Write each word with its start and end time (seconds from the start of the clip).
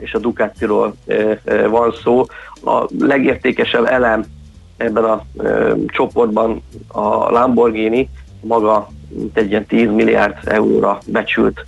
és 0.00 0.14
a 0.14 0.18
Ducatiról 0.18 0.94
van 1.68 1.92
szó. 2.02 2.24
A 2.64 2.88
legértékesebb 2.98 3.84
elem 3.84 4.24
ebben 4.76 5.04
a 5.04 5.24
csoportban 5.86 6.62
a 6.88 7.30
Lamborghini, 7.30 8.08
maga 8.40 8.88
mint 9.08 9.38
egy 9.38 9.50
ilyen 9.50 9.66
10 9.66 9.90
milliárd 9.90 10.36
euróra 10.44 10.98
becsült 11.06 11.64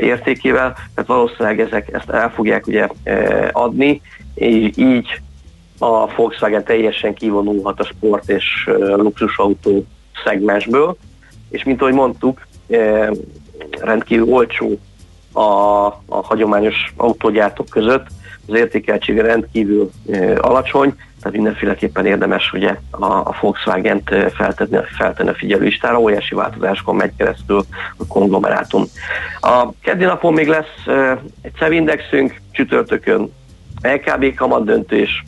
értékével, 0.00 0.72
tehát 0.72 1.06
valószínűleg 1.06 1.60
ezek 1.60 1.92
ezt 1.92 2.10
el 2.10 2.30
fogják 2.30 2.66
ugye 2.66 2.88
adni, 3.52 4.00
és 4.34 4.70
így 4.76 5.20
a 5.78 6.14
Volkswagen 6.14 6.64
teljesen 6.64 7.14
kivonulhat 7.14 7.80
a 7.80 7.84
sport 7.84 8.28
és 8.28 8.70
luxusautó 8.96 9.84
szegmensből, 10.24 10.96
és 11.50 11.64
mint 11.64 11.80
ahogy 11.80 11.94
mondtuk, 11.94 12.46
rendkívül 13.80 14.32
olcsó 14.32 14.78
a, 15.36 15.86
a 16.06 16.22
hagyományos 16.22 16.92
autógyártók 16.96 17.68
között, 17.68 18.06
az 18.48 18.54
értékeltsége 18.54 19.22
rendkívül 19.22 19.90
alacsony, 20.36 20.94
tehát 21.20 21.36
mindenféleképpen 21.36 22.06
érdemes 22.06 22.52
ugye 22.52 22.76
a, 22.90 23.04
a 23.04 23.36
Volkswagen-t 23.40 24.14
feltenni, 24.34 24.78
feltenni 24.96 25.28
a 25.28 25.34
figyelőlistára, 25.34 26.00
óriási 26.00 26.34
változásokon 26.34 26.96
megy 26.96 27.12
keresztül 27.16 27.64
a 27.96 28.06
konglomerátum. 28.06 28.84
A 29.40 29.68
keddi 29.82 30.04
napon 30.04 30.32
még 30.32 30.48
lesz 30.48 30.86
egy 31.42 31.52
CEV 31.58 31.72
csütörtökön 32.50 33.32
LKB 33.82 34.34
kamat 34.34 34.64
döntés, 34.64 35.22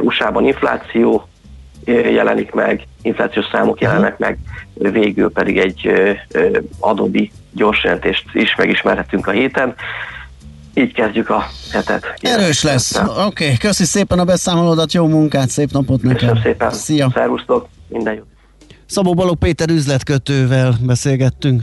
USA-ban 0.00 0.44
infláció 0.44 1.28
jelenik 1.86 2.52
meg, 2.52 2.86
inflációs 3.08 3.46
számok 3.52 3.80
jelennek 3.80 4.18
meg, 4.18 4.38
végül 4.74 5.32
pedig 5.32 5.58
egy 5.58 5.90
Adobe 6.78 7.20
gyors 7.52 7.84
jelentést 7.84 8.24
is 8.32 8.54
megismerhetünk 8.56 9.26
a 9.26 9.30
héten. 9.30 9.74
Így 10.74 10.92
kezdjük 10.92 11.30
a 11.30 11.46
hetet. 11.72 12.14
Erős 12.20 12.62
lesz. 12.62 12.96
Oké, 12.96 13.20
okay. 13.26 13.56
köszi 13.56 13.84
szépen 13.84 14.18
a 14.18 14.24
beszámolódat, 14.24 14.92
jó 14.92 15.06
munkát, 15.06 15.48
szép 15.48 15.70
napot 15.70 16.02
neked. 16.02 16.18
Köszönöm 16.18 16.42
szépen. 16.42 16.70
Szia. 16.70 17.10
Szervusztok, 17.14 17.68
minden 17.88 18.14
jó. 18.14 18.22
Szabó 18.86 19.14
Balogh 19.14 19.38
Péter 19.38 19.68
üzletkötővel 19.68 20.74
beszélgettünk. 20.82 21.62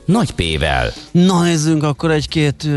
nagy 0.11 0.31
P-vel. 0.31 0.91
Na 1.11 1.43
nézzünk 1.43 1.83
akkor 1.83 2.11
egy-két 2.11 2.67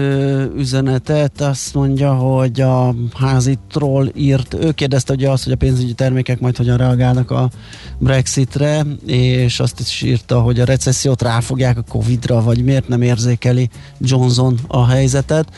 üzenetet. 0.57 1.41
Azt 1.41 1.75
mondja, 1.75 2.15
hogy 2.15 2.61
a 2.61 2.95
házitról 3.15 4.11
írt, 4.15 4.55
ő 4.55 4.73
kérdezte 4.73 5.13
ugye 5.13 5.31
azt, 5.31 5.45
hogy 5.45 5.53
a 5.53 5.57
pénzügyi 5.57 5.93
termékek 5.93 6.41
majd 6.41 6.57
hogyan 6.57 6.77
reagálnak 6.77 7.31
a 7.31 7.51
Brexitre, 7.99 8.87
és 9.07 9.61
azt 9.61 9.81
is 9.81 10.03
írta, 10.03 10.41
hogy 10.41 10.61
a 10.61 10.65
recessziót 10.65 11.23
ráfogják 11.23 11.79
a 11.79 11.85
Covid-ra, 11.89 12.43
vagy 12.43 12.65
miért 12.65 12.89
nem 12.89 13.03
érzékeli 13.03 13.69
Johnson 13.99 14.59
a 14.67 14.87
helyzetet. 14.87 15.49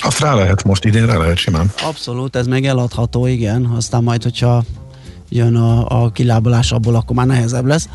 Azt 0.00 0.20
rá 0.20 0.34
lehet 0.34 0.64
most, 0.64 0.84
idén 0.84 1.06
rá 1.06 1.16
lehet 1.16 1.36
simán. 1.36 1.72
Abszolút, 1.86 2.36
ez 2.36 2.46
meg 2.46 2.64
eladható, 2.64 3.26
igen. 3.26 3.64
Aztán 3.64 4.02
majd, 4.02 4.22
hogyha 4.22 4.64
jön 5.28 5.56
a, 5.56 6.02
a 6.02 6.10
kilábalás 6.10 6.72
abból, 6.72 6.94
akkor 6.94 7.16
már 7.16 7.26
nehezebb 7.26 7.66
lesz. 7.66 7.88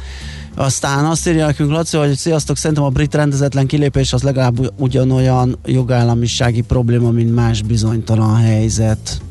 Aztán 0.57 1.05
azt 1.05 1.27
írja 1.27 1.45
nekünk 1.45 1.71
Laci, 1.71 1.97
hogy 1.97 2.15
sziasztok, 2.15 2.57
szerintem 2.57 2.85
a 2.85 2.89
brit 2.89 3.15
rendezetlen 3.15 3.67
kilépés 3.67 4.13
az 4.13 4.23
legalább 4.23 4.73
ugyanolyan 4.77 5.57
jogállamisági 5.65 6.61
probléma, 6.61 7.11
mint 7.11 7.35
más 7.35 7.61
bizonytalan 7.61 8.35
helyzet, 8.35 9.21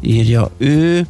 írja 0.00 0.50
ő. 0.56 1.06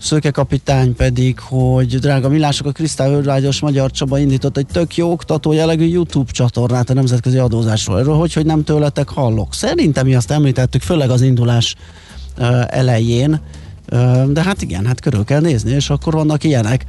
Szöke 0.00 0.30
kapitány 0.30 0.94
pedig, 0.94 1.38
hogy 1.38 1.98
drága 1.98 2.28
millások, 2.28 2.66
a 2.66 2.72
Kristály 2.72 3.20
Magyar 3.60 3.90
Csaba 3.90 4.18
indított 4.18 4.56
egy 4.56 4.66
tök 4.66 4.96
jó 4.96 5.10
oktató 5.10 5.52
jellegű 5.52 5.84
YouTube 5.84 6.30
csatornát 6.30 6.90
a 6.90 6.94
nemzetközi 6.94 7.38
adózásról. 7.38 7.98
Erről 7.98 8.16
hogy, 8.16 8.32
hogy 8.32 8.46
nem 8.46 8.64
tőletek 8.64 9.08
hallok. 9.08 9.54
Szerintem 9.54 10.06
mi 10.06 10.14
azt 10.14 10.30
említettük, 10.30 10.82
főleg 10.82 11.10
az 11.10 11.20
indulás 11.20 11.74
uh, 12.38 12.64
elején, 12.68 13.40
uh, 13.92 14.24
de 14.24 14.42
hát 14.42 14.62
igen, 14.62 14.86
hát 14.86 15.00
körül 15.00 15.24
kell 15.24 15.40
nézni, 15.40 15.70
és 15.70 15.90
akkor 15.90 16.14
vannak 16.14 16.44
ilyenek. 16.44 16.84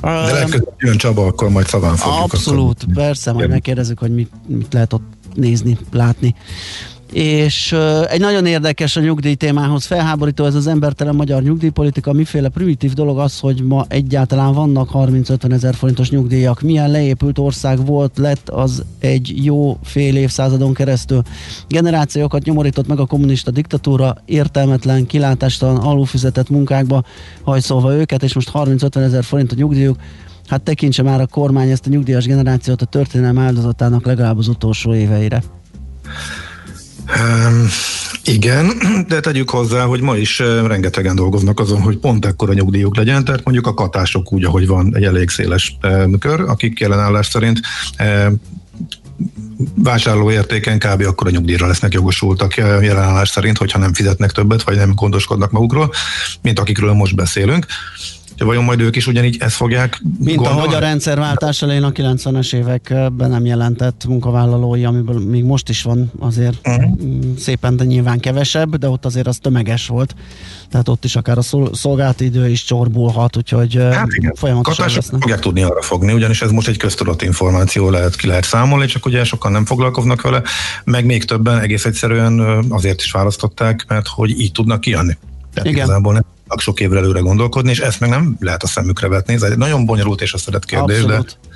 De 0.00 0.32
legközelebb 0.32 0.74
jön 0.78 0.96
Csaba, 0.96 1.26
akkor 1.26 1.48
majd 1.48 1.66
szaván 1.66 1.96
fogjuk. 1.96 2.22
Abszolút, 2.22 2.82
akkor... 2.82 2.94
persze, 2.94 3.32
majd 3.32 3.48
megkérdezzük, 3.48 3.98
hogy 3.98 4.14
mit, 4.14 4.30
mit 4.46 4.72
lehet 4.72 4.92
ott 4.92 5.12
nézni, 5.34 5.78
látni 5.92 6.34
és 7.14 7.72
egy 8.08 8.20
nagyon 8.20 8.46
érdekes 8.46 8.96
a 8.96 9.00
nyugdíj 9.00 9.34
témához 9.34 9.84
felháborító 9.84 10.44
ez 10.44 10.54
az 10.54 10.66
embertelen 10.66 11.14
magyar 11.14 11.42
nyugdíjpolitika. 11.42 12.12
Miféle 12.12 12.48
primitív 12.48 12.92
dolog 12.92 13.18
az, 13.18 13.40
hogy 13.40 13.62
ma 13.62 13.84
egyáltalán 13.88 14.52
vannak 14.52 14.90
30-50 14.92 15.52
ezer 15.52 15.74
forintos 15.74 16.10
nyugdíjak. 16.10 16.60
Milyen 16.60 16.90
leépült 16.90 17.38
ország 17.38 17.86
volt, 17.86 18.18
lett 18.18 18.48
az 18.48 18.82
egy 18.98 19.44
jó 19.44 19.78
fél 19.82 20.16
évszázadon 20.16 20.74
keresztül. 20.74 21.22
Generációkat 21.68 22.44
nyomorított 22.44 22.86
meg 22.86 22.98
a 22.98 23.06
kommunista 23.06 23.50
diktatúra, 23.50 24.14
értelmetlen, 24.24 25.06
kilátástalan, 25.06 25.76
alulfizetett 25.76 26.48
munkákba 26.48 27.04
hajszolva 27.42 27.94
őket, 27.94 28.22
és 28.22 28.34
most 28.34 28.50
30-50 28.54 28.96
ezer 28.96 29.24
forint 29.24 29.52
a 29.52 29.54
nyugdíjuk. 29.54 29.96
Hát 30.46 30.62
tekintse 30.62 31.02
már 31.02 31.20
a 31.20 31.26
kormány 31.26 31.70
ezt 31.70 31.86
a 31.86 31.90
nyugdíjas 31.90 32.26
generációt 32.26 32.82
a 32.82 32.86
történelem 32.86 33.38
áldozatának 33.38 34.06
legalább 34.06 34.38
az 34.38 34.48
utolsó 34.48 34.94
éveire. 34.94 35.42
Um, 37.08 37.66
igen, 38.24 38.72
de 39.08 39.20
tegyük 39.20 39.50
hozzá, 39.50 39.84
hogy 39.84 40.00
ma 40.00 40.16
is 40.16 40.38
rengetegen 40.38 41.14
dolgoznak 41.14 41.60
azon, 41.60 41.80
hogy 41.80 41.98
pont 41.98 42.26
ekkora 42.26 42.52
nyugdíjuk 42.52 42.96
legyen, 42.96 43.24
tehát 43.24 43.44
mondjuk 43.44 43.66
a 43.66 43.74
katások 43.74 44.32
úgy, 44.32 44.44
ahogy 44.44 44.66
van 44.66 44.96
egy 44.96 45.04
elég 45.04 45.30
széles 45.30 45.76
um, 45.82 46.18
kör, 46.18 46.40
akik 46.40 46.80
jelenállás 46.80 47.26
szerint 47.26 47.60
um, 47.98 48.40
vásárlóértéken 49.74 50.78
kb. 50.78 51.02
akkor 51.06 51.26
a 51.26 51.30
nyugdíjra 51.30 51.66
lesznek 51.66 51.92
jogosultak 51.92 52.56
jelenállás 52.56 53.28
szerint, 53.28 53.58
hogyha 53.58 53.78
nem 53.78 53.94
fizetnek 53.94 54.30
többet, 54.30 54.62
vagy 54.62 54.76
nem 54.76 54.94
gondoskodnak 54.94 55.50
magukról, 55.50 55.92
mint 56.42 56.58
akikről 56.58 56.92
most 56.92 57.14
beszélünk. 57.14 57.66
De 58.36 58.44
vajon 58.44 58.64
majd 58.64 58.80
ők 58.80 58.96
is 58.96 59.06
ugyanígy 59.06 59.36
ezt 59.40 59.54
fogják 59.54 60.00
Mint 60.18 60.36
gondolni? 60.36 60.60
ahogy 60.60 60.74
a 60.74 60.78
rendszerváltás 60.78 61.62
elején 61.62 61.82
a 61.82 61.90
90-es 61.92 62.54
években 62.54 63.30
nem 63.30 63.44
jelentett 63.44 64.04
munkavállalói, 64.06 64.84
amiből 64.84 65.18
még 65.18 65.44
most 65.44 65.68
is 65.68 65.82
van 65.82 66.12
azért 66.18 66.68
uh-huh. 66.68 66.98
szépen, 67.38 67.76
de 67.76 67.84
nyilván 67.84 68.20
kevesebb, 68.20 68.76
de 68.76 68.88
ott 68.88 69.04
azért 69.04 69.26
az 69.26 69.38
tömeges 69.38 69.86
volt. 69.86 70.14
Tehát 70.70 70.88
ott 70.88 71.04
is 71.04 71.16
akár 71.16 71.38
a 71.38 71.42
szolgálati 71.72 72.24
idő 72.24 72.48
is 72.48 72.64
csorbulhat, 72.64 73.36
úgyhogy 73.36 73.74
hát 73.74 74.06
igen. 74.12 74.32
folyamatosan 74.34 74.86
lesznek. 74.94 75.20
fogják 75.20 75.40
tudni 75.40 75.62
arra 75.62 75.82
fogni, 75.82 76.12
ugyanis 76.12 76.42
ez 76.42 76.50
most 76.50 76.68
egy 76.68 76.76
köztudott 76.76 77.22
információ 77.22 77.90
lehet, 77.90 78.16
ki 78.16 78.26
lehet 78.26 78.44
számolni, 78.44 78.86
csak 78.86 79.06
ugye 79.06 79.24
sokan 79.24 79.52
nem 79.52 79.64
foglalkoznak 79.64 80.20
vele, 80.20 80.42
meg 80.84 81.04
még 81.04 81.24
többen 81.24 81.60
egész 81.60 81.84
egyszerűen 81.84 82.64
azért 82.68 83.02
is 83.02 83.10
választották, 83.10 83.84
mert 83.88 84.06
hogy 84.08 84.40
így 84.40 84.52
tudnak 84.52 84.80
kijönni. 84.80 85.16
Tehát 85.54 85.68
Igen. 85.68 85.84
igazából 85.84 86.12
nem 86.12 86.24
sok 86.56 86.80
évre 86.80 86.98
előre 86.98 87.20
gondolkodni, 87.20 87.70
és 87.70 87.78
ezt 87.78 88.00
meg 88.00 88.10
nem 88.10 88.36
lehet 88.40 88.62
a 88.62 88.66
szemükre 88.66 89.08
vetni. 89.08 89.34
Ez 89.34 89.42
egy 89.42 89.56
nagyon 89.56 89.86
bonyolult 89.86 90.20
és 90.20 90.34
szeret 90.36 90.64
kérdés, 90.64 91.02
Abszolút. 91.02 91.38
de 91.40 91.53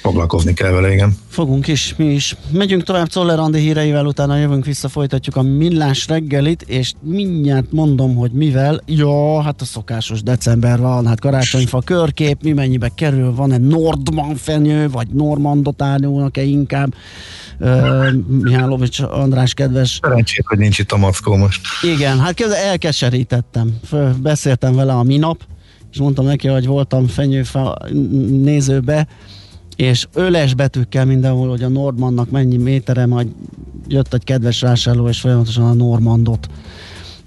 foglalkozni 0.00 0.54
kell 0.54 0.70
vele, 0.70 0.92
igen. 0.92 1.16
Fogunk 1.28 1.66
is, 1.66 1.94
mi 1.96 2.04
is. 2.04 2.36
Megyünk 2.52 2.82
tovább 2.82 3.08
Czoller 3.08 3.38
Andi 3.38 3.58
híreivel, 3.58 4.06
utána 4.06 4.36
jövünk 4.36 4.64
vissza, 4.64 4.88
folytatjuk 4.88 5.36
a 5.36 5.42
millás 5.42 6.06
reggelit, 6.06 6.62
és 6.62 6.92
mindjárt 7.00 7.72
mondom, 7.72 8.14
hogy 8.16 8.30
mivel. 8.30 8.80
Ja, 8.86 9.42
hát 9.42 9.60
a 9.60 9.64
szokásos 9.64 10.22
december 10.22 10.78
van, 10.78 11.06
hát 11.06 11.20
karácsonyfa 11.20 11.80
körkép, 11.80 12.42
mi 12.42 12.52
mennyibe 12.52 12.90
kerül, 12.94 13.34
van-e 13.34 13.58
Nordman 13.58 14.36
fenyő, 14.36 14.90
vagy 14.90 15.08
Normandot 15.08 15.82
árnyónak-e 15.82 16.42
inkább. 16.42 16.94
Uh, 17.58 18.12
Mihálovics 18.42 19.00
András 19.00 19.54
kedves. 19.54 19.98
Szerencsét, 20.02 20.44
hogy 20.46 20.58
nincs 20.58 20.78
itt 20.78 20.92
a 20.92 20.96
mackó 20.96 21.36
most. 21.36 21.60
Igen, 21.82 22.20
hát 22.20 22.34
kezdve 22.34 22.56
elkeserítettem. 22.56 23.74
Beszéltem 24.22 24.74
vele 24.74 24.92
a 24.92 25.02
minap, 25.02 25.40
és 25.92 25.98
mondtam 25.98 26.24
neki, 26.24 26.48
hogy 26.48 26.66
voltam 26.66 27.06
fenyőfa 27.06 27.76
nézőbe, 28.42 29.06
és 29.80 30.06
öles 30.14 30.54
betűkkel 30.54 31.04
mindenhol, 31.04 31.48
hogy 31.48 31.62
a 31.62 31.68
Nordmannak 31.68 32.30
mennyi 32.30 32.56
métere, 32.56 33.06
majd 33.06 33.28
jött 33.88 34.14
egy 34.14 34.24
kedves 34.24 34.60
vásárló, 34.60 35.08
és 35.08 35.20
folyamatosan 35.20 35.64
a 35.64 35.72
Normandot 35.72 36.48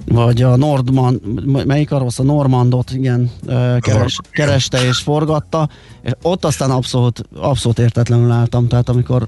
vagy 0.06 0.42
a 0.42 0.56
Nordman, 0.56 1.22
melyik 1.66 1.92
arról 1.92 2.10
a 2.18 2.24
Normandot, 2.24 2.92
igen, 2.92 3.32
keres, 3.80 4.20
kereste 4.32 4.86
és 4.88 4.98
forgatta, 4.98 5.70
és 6.02 6.12
ott 6.22 6.46
aztán 6.46 6.72
abszolút, 6.72 7.24
abszolút 7.36 7.80
értetlenül 7.80 8.32
álltam, 8.32 8.68
tehát 8.68 8.90
amikor 8.90 9.28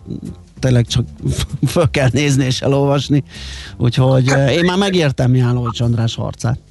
tényleg 0.60 0.86
csak 0.88 1.06
föl 1.74 1.89
kell 1.89 2.10
nézni 2.12 2.45
és 2.45 2.62
elolvasni, 2.62 3.24
úgyhogy 3.78 4.28
én 4.51 4.66
már 4.66 4.78
megértem 4.78 5.36
János 5.36 5.80
András 5.80 6.16
harcát. 6.16 6.60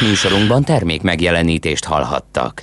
Műsorunkban 0.00 0.64
termék 0.64 1.02
megjelenítést 1.02 1.84
hallhattak. 1.84 2.62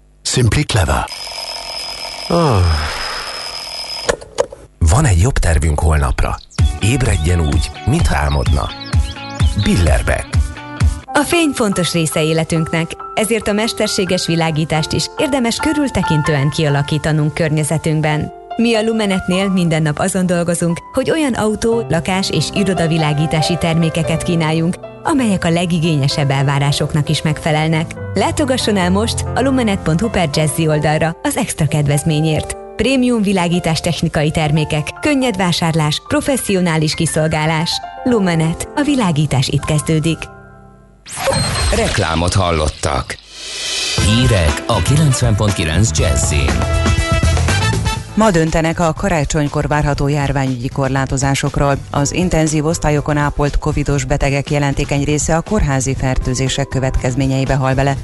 Simply 0.23 0.61
clever. 0.61 1.05
Oh. 2.29 2.65
Van 4.77 5.05
egy 5.05 5.21
jobb 5.21 5.37
tervünk 5.37 5.79
holnapra. 5.79 6.35
Ébredjen 6.81 7.39
úgy, 7.39 7.71
mintha 7.85 8.15
álmodna. 8.15 8.69
Billerbe. 9.63 10.25
A 11.13 11.23
fény 11.23 11.51
fontos 11.53 11.93
része 11.93 12.23
életünknek, 12.23 12.91
ezért 13.13 13.47
a 13.47 13.53
mesterséges 13.53 14.25
világítást 14.25 14.91
is 14.91 15.05
érdemes 15.17 15.55
körültekintően 15.55 16.49
kialakítanunk 16.49 17.33
környezetünkben. 17.33 18.31
Mi 18.55 18.75
a 18.75 18.83
Lumenetnél 18.83 19.49
minden 19.49 19.81
nap 19.81 19.99
azon 19.99 20.25
dolgozunk, 20.25 20.77
hogy 20.93 21.11
olyan 21.11 21.33
autó, 21.33 21.85
lakás 21.89 22.29
és 22.29 22.45
irodavilágítási 22.53 23.57
termékeket 23.57 24.23
kínáljunk, 24.23 24.75
amelyek 25.03 25.45
a 25.45 25.49
legigényesebb 25.49 26.29
elvárásoknak 26.29 27.09
is 27.09 27.21
megfelelnek. 27.21 27.91
Látogasson 28.13 28.77
el 28.77 28.89
most 28.89 29.25
a 29.35 29.41
lumenet.hu 29.41 30.09
per 30.09 30.29
Jazzy 30.33 30.67
oldalra 30.67 31.15
az 31.21 31.37
extra 31.37 31.67
kedvezményért. 31.67 32.55
Prémium 32.75 33.21
világítás 33.21 33.79
technikai 33.79 34.31
termékek, 34.31 34.87
könnyed 35.01 35.37
vásárlás, 35.37 36.01
professzionális 36.07 36.93
kiszolgálás. 36.93 37.71
Lumenet. 38.03 38.69
A 38.75 38.81
világítás 38.81 39.47
itt 39.47 39.65
kezdődik. 39.65 40.17
Reklámot 41.75 42.33
hallottak. 42.33 43.17
Hírek 44.05 44.63
a 44.67 44.77
90.9 44.77 45.97
Jazzin. 45.97 46.80
Ma 48.13 48.31
döntenek 48.31 48.79
a 48.79 48.93
karácsonykor 48.93 49.67
várható 49.67 50.07
járványügyi 50.07 50.67
korlátozásokról. 50.67 51.77
Az 51.91 52.13
intenzív 52.13 52.65
osztályokon 52.65 53.17
ápolt 53.17 53.57
covidos 53.57 54.03
betegek 54.03 54.51
jelentékeny 54.51 55.03
része 55.03 55.35
a 55.35 55.41
kórházi 55.41 55.95
fertőzések 55.95 56.67
következményeibe 56.67 57.55
hal 57.55 57.73
bele. 57.73 57.95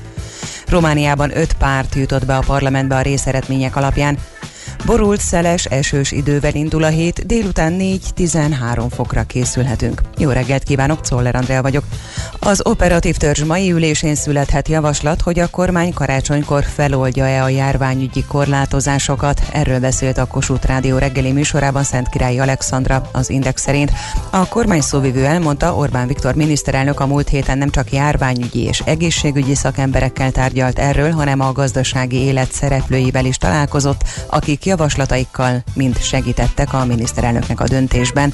Romániában 0.68 1.38
öt 1.38 1.54
párt 1.54 1.95
jutott 1.95 2.25
be 2.25 2.36
a 2.36 2.44
parlamentbe 2.45 2.95
a 2.95 3.01
részeretmények 3.01 3.75
alapján. 3.75 4.18
Borult, 4.87 5.21
szeles, 5.21 5.65
esős 5.65 6.11
idővel 6.11 6.55
indul 6.55 6.83
a 6.83 6.87
hét, 6.87 7.25
délután 7.25 7.75
4-13 7.79 8.87
fokra 8.89 9.23
készülhetünk. 9.23 10.01
Jó 10.17 10.29
reggelt 10.29 10.63
kívánok, 10.63 11.01
Czoller 11.01 11.35
Andrea 11.35 11.61
vagyok. 11.61 11.83
Az 12.39 12.65
operatív 12.65 13.17
törzs 13.17 13.43
mai 13.43 13.71
ülésén 13.71 14.15
születhet 14.15 14.67
javaslat, 14.67 15.21
hogy 15.21 15.39
a 15.39 15.47
kormány 15.47 15.93
karácsonykor 15.93 16.63
feloldja-e 16.63 17.43
a 17.43 17.49
járványügyi 17.49 18.23
korlátozásokat. 18.23 19.41
Erről 19.51 19.79
beszélt 19.79 20.17
a 20.17 20.25
Kossuth 20.25 20.67
Rádió 20.67 20.97
reggeli 20.97 21.31
műsorában 21.31 21.83
Szent 21.83 22.09
Király 22.09 22.39
Alexandra 22.39 23.09
az 23.11 23.29
Index 23.29 23.61
szerint. 23.61 23.91
A 24.29 24.47
kormány 24.47 24.81
szóvivő 24.81 25.25
elmondta, 25.25 25.75
Orbán 25.75 26.07
Viktor 26.07 26.35
miniszterelnök 26.35 26.99
a 26.99 27.07
múlt 27.07 27.29
héten 27.29 27.57
nem 27.57 27.69
csak 27.69 27.91
járványügyi 27.91 28.63
és 28.63 28.81
egészségügyi 28.85 29.55
szakemberekkel 29.55 30.31
tárgyalt 30.31 30.79
erről, 30.79 31.11
hanem 31.11 31.39
a 31.39 31.51
gazdasági 31.51 32.17
élet 32.17 32.51
szereplőivel 32.51 33.25
is 33.25 33.37
találkozott, 33.37 34.01
akik 34.29 34.65
javaslataikkal 34.77 35.63
mind 35.74 36.01
segítettek 36.01 36.74
a 36.74 36.85
miniszterelnöknek 36.85 37.59
a 37.59 37.68
döntésben. 37.68 38.33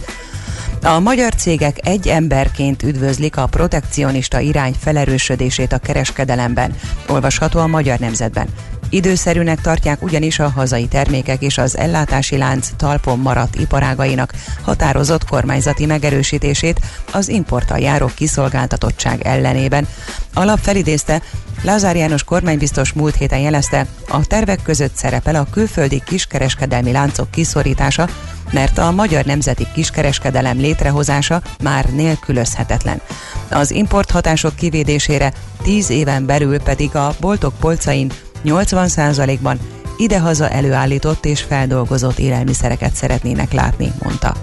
A 0.81 1.00
magyar 1.00 1.36
cégek 1.36 1.88
egy 1.88 2.07
emberként 2.07 2.84
üdvözlik 2.84 3.38
a 3.38 3.45
protekcionista 3.45 4.40
irány 4.40 4.74
felerősödését 4.80 5.72
a 5.72 5.78
kereskedelemben. 5.78 6.75
Olvasható 7.07 7.60
a 7.60 7.68
Magyar 7.68 8.00
Nemzetben. 8.00 8.48
Időszerűnek 8.94 9.62
tartják 9.62 10.04
ugyanis 10.04 10.40
a 10.40 10.50
hazai 10.50 10.88
termékek 10.88 11.42
és 11.42 11.57
az 11.57 11.78
ellátási 11.78 12.38
lánc 12.38 12.69
talpon 12.78 13.19
maradt 13.19 13.56
iparágainak 13.56 14.34
határozott 14.62 15.25
kormányzati 15.25 15.86
megerősítését 15.86 16.80
az 17.12 17.28
importtal 17.28 17.80
járó 17.80 18.10
kiszolgáltatottság 18.16 19.22
ellenében. 19.22 19.88
Alap 20.34 20.60
felidézte, 20.60 21.22
Lázár 21.62 21.95
János 21.95 22.24
kormánybiztos 22.24 22.94
múlt 22.94 23.16
héten 23.16 23.40
jelezte, 23.40 23.88
a 24.10 24.25
tervek 24.25 24.62
között 24.63 24.96
szerepel 24.96 25.36
a 25.36 25.48
külföldi 25.51 26.01
kiskereskedelmi 26.06 26.92
láncok 26.92 27.31
kiszorítása, 27.31 28.07
mert 28.51 28.78
a 28.78 28.92
magyar 28.92 29.25
nemzeti 29.25 29.68
kiskereskedelem 29.74 30.57
létrehozása 30.57 31.42
már 31.62 31.86
nélkülözhetetlen. 31.86 33.01
Az 33.50 33.72
importhatások 33.72 34.56
kivédésére 34.56 35.34
10 35.63 35.89
éven 35.89 36.25
belül 36.25 36.60
pedig 36.60 36.96
a 36.96 37.16
boltok 37.19 37.54
polcain 37.60 38.12
80%-ban 38.45 39.60
idehaza 39.98 40.50
előállított 40.50 41.25
és 41.25 41.42
feldolgozott 41.42 42.19
élelmiszereket 42.19 42.94
szeretnének 42.94 43.51
látni, 43.51 43.92
mondta. 44.04 44.43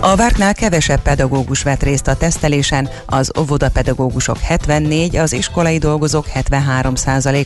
A 0.00 0.16
vártnál 0.16 0.54
kevesebb 0.54 1.02
pedagógus 1.02 1.62
vett 1.62 1.82
részt 1.82 2.08
a 2.08 2.16
tesztelésen, 2.16 2.88
az 3.06 3.30
óvodapedagógusok 3.38 4.38
74, 4.38 5.16
az 5.16 5.32
iskolai 5.32 5.78
dolgozók 5.78 6.26
73 6.26 6.94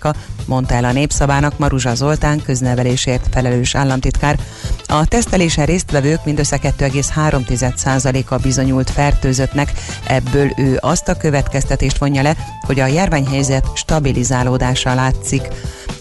a 0.01 0.15
mondta 0.47 0.75
el 0.75 0.85
a 0.85 0.93
Népszabának 0.93 1.59
Maruzsa 1.59 1.95
Zoltán 1.95 2.43
köznevelésért 2.43 3.27
felelős 3.31 3.75
államtitkár. 3.75 4.39
A 4.87 5.07
tesztelésen 5.07 5.67
résztvevők 5.67 6.25
mindössze 6.25 6.59
2,3%-a 6.63 8.37
bizonyult 8.37 8.91
fertőzöttnek, 8.91 9.73
ebből 10.07 10.53
ő 10.57 10.79
azt 10.81 11.09
a 11.09 11.17
következtetést 11.17 11.99
vonja 11.99 12.23
le, 12.23 12.37
hogy 12.61 12.81
a 12.81 12.87
járványhelyzet 12.87 13.67
stabilizálódása 13.75 14.95
látszik. 14.95 15.43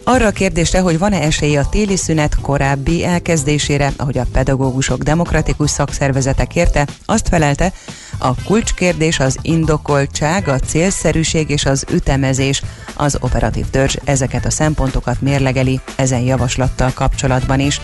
Arra 0.03 0.25
a 0.25 0.31
kérdésre, 0.31 0.80
hogy 0.80 0.98
van-e 0.98 1.21
esély 1.21 1.57
a 1.57 1.69
téli 1.69 1.95
szünet 1.95 2.36
korábbi 2.42 3.06
elkezdésére, 3.06 3.94
ahogy 3.98 4.18
a 4.18 4.25
pedagógusok 4.31 5.01
demokratikus 5.03 5.69
szakszervezetek 5.69 6.56
érte, 6.56 6.88
azt 7.06 7.27
felelte, 7.27 7.74
a 8.18 8.44
kulcskérdés 8.44 9.19
az 9.19 9.38
indokoltság, 9.42 10.48
a 10.48 10.59
célszerűség 10.59 11.50
és 11.50 11.65
az 11.65 11.86
ütemezés. 11.94 12.62
Az 12.95 13.18
operatív 13.19 13.65
törzs 13.69 13.95
ezeket 14.03 14.45
a 14.45 14.50
szempontokat 14.50 15.21
mérlegeli 15.21 15.80
ezen 15.95 16.21
javaslattal 16.21 16.92
kapcsolatban 16.94 17.59
is. 17.59 17.81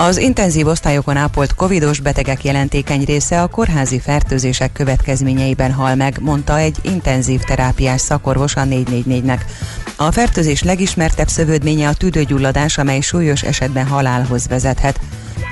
Az 0.00 0.16
intenzív 0.16 0.66
osztályokon 0.66 1.16
ápolt 1.16 1.54
covidos 1.54 2.00
betegek 2.00 2.44
jelentékeny 2.44 3.04
része 3.04 3.42
a 3.42 3.46
kórházi 3.46 3.98
fertőzések 3.98 4.72
következményeiben 4.72 5.72
hal 5.72 5.94
meg, 5.94 6.18
mondta 6.20 6.58
egy 6.58 6.76
intenzív 6.82 7.40
terápiás 7.40 8.00
szakorvos 8.00 8.56
a 8.56 8.62
444-nek. 8.62 9.40
A 9.96 10.10
fertőzés 10.10 10.62
legismertebb 10.62 11.28
szövődménye 11.28 11.88
a 11.88 11.94
tüdőgyulladás, 11.94 12.78
amely 12.78 13.00
súlyos 13.00 13.42
esetben 13.42 13.86
halálhoz 13.86 14.48
vezethet. 14.48 15.00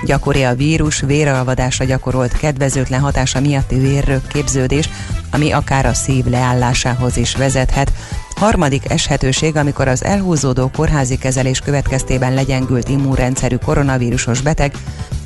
Gyakori 0.04 0.42
a 0.42 0.54
vírus 0.54 1.00
véralvadásra 1.00 1.84
gyakorolt 1.84 2.32
kedvezőtlen 2.32 3.00
hatása 3.00 3.40
miatti 3.40 3.78
vérrög 3.78 4.26
képződés, 4.26 4.88
ami 5.30 5.50
akár 5.52 5.86
a 5.86 5.94
szív 5.94 6.24
leállásához 6.24 7.16
is 7.16 7.36
vezethet. 7.36 7.92
Harmadik 8.34 8.90
eshetőség, 8.90 9.56
amikor 9.56 9.88
az 9.88 10.04
elhúzódó 10.04 10.70
kórházi 10.76 11.18
kezelés 11.18 11.60
következtében 11.60 12.34
legyengült 12.34 12.88
immunrendszerű 12.88 13.56
koronavírusos 13.56 14.40
beteg 14.40 14.72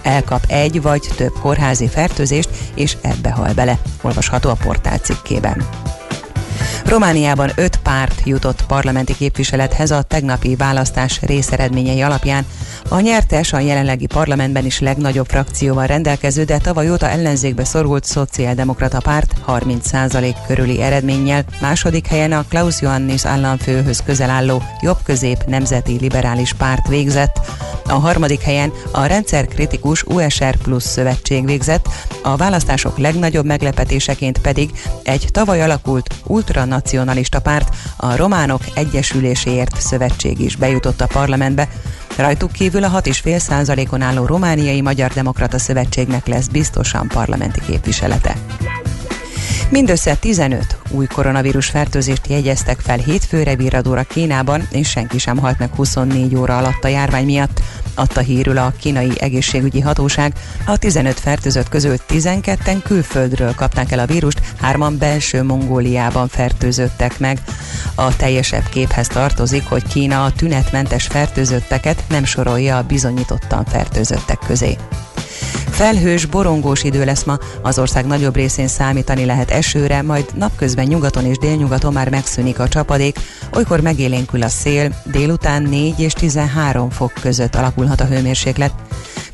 elkap 0.02 0.44
egy 0.48 0.82
vagy 0.82 1.08
több 1.16 1.32
kórházi 1.40 1.88
fertőzést, 1.88 2.48
és 2.74 2.96
ebbe 3.00 3.30
hal 3.30 3.52
bele. 3.54 3.78
Olvasható 4.02 4.50
a 4.50 4.56
portál 4.62 4.98
cikkében. 4.98 5.62
Romániában 6.84 7.50
öt 7.54 7.76
párt 7.76 8.20
jutott 8.24 8.66
parlamenti 8.66 9.14
képviselethez 9.14 9.90
a 9.90 10.02
tegnapi 10.02 10.56
választás 10.56 11.20
részeredményei 11.20 12.02
alapján. 12.02 12.46
A 12.88 13.00
nyertes 13.00 13.52
a 13.52 13.58
jelenlegi 13.58 14.06
parlamentben 14.06 14.64
is 14.64 14.80
legnagyobb 14.80 15.26
frakcióval 15.26 15.86
rendelkező, 15.86 16.44
de 16.44 16.58
tavaly 16.58 16.90
óta 16.90 17.08
ellenzékbe 17.08 17.64
szorult 17.64 18.04
szociáldemokrata 18.04 19.00
párt 19.00 19.34
30% 19.46 20.34
körüli 20.46 20.80
eredménnyel. 20.80 21.44
Második 21.60 22.06
helyen 22.06 22.32
a 22.32 22.44
Klaus 22.48 22.80
Johannis 22.80 23.26
államfőhöz 23.26 24.02
közel 24.04 24.30
álló 24.30 24.62
jobb-közép 24.80 25.44
nemzeti 25.46 25.98
liberális 26.00 26.52
párt 26.52 26.88
végzett. 26.88 27.40
A 27.88 27.92
harmadik 27.92 28.40
helyen 28.40 28.72
a 28.90 29.04
rendszerkritikus 29.04 30.02
USR 30.02 30.56
Plus 30.56 30.82
szövetség 30.82 31.44
végzett, 31.44 31.88
a 32.22 32.36
választások 32.36 32.98
legnagyobb 32.98 33.44
meglepetéseként 33.44 34.38
pedig 34.38 34.70
egy 35.02 35.28
tavaly 35.30 35.62
alakult 35.62 36.14
ultranacionalista 36.26 37.40
párt, 37.40 37.76
a 37.96 38.16
Románok 38.16 38.60
Egyesüléséért 38.74 39.80
Szövetség 39.80 40.40
is 40.40 40.56
bejutott 40.56 41.00
a 41.00 41.06
parlamentbe. 41.06 41.68
Rajtuk 42.16 42.52
kívül 42.52 42.84
a 42.84 42.90
6,5 42.90 43.38
százalékon 43.38 44.00
álló 44.00 44.26
Romániai 44.26 44.80
Magyar 44.80 45.10
Demokrata 45.10 45.58
Szövetségnek 45.58 46.26
lesz 46.26 46.46
biztosan 46.46 47.08
parlamenti 47.08 47.60
képviselete. 47.66 48.36
Mindössze 49.72 50.16
15 50.16 50.76
új 50.90 51.06
koronavírus 51.06 51.66
fertőzést 51.66 52.26
jegyeztek 52.26 52.78
fel 52.80 52.98
hétfőre 52.98 53.56
virradóra 53.56 54.02
Kínában, 54.02 54.68
és 54.70 54.88
senki 54.88 55.18
sem 55.18 55.38
halt 55.38 55.58
meg 55.58 55.74
24 55.74 56.36
óra 56.36 56.56
alatt 56.56 56.84
a 56.84 56.88
járvány 56.88 57.24
miatt. 57.24 57.60
Adta 57.94 58.20
hírül 58.20 58.58
a 58.58 58.72
kínai 58.80 59.20
egészségügyi 59.20 59.80
hatóság, 59.80 60.32
a 60.66 60.76
15 60.78 61.20
fertőzött 61.20 61.68
közül 61.68 61.96
12-en 62.08 62.80
külföldről 62.84 63.54
kapták 63.54 63.92
el 63.92 63.98
a 63.98 64.06
vírust, 64.06 64.40
hárman 64.60 64.98
belső 64.98 65.42
Mongóliában 65.42 66.28
fertőzöttek 66.28 67.18
meg. 67.18 67.38
A 67.94 68.16
teljesebb 68.16 68.68
képhez 68.68 69.06
tartozik, 69.06 69.64
hogy 69.64 69.86
Kína 69.86 70.24
a 70.24 70.32
tünetmentes 70.32 71.06
fertőzötteket 71.06 72.04
nem 72.08 72.24
sorolja 72.24 72.76
a 72.76 72.82
bizonyítottan 72.82 73.64
fertőzöttek 73.64 74.38
közé. 74.46 74.76
Felhős, 75.70 76.26
borongós 76.26 76.82
idő 76.82 77.04
lesz 77.04 77.24
ma, 77.24 77.38
az 77.62 77.78
ország 77.78 78.06
nagyobb 78.06 78.34
részén 78.34 78.68
számítani 78.68 79.24
lehet 79.24 79.50
esőre, 79.50 80.02
majd 80.02 80.24
napközben 80.34 80.86
nyugaton 80.86 81.24
és 81.24 81.38
délnyugaton 81.38 81.92
már 81.92 82.08
megszűnik 82.08 82.58
a 82.58 82.68
csapadék, 82.68 83.18
olykor 83.54 83.80
megélénkül 83.80 84.42
a 84.42 84.48
szél, 84.48 84.94
délután 85.04 85.62
4 85.62 86.00
és 86.00 86.12
13 86.12 86.90
fok 86.90 87.12
között 87.20 87.54
alakulhat 87.54 88.00
a 88.00 88.06
hőmérséklet. 88.06 88.72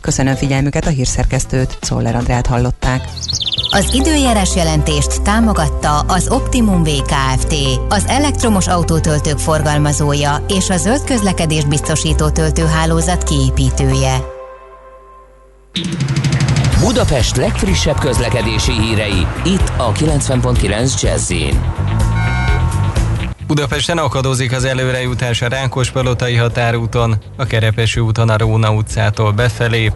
Köszönöm 0.01 0.35
figyelmüket 0.35 0.87
a 0.87 0.91
hírszerkesztőt, 0.91 1.79
Szoller 1.81 2.15
Andrát 2.15 2.47
hallották. 2.47 3.03
Az 3.71 3.95
időjárás 3.95 4.57
jelentést 4.57 5.23
támogatta 5.23 5.99
az 5.99 6.29
Optimum 6.29 6.83
VKFT, 6.83 7.55
az 7.89 8.05
elektromos 8.07 8.67
autótöltők 8.67 9.39
forgalmazója 9.39 10.45
és 10.49 10.71
a 10.71 10.77
zöld 10.77 11.05
közlekedés 11.05 11.65
biztosító 11.65 12.29
töltőhálózat 12.29 13.23
kiépítője. 13.23 14.38
Budapest 16.81 17.37
legfrissebb 17.37 17.99
közlekedési 17.99 18.73
hírei, 18.73 19.27
itt 19.45 19.73
a 19.77 19.93
90.9 19.93 21.03
jazz 21.03 21.33
Budapesten 23.47 23.99
akadozik 23.99 24.53
az 24.53 24.65
előrejutás 24.65 25.43
a 25.43 25.49
Rákospalotai 25.49 26.35
határúton, 26.35 27.17
a 27.37 27.45
Kerepesi 27.45 28.01
úton 28.01 28.29
a 28.29 28.37
Róna 28.37 28.73
utcától 28.73 29.33
befelé, 29.33 29.93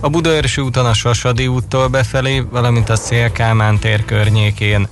a 0.00 0.08
Budaörsi 0.08 0.60
úton 0.60 0.86
a 0.86 0.94
Sasadi 0.94 1.46
úttól 1.46 1.88
befelé, 1.88 2.38
valamint 2.38 2.88
a 2.88 2.96
Szélkámán 2.96 3.78
tér 3.78 4.04
környékén. 4.04 4.88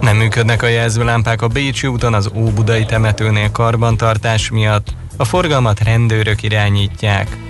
Nem 0.00 0.16
működnek 0.16 0.62
a 0.62 0.66
jelzőlámpák 0.66 1.42
a 1.42 1.48
Bécsi 1.48 1.86
úton 1.86 2.14
az 2.14 2.30
Óbudai 2.34 2.84
temetőnél 2.84 3.50
karbantartás 3.50 4.50
miatt, 4.50 4.94
a 5.16 5.24
forgalmat 5.24 5.80
rendőrök 5.80 6.42
irányítják. 6.42 7.47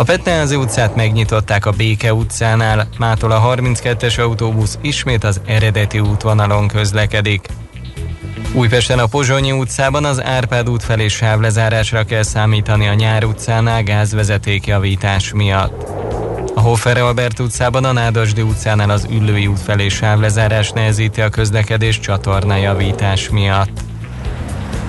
A 0.00 0.04
Petneházi 0.04 0.56
utcát 0.56 0.94
megnyitották 0.94 1.66
a 1.66 1.70
Béke 1.70 2.14
utcánál, 2.14 2.88
mától 2.98 3.30
a 3.30 3.54
32-es 3.54 4.20
autóbusz 4.20 4.78
ismét 4.80 5.24
az 5.24 5.40
eredeti 5.46 6.00
útvonalon 6.00 6.68
közlekedik. 6.68 7.46
Újpesten 8.52 8.98
a 8.98 9.06
Pozsonyi 9.06 9.52
utcában 9.52 10.04
az 10.04 10.22
Árpád 10.22 10.68
út 10.68 10.82
felé 10.82 11.08
sávlezárásra 11.08 12.04
kell 12.04 12.22
számítani 12.22 12.88
a 12.88 12.94
Nyár 12.94 13.24
utcánál 13.24 13.82
gázvezetékjavítás 13.82 15.32
miatt. 15.32 15.88
A 16.54 16.60
Hoffer 16.60 16.98
Albert 16.98 17.38
utcában 17.38 17.84
a 17.84 17.92
Nádasdi 17.92 18.42
utcánál 18.42 18.90
az 18.90 19.06
Üllői 19.10 19.46
út 19.46 19.60
felé 19.60 19.88
sávlezárás 19.88 20.70
nehezíti 20.70 21.20
a 21.20 21.28
közlekedés 21.28 22.00
csatornajavítás 22.00 23.28
miatt. 23.28 23.87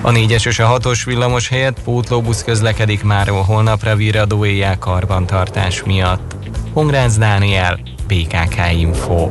A 0.02 0.10
4-es 0.10 0.46
és 0.46 0.58
a 0.58 0.78
6-os 0.78 1.02
villamos 1.04 1.48
helyett 1.48 1.82
pótlóbusz 1.82 2.44
közlekedik 2.44 3.02
már 3.02 3.28
holnapra 3.28 3.96
virradó 3.96 4.44
éjjel 4.44 4.78
karbantartás 4.78 5.82
miatt. 5.82 6.34
Hongránc 6.72 7.16
Dániel, 7.16 7.78
PKK 8.06 8.72
Info. 8.78 9.28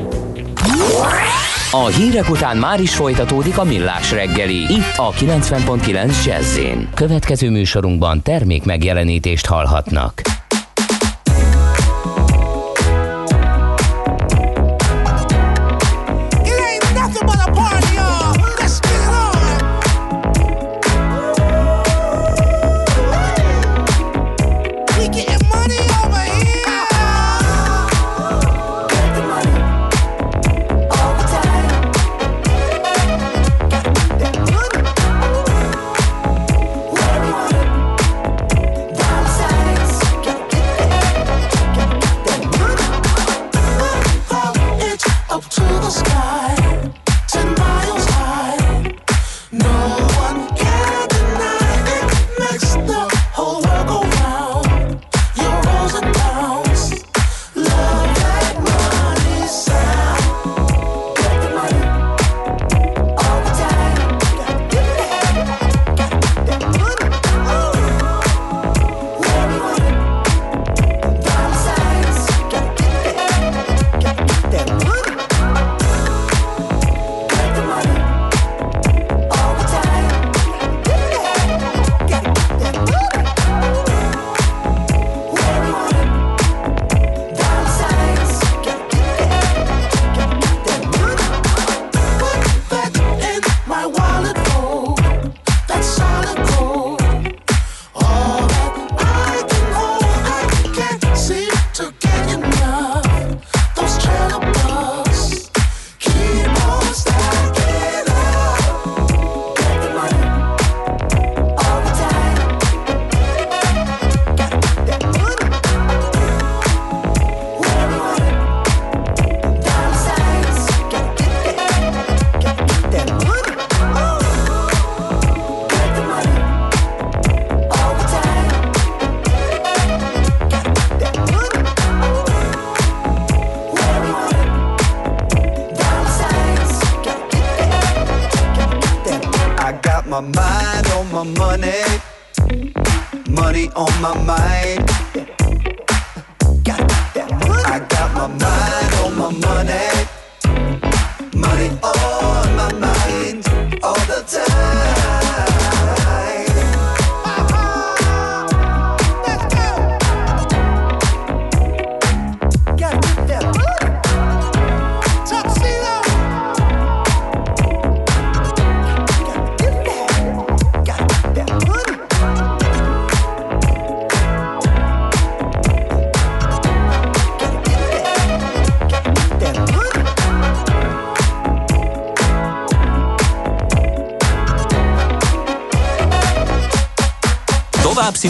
A 1.71 1.85
hírek 1.85 2.29
után 2.29 2.57
már 2.57 2.81
is 2.81 2.95
folytatódik 2.95 3.57
a 3.57 3.63
millás 3.63 4.11
reggeli, 4.11 4.55
itt 4.55 4.97
a 4.97 5.11
90.9 5.11 6.25
jazz 6.25 6.59
Következő 6.93 7.49
műsorunkban 7.49 8.21
termék 8.21 8.65
megjelenítést 8.65 9.45
hallhatnak. 9.45 10.21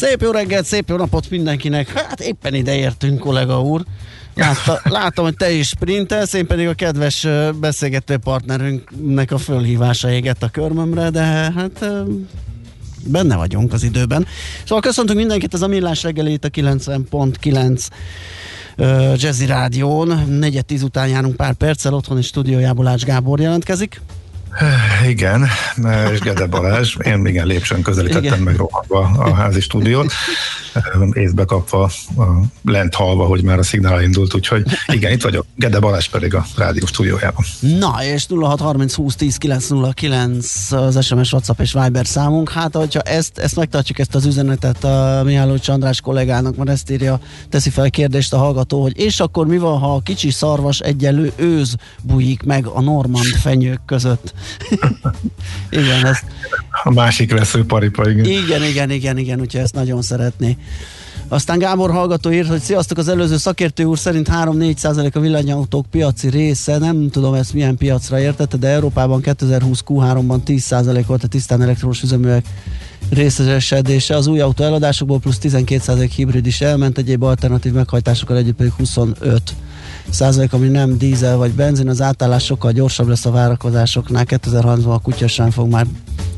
Szép 0.00 0.20
jó 0.20 0.30
reggelt, 0.30 0.64
szép 0.64 0.88
jó 0.88 0.96
napot 0.96 1.30
mindenkinek. 1.30 1.88
Hát 1.88 2.20
éppen 2.20 2.54
ide 2.54 2.76
értünk, 2.76 3.18
kollega 3.18 3.62
úr. 3.62 3.84
Látta, 4.34 4.80
látom, 4.98 5.24
hogy 5.24 5.36
te 5.36 5.50
is 5.50 5.68
sprintelsz, 5.68 6.32
én 6.32 6.46
pedig 6.46 6.66
a 6.66 6.74
kedves 6.74 7.26
beszélgető 7.60 8.16
partnerünknek 8.16 9.32
a 9.32 9.38
fölhívása 9.38 10.10
égett 10.10 10.42
a 10.42 10.48
körmömre, 10.48 11.10
de 11.10 11.22
hát 11.22 11.84
benne 13.04 13.36
vagyunk 13.36 13.72
az 13.72 13.82
időben. 13.82 14.26
Szóval 14.64 14.80
köszöntünk 14.80 15.18
mindenkit, 15.18 15.54
ez 15.54 15.62
a 15.62 15.66
Millás 15.66 16.02
reggeli 16.02 16.32
itt 16.32 16.44
a 16.44 16.48
90.9 16.48 17.88
Jazzy 19.16 19.46
Rádión. 19.46 20.24
Negyed 20.28 20.64
tíz 20.64 20.82
után 20.82 21.08
járunk 21.08 21.36
pár 21.36 21.54
perccel, 21.54 21.94
otthon 21.94 22.18
és 22.18 22.26
stúdiójából 22.26 22.86
Ács 22.86 23.04
Gábor 23.04 23.40
jelentkezik. 23.40 24.00
Igen, 25.08 25.46
és 26.12 26.18
Gede 26.18 26.46
Balázs, 26.46 26.96
én 27.04 27.26
igen 27.26 27.46
lépcsőn 27.46 27.82
közelítettem 27.82 28.24
igen. 28.24 28.40
meg 28.40 28.56
rohanva 28.56 29.22
a 29.22 29.34
házi 29.34 29.60
stúdiót, 29.60 30.12
észbe 31.12 31.44
kapva, 31.44 31.90
lent 32.64 32.94
halva, 32.94 33.24
hogy 33.24 33.42
már 33.42 33.58
a 33.58 33.62
szignál 33.62 34.02
indult, 34.02 34.34
úgyhogy 34.34 34.64
igen, 34.86 35.12
itt 35.12 35.22
vagyok, 35.22 35.46
Gede 35.54 35.78
Balázs 35.78 36.08
pedig 36.08 36.34
a 36.34 36.46
rádió 36.56 36.86
stúdiójában. 36.86 37.44
Na, 37.60 38.04
és 38.14 38.26
0630 38.28 38.94
20 38.94 39.14
10 39.14 39.36
909 39.36 40.72
az 40.72 41.04
SMS, 41.04 41.32
WhatsApp 41.32 41.60
és 41.60 41.72
Viber 41.72 42.06
számunk, 42.06 42.50
hát 42.50 42.76
hogyha 42.76 43.00
ezt, 43.00 43.38
ezt 43.38 43.56
megtartjuk, 43.56 43.98
ezt 43.98 44.14
az 44.14 44.26
üzenetet 44.26 44.84
a 44.84 45.22
Mihály 45.24 45.58
Csandrás 45.58 46.00
kollégának, 46.00 46.56
mert 46.56 46.70
ezt 46.70 46.90
írja, 46.90 47.20
teszi 47.48 47.70
fel 47.70 47.84
a 47.84 47.88
kérdést 47.88 48.32
a 48.32 48.38
hallgató, 48.38 48.82
hogy 48.82 48.98
és 48.98 49.20
akkor 49.20 49.46
mi 49.46 49.58
van, 49.58 49.78
ha 49.78 49.94
a 49.94 50.00
kicsi 50.00 50.30
szarvas 50.30 50.80
egyelő 50.80 51.32
őz 51.36 51.74
bújik 52.02 52.42
meg 52.42 52.66
a 52.66 52.80
normand 52.80 53.26
fenyők 53.26 53.80
között? 53.86 54.34
igen, 55.70 56.06
ezt... 56.06 56.24
A 56.84 56.90
másik 56.90 57.32
veszőparipa, 57.32 58.10
igen. 58.10 58.24
Igen, 58.24 58.62
igen, 58.62 58.90
igen, 58.90 59.18
igen, 59.18 59.40
úgyhogy 59.40 59.60
ezt 59.60 59.74
nagyon 59.74 60.02
szeretné. 60.02 60.56
Aztán 61.32 61.58
Gábor 61.58 61.90
hallgató 61.90 62.30
írt, 62.30 62.48
hogy 62.48 62.60
sziasztok, 62.60 62.98
az 62.98 63.08
előző 63.08 63.36
szakértő 63.36 63.84
úr 63.84 63.98
szerint 63.98 64.28
3-4 64.32 64.76
százalék 64.76 65.16
a 65.16 65.20
villanyautók 65.20 65.86
piaci 65.90 66.28
része, 66.28 66.78
nem 66.78 67.10
tudom 67.10 67.34
ezt 67.34 67.52
milyen 67.52 67.76
piacra 67.76 68.20
értette, 68.20 68.56
de 68.56 68.68
Európában 68.68 69.20
2020 69.20 69.82
Q3-ban 69.86 70.42
10 70.42 70.62
százalék 70.62 71.06
volt 71.06 71.24
a 71.24 71.28
tisztán 71.28 71.62
elektromos 71.62 72.02
üzeművek 72.02 72.44
részesedése. 73.10 74.16
Az 74.16 74.26
új 74.26 74.40
autó 74.40 74.64
eladásokból 74.64 75.18
plusz 75.18 75.38
12 75.38 75.80
százalék 75.80 76.10
hibrid 76.10 76.46
is 76.46 76.60
elment, 76.60 76.98
egyéb 76.98 77.22
alternatív 77.22 77.72
meghajtásokkal 77.72 78.36
együtt 78.36 78.56
pedig 78.56 78.72
25 78.72 79.54
százalék, 80.12 80.52
ami 80.52 80.68
nem 80.68 80.98
dízel 80.98 81.36
vagy 81.36 81.52
benzin, 81.52 81.88
az 81.88 82.00
átállás 82.00 82.44
sokkal 82.44 82.72
gyorsabb 82.72 83.08
lesz 83.08 83.26
a 83.26 83.30
várakozásoknál. 83.30 84.24
2030-ban 84.26 84.94
a 84.94 84.98
kutyasán 84.98 85.50
fog 85.50 85.70
már 85.70 85.86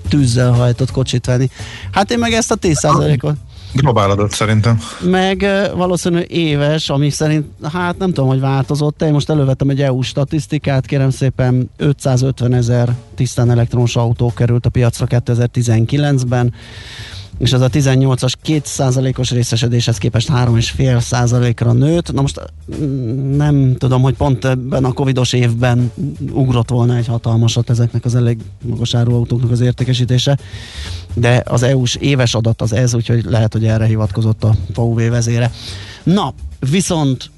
tűzzel 0.09 0.52
hajtott 0.52 0.91
kocsit 0.91 1.26
venni. 1.26 1.50
Hát 1.91 2.11
én 2.11 2.19
meg 2.19 2.33
ezt 2.33 2.50
a 2.50 2.55
10 2.55 2.79
százalékot 2.79 3.37
Globál 3.75 4.11
adat 4.11 4.33
szerintem. 4.33 4.81
Meg 5.00 5.47
valószínű 5.75 6.21
éves, 6.21 6.91
ami 6.91 7.11
szerint, 7.11 7.47
hát 7.73 7.99
nem 7.99 8.12
tudom, 8.12 8.29
hogy 8.29 8.41
változott. 8.41 9.02
Én 9.02 9.12
most 9.12 9.31
elővettem 9.31 9.69
egy 9.69 9.83
EU 9.83 10.02
statisztikát, 10.02 10.87
kérem 10.87 11.11
szépen 11.11 11.71
550 11.76 12.55
ezer 12.55 12.95
tisztán 13.14 13.50
elektromos 13.50 13.97
autó 13.97 14.33
került 14.35 14.67
a 14.67 14.71
piacra 14.71 15.07
2019-ben 15.09 16.52
és 17.38 17.52
ez 17.52 17.60
a 17.60 17.68
18-as 17.68 18.32
2%-os 18.47 19.30
részesedéshez 19.30 19.99
képest 19.99 20.28
3,5%-ra 20.32 21.73
nőtt. 21.73 22.12
Na 22.12 22.21
most 22.21 22.40
mm, 22.82 23.36
nem 23.36 23.76
tudom, 23.78 24.02
hogy 24.02 24.14
pont 24.14 24.45
ebben 24.45 24.84
a 24.84 24.92
covidos 24.92 25.32
évben 25.32 25.92
ugrott 26.32 26.71
volna 26.71 26.97
egy 26.97 27.06
hatalmasat 27.06 27.71
ezeknek 27.71 28.04
az 28.04 28.14
elég 28.14 28.38
magas 28.62 28.95
áruautóknak 28.95 29.50
az 29.50 29.60
értékesítése, 29.60 30.38
de 31.14 31.42
az 31.47 31.62
EU-s 31.62 31.95
éves 31.95 32.34
adat 32.34 32.62
az 32.62 32.73
ez, 32.73 32.95
úgyhogy 32.95 33.25
lehet, 33.25 33.52
hogy 33.52 33.64
erre 33.64 33.86
hivatkozott 33.86 34.45
a 34.45 34.54
VW 34.75 35.10
vezére. 35.10 35.50
Na, 36.02 36.34
viszont 36.71 37.30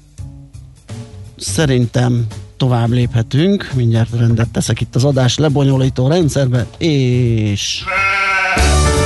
szerintem 1.37 2.25
tovább 2.57 2.89
léphetünk, 2.89 3.71
mindjárt 3.73 4.09
rendet 4.17 4.49
teszek 4.49 4.81
itt 4.81 4.95
az 4.95 5.03
adás 5.03 5.37
lebonyolító 5.37 6.07
rendszerbe, 6.07 6.67
és... 6.77 7.83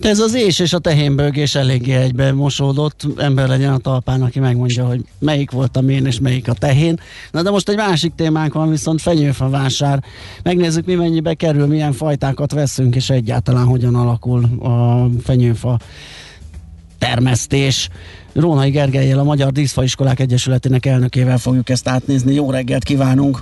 Ez 0.00 0.18
az 0.18 0.34
és 0.34 0.58
és 0.58 0.72
a 0.72 0.78
tehénbőgés 0.78 1.54
eléggé 1.54 1.92
egybe 1.92 2.32
mosódott. 2.32 3.06
Ember 3.16 3.48
legyen 3.48 3.72
a 3.72 3.78
talpán, 3.78 4.22
aki 4.22 4.40
megmondja, 4.40 4.86
hogy 4.86 5.04
melyik 5.18 5.50
volt 5.50 5.76
a 5.76 5.80
mén 5.80 6.06
és 6.06 6.20
melyik 6.20 6.48
a 6.48 6.52
tehén. 6.52 7.00
Na 7.30 7.42
de 7.42 7.50
most 7.50 7.68
egy 7.68 7.76
másik 7.76 8.14
témánk 8.14 8.52
van, 8.52 8.70
viszont 8.70 9.00
fenyőfa 9.00 9.48
vásár. 9.48 10.04
Megnézzük, 10.42 10.86
mi 10.86 10.94
mennyibe 10.94 11.34
kerül, 11.34 11.66
milyen 11.66 11.92
fajtákat 11.92 12.52
veszünk, 12.52 12.94
és 12.94 13.10
egyáltalán 13.10 13.64
hogyan 13.64 13.94
alakul 13.94 14.44
a 14.44 15.06
fenyőfa 15.22 15.78
termesztés. 16.98 17.88
Rónai 18.32 18.70
Gergelyel, 18.70 19.18
a 19.18 19.24
Magyar 19.24 19.52
Díszfaiskolák 19.52 20.20
Egyesületének 20.20 20.86
elnökével 20.86 21.38
fogjuk 21.38 21.68
ezt 21.68 21.88
átnézni. 21.88 22.34
Jó 22.34 22.50
reggelt 22.50 22.84
kívánunk! 22.84 23.38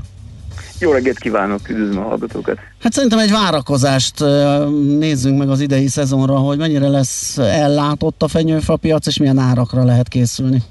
Jó 0.78 0.92
reggelt 0.92 1.18
kívánok, 1.18 1.68
üdvözlöm 1.68 2.04
a 2.04 2.08
hallgatókat! 2.08 2.58
Hát 2.82 2.92
szerintem 2.92 3.18
egy 3.18 3.30
várakozást 3.30 4.24
nézzünk 4.98 5.38
meg 5.38 5.48
az 5.48 5.60
idei 5.60 5.86
szezonra, 5.86 6.34
hogy 6.34 6.58
mennyire 6.58 6.88
lesz 6.88 7.38
ellátott 7.38 8.22
a 8.22 8.28
fenyőfa 8.28 8.76
piac, 8.76 9.06
és 9.06 9.18
milyen 9.18 9.38
árakra 9.38 9.84
lehet 9.84 10.08
készülni. 10.08 10.62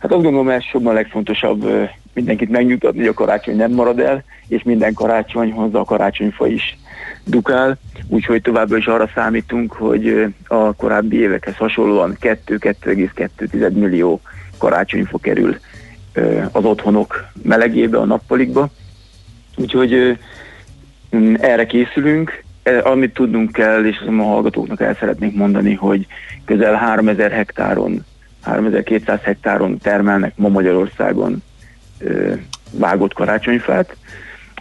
Hát 0.00 0.12
azt 0.12 0.22
gondolom, 0.22 0.48
ez 0.48 0.62
a 0.84 0.92
legfontosabb 0.92 1.70
mindenkit 2.12 2.50
megnyugtatni, 2.50 2.98
hogy 2.98 3.08
a 3.08 3.14
karácsony 3.14 3.56
nem 3.56 3.72
marad 3.72 3.98
el, 3.98 4.24
és 4.48 4.62
minden 4.62 4.94
karácsonyhoz 4.94 5.74
a 5.74 5.84
karácsonyfa 5.84 6.46
is 6.46 6.78
dukál, 7.24 7.78
úgyhogy 8.08 8.42
továbbra 8.42 8.76
is 8.76 8.86
arra 8.86 9.10
számítunk, 9.14 9.72
hogy 9.72 10.34
a 10.46 10.72
korábbi 10.72 11.20
évekhez 11.20 11.56
hasonlóan 11.56 12.16
2-2,2 12.20 13.72
millió 13.72 14.20
karácsonyfa 14.58 15.18
kerül 15.18 15.56
az 16.52 16.64
otthonok 16.64 17.26
melegébe, 17.42 17.98
a 17.98 18.04
nappalikba. 18.04 18.68
Úgyhogy 19.56 20.18
erre 21.40 21.66
készülünk. 21.66 22.42
E, 22.62 22.80
amit 22.84 23.14
tudnunk 23.14 23.52
kell, 23.52 23.84
és 23.84 23.96
a 24.06 24.22
hallgatóknak 24.22 24.80
el 24.80 24.94
szeretnék 24.94 25.34
mondani, 25.34 25.74
hogy 25.74 26.06
közel 26.44 26.74
3000 26.74 27.30
hektáron, 27.30 28.04
3200 28.40 29.20
hektáron 29.22 29.78
termelnek 29.78 30.36
ma 30.36 30.48
Magyarországon 30.48 31.42
vágott 32.70 33.12
karácsonyfát. 33.12 33.96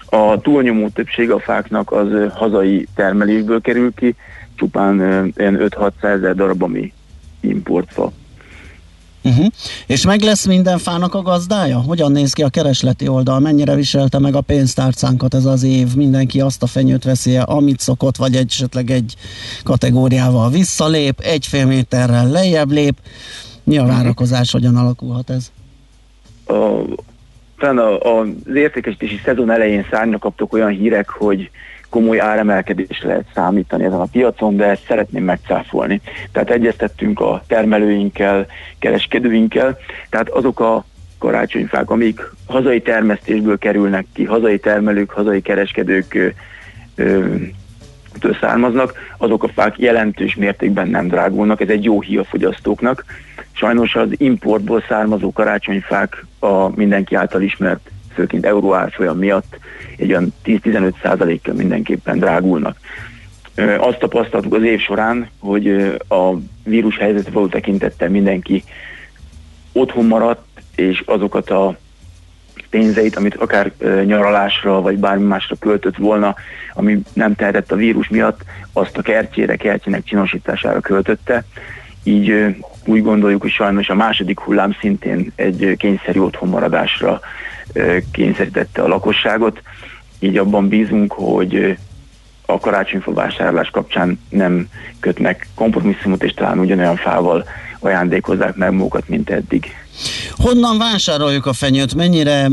A 0.09 0.41
túlnyomó 0.41 0.87
többség 0.89 1.31
a 1.31 1.39
fáknak 1.39 1.91
az 1.91 2.07
hazai 2.33 2.87
termelésből 2.95 3.61
kerül 3.61 3.93
ki, 3.93 4.15
csupán 4.55 4.95
ilyen 5.37 5.57
5-600 5.59 5.91
ezer 6.01 6.35
darab, 6.35 6.63
ami 6.63 6.93
importfa. 7.39 8.11
Uh-huh. 9.23 9.45
És 9.87 10.05
meg 10.05 10.21
lesz 10.21 10.45
minden 10.45 10.77
fának 10.77 11.13
a 11.13 11.21
gazdája? 11.21 11.77
Hogyan 11.77 12.11
néz 12.11 12.33
ki 12.33 12.43
a 12.43 12.49
keresleti 12.49 13.07
oldal? 13.07 13.39
Mennyire 13.39 13.75
viselte 13.75 14.19
meg 14.19 14.35
a 14.35 14.41
pénztárcánkat 14.41 15.33
ez 15.33 15.45
az 15.45 15.63
év? 15.63 15.95
Mindenki 15.95 16.41
azt 16.41 16.63
a 16.63 16.67
fenyőt 16.67 17.03
veszi 17.03 17.37
amit 17.37 17.79
szokott, 17.79 18.15
vagy 18.15 18.35
egy, 18.35 18.47
esetleg 18.49 18.89
egy 18.89 19.15
kategóriával 19.63 20.49
visszalép, 20.49 21.19
egy 21.19 21.45
fél 21.45 21.65
méterrel 21.65 22.29
lejjebb 22.29 22.71
lép. 22.71 22.97
Mi 23.63 23.77
a 23.77 23.85
várakozás, 23.85 24.51
hogyan 24.51 24.75
alakulhat 24.75 25.29
ez? 25.29 25.51
A, 26.45 26.81
talán 27.57 27.77
a, 27.77 27.99
a, 27.99 28.19
az 28.19 28.55
értékesítési 28.55 29.19
szezon 29.25 29.51
elején 29.51 29.85
szárnya 29.91 30.17
kaptok 30.17 30.53
olyan 30.53 30.69
hírek, 30.69 31.09
hogy 31.09 31.49
komoly 31.89 32.19
áremelkedésre 32.19 33.07
lehet 33.07 33.25
számítani 33.33 33.83
ezen 33.83 33.99
a 33.99 34.07
piacon, 34.11 34.55
de 34.55 34.65
ezt 34.65 34.85
szeretném 34.87 35.23
megcáfolni. 35.23 36.01
Tehát 36.31 36.49
egyeztettünk 36.49 37.19
a 37.19 37.43
termelőinkkel, 37.47 38.45
kereskedőinkkel, 38.79 39.77
tehát 40.09 40.29
azok 40.29 40.59
a 40.59 40.85
karácsonyfák, 41.17 41.89
amik 41.89 42.21
hazai 42.47 42.81
termesztésből 42.81 43.57
kerülnek 43.57 44.05
ki, 44.13 44.23
hazai 44.23 44.59
termelők, 44.59 45.11
hazai 45.11 45.41
kereskedők 45.41 46.35
től 48.19 48.37
származnak, 48.39 48.93
azok 49.17 49.43
a 49.43 49.47
fák 49.47 49.77
jelentős 49.77 50.35
mértékben 50.35 50.87
nem 50.87 51.07
drágulnak, 51.07 51.61
ez 51.61 51.69
egy 51.69 51.83
jó 51.83 52.01
hír 52.01 52.19
a 52.19 52.23
fogyasztóknak. 52.23 53.05
Sajnos 53.51 53.95
az 53.95 54.09
importból 54.17 54.83
származó 54.87 55.31
karácsonyfák 55.31 56.25
a 56.39 56.75
mindenki 56.75 57.15
által 57.15 57.41
ismert, 57.41 57.91
főként 58.19 58.45
euró 58.45 58.73
árfolyam 58.73 59.17
miatt 59.17 59.57
egy 59.97 60.09
olyan 60.09 60.33
10-15 60.45 60.91
százalékkal 61.01 61.53
mindenképpen 61.53 62.19
drágulnak. 62.19 62.77
Azt 63.77 63.99
tapasztaltuk 63.99 64.53
az 64.53 64.63
év 64.63 64.79
során, 64.79 65.29
hogy 65.39 65.97
a 66.07 66.33
vírus 66.63 66.97
helyzetre 66.97 67.31
való 67.31 67.47
tekintettel 67.47 68.09
mindenki 68.09 68.63
otthon 69.71 70.05
maradt, 70.05 70.47
és 70.75 71.03
azokat 71.05 71.49
a 71.49 71.77
pénzeit, 72.69 73.15
amit 73.15 73.35
akár 73.35 73.71
nyaralásra 74.05 74.81
vagy 74.81 74.97
bármi 74.97 75.25
másra 75.25 75.55
költött 75.59 75.97
volna, 75.97 76.35
ami 76.73 77.01
nem 77.13 77.35
tehetett 77.35 77.71
a 77.71 77.75
vírus 77.75 78.09
miatt, 78.09 78.41
azt 78.73 78.97
a 78.97 79.01
kertjére, 79.01 79.55
kertjének 79.55 80.03
csinosítására 80.03 80.79
költötte. 80.79 81.43
Így 82.03 82.55
úgy 82.85 83.01
gondoljuk, 83.01 83.41
hogy 83.41 83.51
sajnos 83.51 83.89
a 83.89 83.95
második 83.95 84.39
hullám 84.39 84.75
szintén 84.79 85.31
egy 85.35 85.75
kényszerű 85.77 86.19
otthonmaradásra 86.19 87.19
kényszerítette 88.11 88.81
a 88.81 88.87
lakosságot. 88.87 89.61
Így 90.19 90.37
abban 90.37 90.67
bízunk, 90.67 91.11
hogy 91.13 91.77
a 92.45 92.59
karácsonyfa 92.59 93.13
vásárlás 93.13 93.69
kapcsán 93.69 94.19
nem 94.29 94.67
kötnek 94.99 95.47
kompromisszumot, 95.55 96.23
és 96.23 96.33
talán 96.33 96.59
ugyanolyan 96.59 96.95
fával 96.95 97.45
ajándékozzák 97.79 98.55
meg 98.55 98.73
magukat, 98.73 99.07
mint 99.07 99.29
eddig. 99.29 99.65
Honnan 100.31 100.77
vásároljuk 100.77 101.45
a 101.45 101.53
fenyőt? 101.53 101.95
Mennyire 101.95 102.47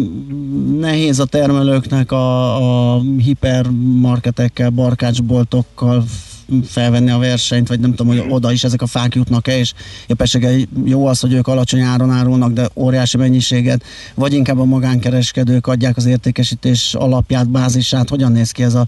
nehéz 0.79 1.19
a 1.19 1.25
termelőknek 1.25 2.13
a, 2.13 2.57
a 2.95 3.01
hipermarketekkel, 3.19 4.71
barkácsboltokkal 4.71 6.05
felvenni 6.65 7.11
a 7.11 7.19
versenyt, 7.19 7.69
vagy 7.69 7.81
nem 7.81 7.95
tudom, 7.95 8.17
hogy 8.17 8.25
oda 8.29 8.53
is 8.53 8.65
ezek 8.65 8.83
a 8.83 8.87
fák 8.87 9.15
jutnak-e, 9.15 9.59
és 9.59 9.73
éppenséggel 10.07 10.53
jó 10.85 11.07
az, 11.07 11.21
hogy 11.21 11.33
ők 11.33 11.47
alacsony 11.47 11.81
áron 11.81 12.11
árulnak, 12.11 12.53
de 12.53 12.69
óriási 12.75 13.17
mennyiséget, 13.17 13.85
vagy 14.15 14.33
inkább 14.33 14.59
a 14.59 14.65
magánkereskedők 14.65 15.67
adják 15.67 15.97
az 15.97 16.07
értékesítés 16.07 16.95
alapját, 16.95 17.51
bázisát, 17.51 18.09
hogyan 18.09 18.33
néz 18.33 18.51
ki 18.51 18.63
ez, 18.63 18.75
a, 18.75 18.87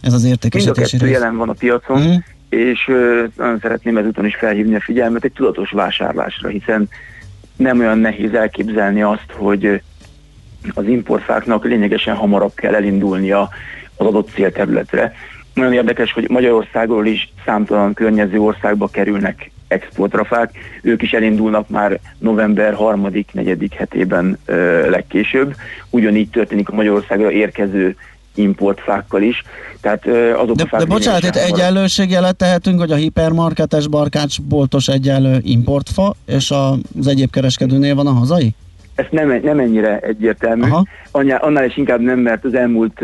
ez 0.00 0.12
az 0.12 0.24
értékesítési 0.24 0.96
Mind 0.96 1.08
a 1.08 1.18
jelen 1.18 1.36
van 1.36 1.48
a 1.48 1.52
piacon, 1.52 2.02
mm. 2.02 2.14
és 2.48 2.88
ö, 2.88 3.24
nagyon 3.36 3.58
szeretném 3.58 3.96
ezúton 3.96 4.26
is 4.26 4.36
felhívni 4.36 4.74
a 4.74 4.80
figyelmet 4.80 5.24
egy 5.24 5.32
tudatos 5.32 5.70
vásárlásra, 5.70 6.48
hiszen 6.48 6.88
nem 7.56 7.78
olyan 7.78 7.98
nehéz 7.98 8.34
elképzelni 8.34 9.02
azt, 9.02 9.32
hogy 9.32 9.82
az 10.74 10.86
importfáknak 10.86 11.64
lényegesen 11.64 12.14
hamarabb 12.14 12.54
kell 12.54 12.74
elindulnia 12.74 13.48
az 13.96 14.06
adott 14.06 14.30
célterületre. 14.30 15.12
Nagyon 15.54 15.72
érdekes, 15.72 16.12
hogy 16.12 16.28
Magyarországról 16.28 17.06
is 17.06 17.32
számtalan 17.44 17.94
környező 17.94 18.40
országba 18.40 18.88
kerülnek 18.88 19.50
exportrafák, 19.68 20.50
ők 20.82 21.02
is 21.02 21.12
elindulnak 21.12 21.68
már 21.68 21.98
november 22.18 22.74
3.-4. 22.74 23.68
hetében 23.76 24.38
ö, 24.44 24.90
legkésőbb. 24.90 25.54
Ugyanígy 25.90 26.30
történik 26.30 26.68
a 26.68 26.74
Magyarországra 26.74 27.30
érkező 27.30 27.96
importfákkal 28.34 29.22
is. 29.22 29.42
Tehát 29.80 30.06
azok 30.36 30.56
de, 30.56 30.64
a 30.70 30.78
de 30.78 30.84
bocsánat, 30.84 31.22
itt 31.22 31.36
egyenlőségjelet 31.36 32.36
tehetünk, 32.36 32.78
hogy 32.78 32.90
a 32.90 32.94
hipermarketes, 32.94 33.88
barkácsboltos 33.88 34.88
egyenlő 34.88 35.38
importfa, 35.42 36.14
és 36.26 36.50
az 36.96 37.06
egyéb 37.06 37.30
kereskedőnél 37.30 37.94
van 37.94 38.06
a 38.06 38.12
hazai? 38.12 38.54
Ez 38.94 39.06
nem, 39.10 39.40
nem 39.42 39.58
ennyire 39.58 39.98
egyértelmű. 39.98 40.68
Annál, 41.10 41.38
annál 41.38 41.64
is 41.64 41.76
inkább 41.76 42.00
nem, 42.00 42.18
mert 42.18 42.44
az 42.44 42.54
elmúlt 42.54 43.02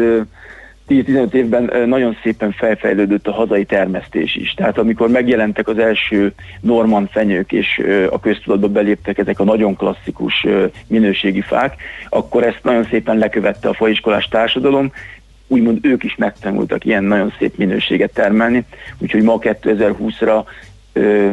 10-15 0.89 1.33
évben 1.33 1.89
nagyon 1.89 2.17
szépen 2.23 2.53
felfejlődött 2.53 3.27
a 3.27 3.33
hazai 3.33 3.65
termesztés 3.65 4.35
is. 4.35 4.55
Tehát 4.55 4.79
amikor 4.79 5.09
megjelentek 5.09 5.69
az 5.69 5.79
első 5.79 6.33
norman 6.61 7.09
fenyők, 7.13 7.53
és 7.53 7.83
a 8.11 8.21
köztudatba 8.21 8.69
beléptek 8.69 9.19
ezek 9.19 9.41
a 9.41 9.45
nagyon 9.45 9.77
klasszikus 9.77 10.47
minőségi 10.87 11.41
fák, 11.41 11.75
akkor 12.09 12.43
ezt 12.43 12.61
nagyon 12.63 12.85
szépen 12.85 13.19
lekövette 13.19 13.69
a 13.69 13.75
faiskolás 13.75 14.29
társadalom, 14.29 14.93
úgymond 15.47 15.79
ők 15.85 16.05
is 16.05 16.17
megtanultak 16.17 16.85
ilyen 16.85 17.05
nagyon 17.05 17.33
szép 17.39 17.57
minőséget 17.57 18.13
termelni, 18.13 18.65
úgyhogy 18.99 19.23
ma 19.23 19.39
2020-ra 19.41 20.45
ö, 20.93 21.31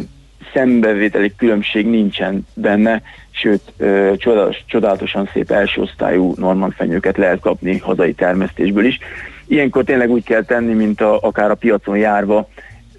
szembevételi 0.54 1.34
különbség 1.38 1.88
nincsen 1.88 2.48
benne, 2.54 3.02
sőt 3.32 3.74
ö, 3.78 4.14
csodálatos, 4.18 4.64
csodálatosan 4.66 5.30
szép 5.34 5.52
elsőosztályú 5.52 6.34
norman 6.38 6.72
fenyőket 6.72 7.18
lehet 7.18 7.40
kapni 7.40 7.78
hazai 7.78 8.14
termesztésből 8.14 8.86
is. 8.86 9.00
Ilyenkor 9.48 9.84
tényleg 9.84 10.10
úgy 10.10 10.24
kell 10.24 10.44
tenni, 10.44 10.74
mint 10.74 11.02
a, 11.02 11.20
akár 11.22 11.52
a 11.52 11.56
piacon 11.56 11.98
járva, 11.98 12.48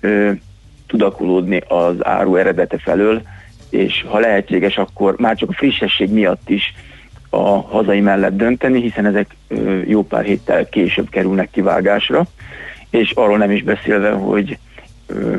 ö, 0.01 0.31
tudakulódni 0.87 1.63
az 1.69 1.95
áru 2.01 2.37
eredete 2.37 2.79
felől, 2.79 3.23
és 3.71 4.05
ha 4.09 4.19
lehetséges, 4.19 4.77
akkor 4.77 5.15
már 5.19 5.37
csak 5.37 5.49
a 5.49 5.53
frissesség 5.53 6.11
miatt 6.11 6.49
is 6.51 6.75
a 7.31 7.61
hazai 7.61 8.01
mellett 8.01 8.37
dönteni, 8.37 8.81
hiszen 8.81 9.07
ezek 9.07 9.37
jó 9.87 10.05
pár 10.05 10.25
héttel 10.25 10.69
később 10.69 11.09
kerülnek 11.09 11.51
kivágásra, 11.51 12.27
és 12.91 13.11
arról 13.11 13.39
nem 13.39 13.51
is 13.51 13.63
beszélve, 13.63 14.11
hogy 14.11 14.59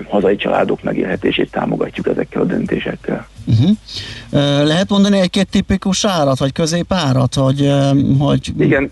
hazai 0.09 0.35
családok 0.35 0.83
megélhetését 0.83 1.51
támogatjuk 1.51 2.07
ezekkel 2.07 2.41
a 2.41 2.45
döntésekkel. 2.45 3.27
Uh-huh. 3.45 3.77
Lehet 4.65 4.89
mondani 4.89 5.19
egy-két 5.19 5.49
tipikus 5.49 6.05
árat, 6.05 6.39
vagy 6.39 6.51
középárat, 6.51 7.33
hogy, 7.33 7.71
hogy... 8.19 8.51
Igen, 8.57 8.91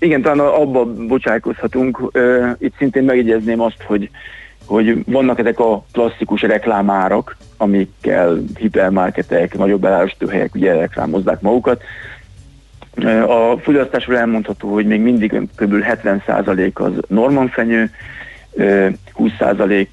igen, 0.00 0.22
talán 0.22 0.38
abba 0.38 0.84
bocsájkozhatunk. 0.84 2.12
Itt 2.58 2.74
szintén 2.78 3.04
megjegyezném 3.04 3.60
azt, 3.60 3.82
hogy 3.82 4.10
hogy 4.70 5.04
vannak 5.06 5.38
ezek 5.38 5.58
a 5.58 5.84
klasszikus 5.92 6.42
reklámárak, 6.42 7.36
amikkel 7.56 8.38
hipermarketek, 8.58 9.56
nagyobb 9.56 9.84
elárusítóhelyek 9.84 10.54
ugye 10.54 10.72
reklámozzák 10.74 11.40
magukat. 11.40 11.82
A 13.26 13.56
fogyasztásról 13.62 14.16
elmondható, 14.16 14.72
hogy 14.72 14.86
még 14.86 15.00
mindig 15.00 15.32
kb. 15.56 15.74
70% 16.04 16.72
az 16.72 16.92
Norman 17.08 17.48
fenyő, 17.48 17.90
20% 19.18 19.86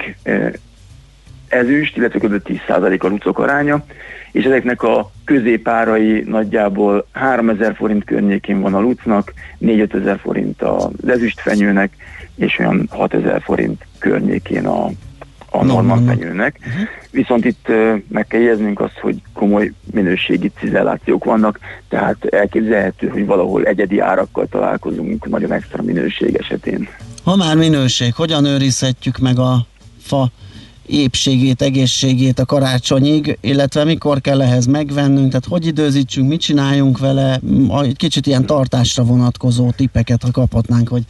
ezüst, 1.47 1.97
illetve 1.97 2.19
kb. 2.19 2.59
10% 2.67 2.99
a 2.99 3.07
lucok 3.07 3.39
aránya, 3.39 3.85
és 4.31 4.43
ezeknek 4.43 4.83
a 4.83 5.11
középárai 5.25 6.23
nagyjából 6.27 7.07
3000 7.11 7.75
forint 7.75 8.03
környékén 8.03 8.61
van 8.61 8.73
a 8.73 8.79
lucnak, 8.79 9.33
4 9.57 9.89
ezer 9.93 10.19
forint 10.19 10.61
az 10.61 11.07
ezüstfenyőnek, 11.07 11.95
és 12.35 12.59
olyan 12.59 12.87
6000 12.91 13.41
forint 13.41 13.85
környékén 13.99 14.65
a, 14.65 14.89
a 15.49 15.63
normal 15.63 16.01
fenyőnek. 16.05 16.59
Uh-huh. 16.59 16.87
Viszont 17.11 17.45
itt 17.45 17.67
meg 18.07 18.27
kell 18.27 18.41
jegyeznünk 18.41 18.79
azt, 18.79 18.97
hogy 19.01 19.21
komoly 19.33 19.71
minőségi 19.93 20.51
cizellációk 20.59 21.23
vannak, 21.23 21.59
tehát 21.89 22.25
elképzelhető, 22.25 23.07
hogy 23.07 23.25
valahol 23.25 23.63
egyedi 23.63 23.99
árakkal 23.99 24.47
találkozunk 24.47 25.27
nagyon 25.27 25.51
extra 25.51 25.83
minőség 25.83 26.35
esetén. 26.35 26.87
Ha 27.23 27.35
már 27.35 27.55
minőség, 27.55 28.13
hogyan 28.13 28.45
őrizhetjük 28.45 29.17
meg 29.17 29.39
a 29.39 29.65
fa 30.01 30.31
épségét, 30.87 31.61
egészségét 31.61 32.39
a 32.39 32.45
karácsonyig, 32.45 33.37
illetve 33.41 33.83
mikor 33.83 34.21
kell 34.21 34.41
ehhez 34.41 34.65
megvennünk, 34.65 35.27
tehát 35.27 35.45
hogy 35.49 35.65
időzítsünk, 35.65 36.29
mit 36.29 36.41
csináljunk 36.41 36.99
vele, 36.99 37.39
egy 37.81 37.97
kicsit 37.97 38.27
ilyen 38.27 38.45
tartásra 38.45 39.03
vonatkozó 39.03 39.71
tippeket, 39.71 40.21
ha 40.21 40.31
kaphatnánk, 40.31 40.87
hogy... 40.87 41.03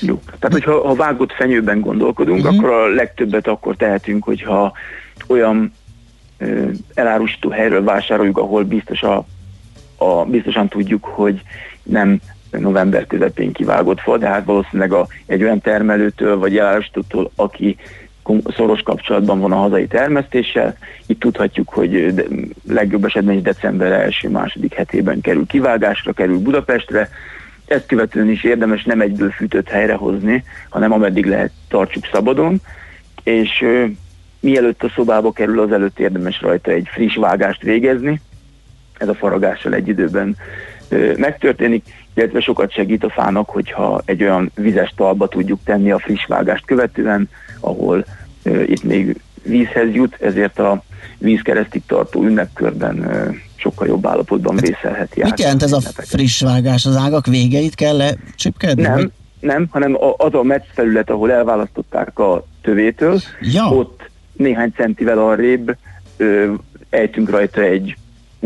Jó, 0.00 0.20
tehát 0.24 0.52
hogyha 0.52 0.86
ha 0.86 0.94
vágott 0.94 1.32
fenyőben 1.32 1.80
gondolkodunk, 1.80 2.44
uh-huh. 2.44 2.56
akkor 2.56 2.70
a 2.70 2.88
legtöbbet 2.88 3.46
akkor 3.46 3.76
tehetünk, 3.76 4.24
hogyha 4.24 4.72
olyan 5.26 5.72
ö, 6.38 6.68
elárusító 6.94 7.50
helyről 7.50 7.84
vásároljuk, 7.84 8.38
ahol 8.38 8.64
biztos 8.64 9.02
a, 9.02 9.26
a, 9.96 10.24
biztosan 10.24 10.68
tudjuk, 10.68 11.04
hogy 11.04 11.40
nem 11.82 12.20
november 12.50 13.06
közepén 13.06 13.52
kivágott 13.52 14.00
fa, 14.00 14.18
de 14.18 14.26
hát 14.26 14.44
valószínűleg 14.44 14.92
a, 14.92 15.06
egy 15.26 15.42
olyan 15.42 15.60
termelőtől 15.60 16.38
vagy 16.38 16.56
elárusítótól, 16.56 17.30
aki 17.34 17.76
szoros 18.56 18.82
kapcsolatban 18.82 19.40
van 19.40 19.52
a 19.52 19.56
hazai 19.56 19.86
termesztéssel. 19.86 20.76
Itt 21.06 21.20
tudhatjuk, 21.20 21.68
hogy 21.68 22.14
legjobb 22.68 23.04
esetben 23.04 23.36
is 23.36 23.42
december 23.42 23.92
első-második 23.92 24.74
hetében 24.74 25.20
kerül 25.20 25.46
kivágásra, 25.46 26.12
kerül 26.12 26.38
Budapestre. 26.38 27.08
Ezt 27.66 27.86
követően 27.86 28.30
is 28.30 28.44
érdemes 28.44 28.84
nem 28.84 29.00
egyből 29.00 29.30
fűtött 29.30 29.68
helyre 29.68 29.94
hozni, 29.94 30.44
hanem 30.68 30.92
ameddig 30.92 31.26
lehet 31.26 31.50
tartsuk 31.68 32.08
szabadon, 32.12 32.60
és 33.22 33.64
mielőtt 34.40 34.82
a 34.82 34.92
szobába 34.94 35.32
kerül, 35.32 35.60
az 35.60 35.72
előtt 35.72 35.98
érdemes 35.98 36.40
rajta 36.40 36.70
egy 36.70 36.88
friss 36.92 37.16
vágást 37.16 37.62
végezni. 37.62 38.20
Ez 38.98 39.08
a 39.08 39.14
faragással 39.14 39.74
egy 39.74 39.88
időben 39.88 40.36
megtörténik, 41.16 42.05
illetve 42.16 42.40
sokat 42.40 42.72
segít 42.72 43.04
a 43.04 43.10
fának, 43.10 43.48
hogyha 43.48 44.02
egy 44.04 44.22
olyan 44.22 44.50
vizes 44.54 44.92
talba 44.96 45.28
tudjuk 45.28 45.60
tenni 45.64 45.90
a 45.90 45.98
friss 45.98 46.26
vágást 46.26 46.64
követően, 46.64 47.28
ahol 47.60 48.04
uh, 48.44 48.70
itt 48.70 48.82
még 48.82 49.20
vízhez 49.42 49.94
jut, 49.94 50.16
ezért 50.20 50.58
a 50.58 50.82
vízkeresztig 51.18 51.82
tartó 51.86 52.22
ünnepkörben 52.22 52.98
uh, 52.98 53.36
sokkal 53.56 53.86
jobb 53.86 54.06
állapotban 54.06 54.54
hát, 54.54 54.66
vészelheti 54.66 55.22
Mit 55.22 55.40
jelent 55.40 55.62
ez 55.62 55.72
a 55.72 55.80
friss 55.80 56.40
vágás? 56.40 56.86
Az 56.86 56.96
ágak 56.96 57.26
végeit 57.26 57.74
kell 57.74 57.96
lecsipkedni? 57.96 58.82
Nem, 58.82 58.94
vagy? 58.94 59.10
nem, 59.40 59.66
hanem 59.70 59.96
az 60.16 60.34
a 60.34 60.42
metsz 60.42 60.68
felület, 60.72 61.10
ahol 61.10 61.32
elválasztották 61.32 62.18
a 62.18 62.46
tövétől, 62.62 63.20
ja. 63.40 63.64
ott 63.64 64.10
néhány 64.32 64.72
centivel 64.76 65.18
arrébb 65.18 65.76
ö, 66.16 66.52
ejtünk 66.90 67.30
rajta 67.30 67.60
egy 67.60 67.96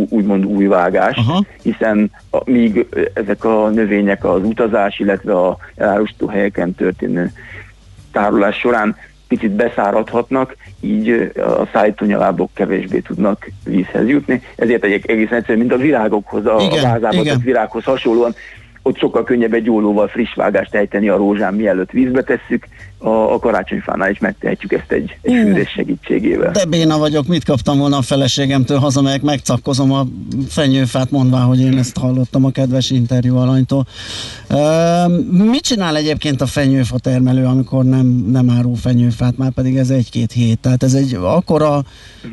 úgymond 0.08 0.44
új 0.44 0.66
vágás, 0.66 1.16
Aha. 1.16 1.44
hiszen 1.62 2.10
a, 2.30 2.50
míg 2.50 2.86
ezek 3.14 3.44
a 3.44 3.68
növények 3.68 4.24
az 4.24 4.42
utazás, 4.42 4.98
illetve 4.98 5.34
a 5.34 5.56
elárusító 5.76 6.26
helyeken 6.26 6.74
történő 6.74 7.32
tárolás 8.12 8.56
során 8.56 8.96
picit 9.28 9.50
beszáradhatnak, 9.50 10.56
így 10.80 11.32
a 11.36 11.68
szájtónyalábok 11.72 12.50
kevésbé 12.54 12.98
tudnak 12.98 13.50
vízhez 13.64 14.08
jutni. 14.08 14.42
Ezért 14.56 14.84
egy 14.84 15.02
egészen 15.06 15.38
egyszerű, 15.38 15.58
mint 15.58 15.72
a 15.72 15.76
virágokhoz, 15.76 16.46
a, 16.46 16.56
igen, 16.60 17.04
a 17.04 17.36
virághoz 17.44 17.84
hasonlóan 17.84 18.34
ott 18.82 18.98
sokkal 18.98 19.24
könnyebb 19.24 19.52
egy 19.52 19.62
gyólóval 19.62 20.08
friss 20.08 20.34
vágást 20.34 20.74
ejteni 20.74 21.08
a 21.08 21.16
rózsán, 21.16 21.54
mielőtt 21.54 21.90
vízbe 21.90 22.22
tesszük, 22.22 22.66
a, 23.02 23.32
a 23.32 23.38
karácsonyfánál 23.38 24.10
is 24.10 24.18
megtehetjük 24.18 24.72
ezt 24.72 24.92
egy, 24.92 25.18
egy 25.22 25.32
fűzés 25.32 25.70
segítségével. 25.70 26.50
De 26.50 26.64
béna 26.64 26.98
vagyok, 26.98 27.26
mit 27.26 27.44
kaptam 27.44 27.78
volna 27.78 27.96
a 27.96 28.02
feleségemtől, 28.02 28.78
hazamegyek, 28.78 29.22
megcakkozom 29.22 29.92
a 29.92 30.06
fenyőfát, 30.48 31.10
mondván, 31.10 31.42
hogy 31.42 31.60
én 31.60 31.78
ezt 31.78 31.96
hallottam 31.98 32.44
a 32.44 32.50
kedves 32.50 32.90
interjú 32.90 33.36
alanytól. 33.36 33.86
E, 34.48 35.08
mit 35.28 35.62
csinál 35.62 35.96
egyébként 35.96 36.40
a 36.40 36.46
fenyőfa 36.46 36.98
termelő, 36.98 37.44
amikor 37.44 37.84
nem, 37.84 38.06
nem 38.06 38.50
árul 38.50 38.76
fenyőfát, 38.76 39.36
már 39.36 39.50
pedig 39.50 39.76
ez 39.76 39.90
egy-két 39.90 40.32
hét, 40.32 40.58
tehát 40.58 40.82
ez 40.82 40.94
egy 40.94 41.14
akkora 41.20 41.82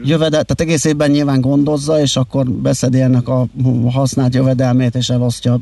jövedel, 0.03 0.43
tehát 0.43 0.61
egész 0.61 0.85
évben 0.85 1.11
nyilván 1.11 1.41
gondozza, 1.41 1.99
és 1.99 2.15
akkor 2.15 2.49
beszedi 2.49 3.01
ennek 3.01 3.27
a 3.27 3.45
használt 3.91 4.35
jövedelmét, 4.35 4.95
és 4.95 5.09
elosztja 5.09 5.59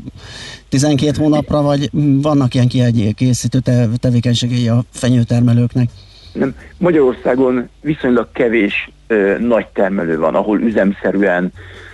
12 0.69 1.21
hónapra, 1.21 1.61
vagy 1.61 1.89
vannak 2.21 2.53
ilyen 2.53 2.67
kiegészítő 2.67 3.59
tevékenységei 3.99 4.67
a 4.67 4.83
fenyőtermelőknek? 4.95 5.89
Nem. 6.33 6.55
Magyarországon 6.77 7.69
viszonylag 7.81 8.27
kevés 8.31 8.89
ö, 9.07 9.35
nagy 9.39 9.67
termelő 9.67 10.17
van, 10.17 10.35
ahol 10.35 10.59
üzemszerűen 10.59 11.51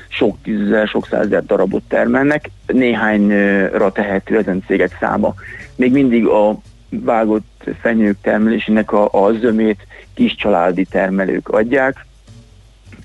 sok 0.07 0.37
tízezer, 0.43 0.87
sok 0.87 1.07
százezer 1.07 1.45
darabot 1.45 1.83
termelnek, 1.87 2.49
néhányra 2.65 3.91
tehető 3.91 4.37
ezen 4.37 4.63
cégek 4.67 4.97
száma. 4.99 5.33
Még 5.75 5.91
mindig 5.91 6.25
a 6.25 6.59
vágott 6.89 7.63
fenyők 7.81 8.17
termelésének 8.21 8.91
a, 8.91 9.09
a 9.11 9.33
zömét 9.33 9.87
kis 10.13 10.35
családi 10.35 10.85
termelők 10.85 11.49
adják, 11.49 12.05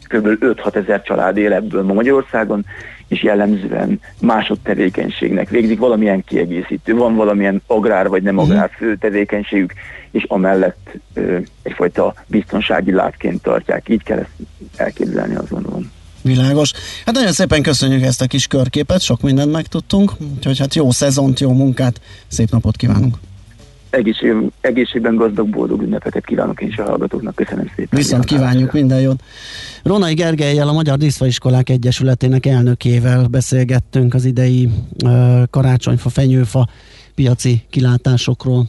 kb. 0.09 0.27
5-6 0.41 0.75
ezer 0.75 1.03
család 1.03 1.37
él 1.37 1.53
ebből 1.53 1.83
ma 1.83 1.93
Magyarországon, 1.93 2.65
és 3.09 3.23
jellemzően 3.23 4.01
másodtevékenységnek 4.21 5.49
végzik 5.49 5.79
valamilyen 5.79 6.25
kiegészítő, 6.25 6.95
van 6.95 7.15
valamilyen 7.15 7.63
agrár 7.67 8.09
vagy 8.09 8.23
nem 8.23 8.35
mhm. 8.35 8.45
agrár 8.45 8.71
fő 8.77 8.97
tevékenységük, 8.97 9.73
és 10.11 10.25
amellett 10.29 10.91
ö, 11.15 11.39
egyfajta 11.63 12.15
biztonsági 12.27 12.93
látként 12.93 13.43
tartják. 13.43 13.89
Így 13.89 14.03
kell 14.03 14.19
ezt 14.19 14.31
elképzelni, 14.77 15.37
gondolom. 15.49 15.91
Világos. 16.23 16.73
Hát 17.05 17.15
nagyon 17.15 17.33
szépen 17.33 17.63
köszönjük 17.63 18.03
ezt 18.03 18.23
a 18.23 18.27
kis 18.27 18.47
körképet, 18.47 19.01
sok 19.01 19.21
mindent 19.21 19.53
megtudtunk, 19.53 20.13
úgyhogy 20.37 20.59
hát 20.59 20.75
jó 20.75 20.91
szezont, 20.91 21.41
jó 21.41 21.53
munkát, 21.53 22.01
szép 22.29 22.51
napot 22.51 22.77
kívánunk! 22.77 23.17
Egészség, 23.97 24.35
egészségben 24.61 25.17
gazdag, 25.17 25.49
boldog 25.49 25.83
ünnepeket 25.83 26.25
kívánok 26.25 26.61
én 26.61 26.69
is 26.69 26.77
a 26.77 26.85
hallgatóknak. 26.85 27.35
Köszönöm 27.35 27.71
szépen. 27.77 27.99
Viszont 27.99 28.25
kívánjuk 28.25 28.73
minden 28.73 29.01
jót. 29.01 29.23
Rónai 29.83 30.15
Gergelyel, 30.15 30.69
a 30.69 30.73
Magyar 30.73 30.97
Díszfaiskolák 30.97 31.69
Egyesületének 31.69 32.47
elnökével 32.47 33.27
beszélgettünk 33.27 34.15
az 34.15 34.25
idei 34.25 34.69
uh, 35.05 35.43
karácsonyfa, 35.51 36.09
fenyőfa 36.09 36.69
piaci 37.15 37.63
kilátásokról. 37.71 38.69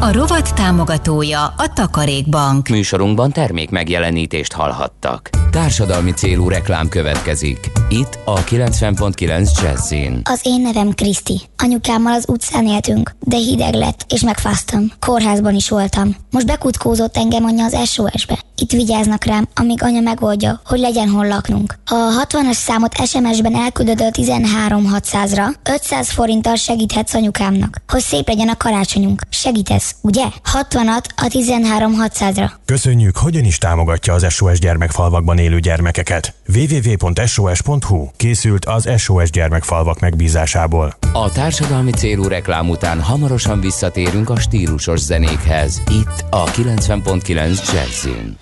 A 0.00 0.12
rovat 0.12 0.54
támogatója 0.54 1.44
a 1.44 1.72
Takarékbank. 1.74 2.68
Műsorunkban 2.68 3.32
termék 3.32 3.70
megjelenítést 3.70 4.52
hallhattak. 4.52 5.30
Társadalmi 5.50 6.10
célú 6.10 6.48
reklám 6.48 6.88
következik. 6.88 7.70
Itt 7.88 8.18
a 8.24 8.44
90.9 8.44 9.62
Jazzin. 9.62 10.20
Az 10.24 10.40
én 10.42 10.60
nevem 10.60 10.90
Kriszti. 10.90 11.40
Anyukámmal 11.56 12.12
az 12.12 12.24
utcán 12.28 12.66
éltünk, 12.66 13.16
de 13.20 13.36
hideg 13.36 13.74
lett, 13.74 14.04
és 14.08 14.22
megfáztam. 14.22 14.92
Kórházban 15.00 15.54
is 15.54 15.68
voltam. 15.68 16.16
Most 16.30 16.46
bekutkózott 16.46 17.16
engem 17.16 17.44
anya 17.44 17.64
az 17.64 17.90
SOS-be. 17.90 18.38
Itt 18.56 18.70
vigyáznak 18.70 19.24
rám, 19.24 19.48
amíg 19.54 19.82
anya 19.82 20.00
megoldja, 20.00 20.60
hogy 20.64 20.78
legyen 20.78 21.08
hol 21.08 21.26
laknunk. 21.26 21.78
A 21.86 22.24
60-as 22.24 22.52
számot 22.52 23.06
SMS-ben 23.06 23.54
elküldöd 23.54 24.00
a 24.00 24.10
13600-ra, 24.10 25.54
500 25.70 26.10
forinttal 26.10 26.54
segíthetsz 26.54 27.14
anyukámnak, 27.14 27.76
hogy 27.88 28.00
szép 28.00 28.28
legyen 28.28 28.48
a 28.48 28.56
karácsonyunk. 28.56 29.22
Segítesz, 29.30 29.87
ugye? 30.00 30.24
60-at 30.52 31.04
a 31.16 31.22
13600-ra. 31.22 32.50
Köszönjük, 32.64 33.16
hogyan 33.16 33.44
is 33.44 33.58
támogatja 33.58 34.12
az 34.14 34.32
SOS 34.32 34.58
gyermekfalvakban 34.58 35.38
élő 35.38 35.58
gyermekeket. 35.58 36.34
www.sos.hu 36.54 38.08
készült 38.16 38.64
az 38.64 38.88
SOS 38.96 39.30
gyermekfalvak 39.30 40.00
megbízásából. 40.00 40.94
A 41.12 41.32
társadalmi 41.32 41.90
célú 41.90 42.28
reklám 42.28 42.68
után 42.68 43.00
hamarosan 43.00 43.60
visszatérünk 43.60 44.30
a 44.30 44.40
stílusos 44.40 45.00
zenékhez. 45.00 45.82
Itt 45.90 46.24
a 46.30 46.44
90.9 46.44 47.72
Jazzin. 47.72 48.36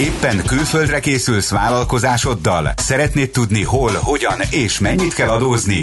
Éppen 0.00 0.42
külföldre 0.46 1.00
készülsz 1.00 1.50
vállalkozásoddal? 1.50 2.72
Szeretnéd 2.76 3.30
tudni 3.30 3.62
hol, 3.62 3.92
hogyan 4.02 4.40
és 4.50 4.78
mennyit 4.78 5.14
kell 5.14 5.28
adózni? 5.28 5.82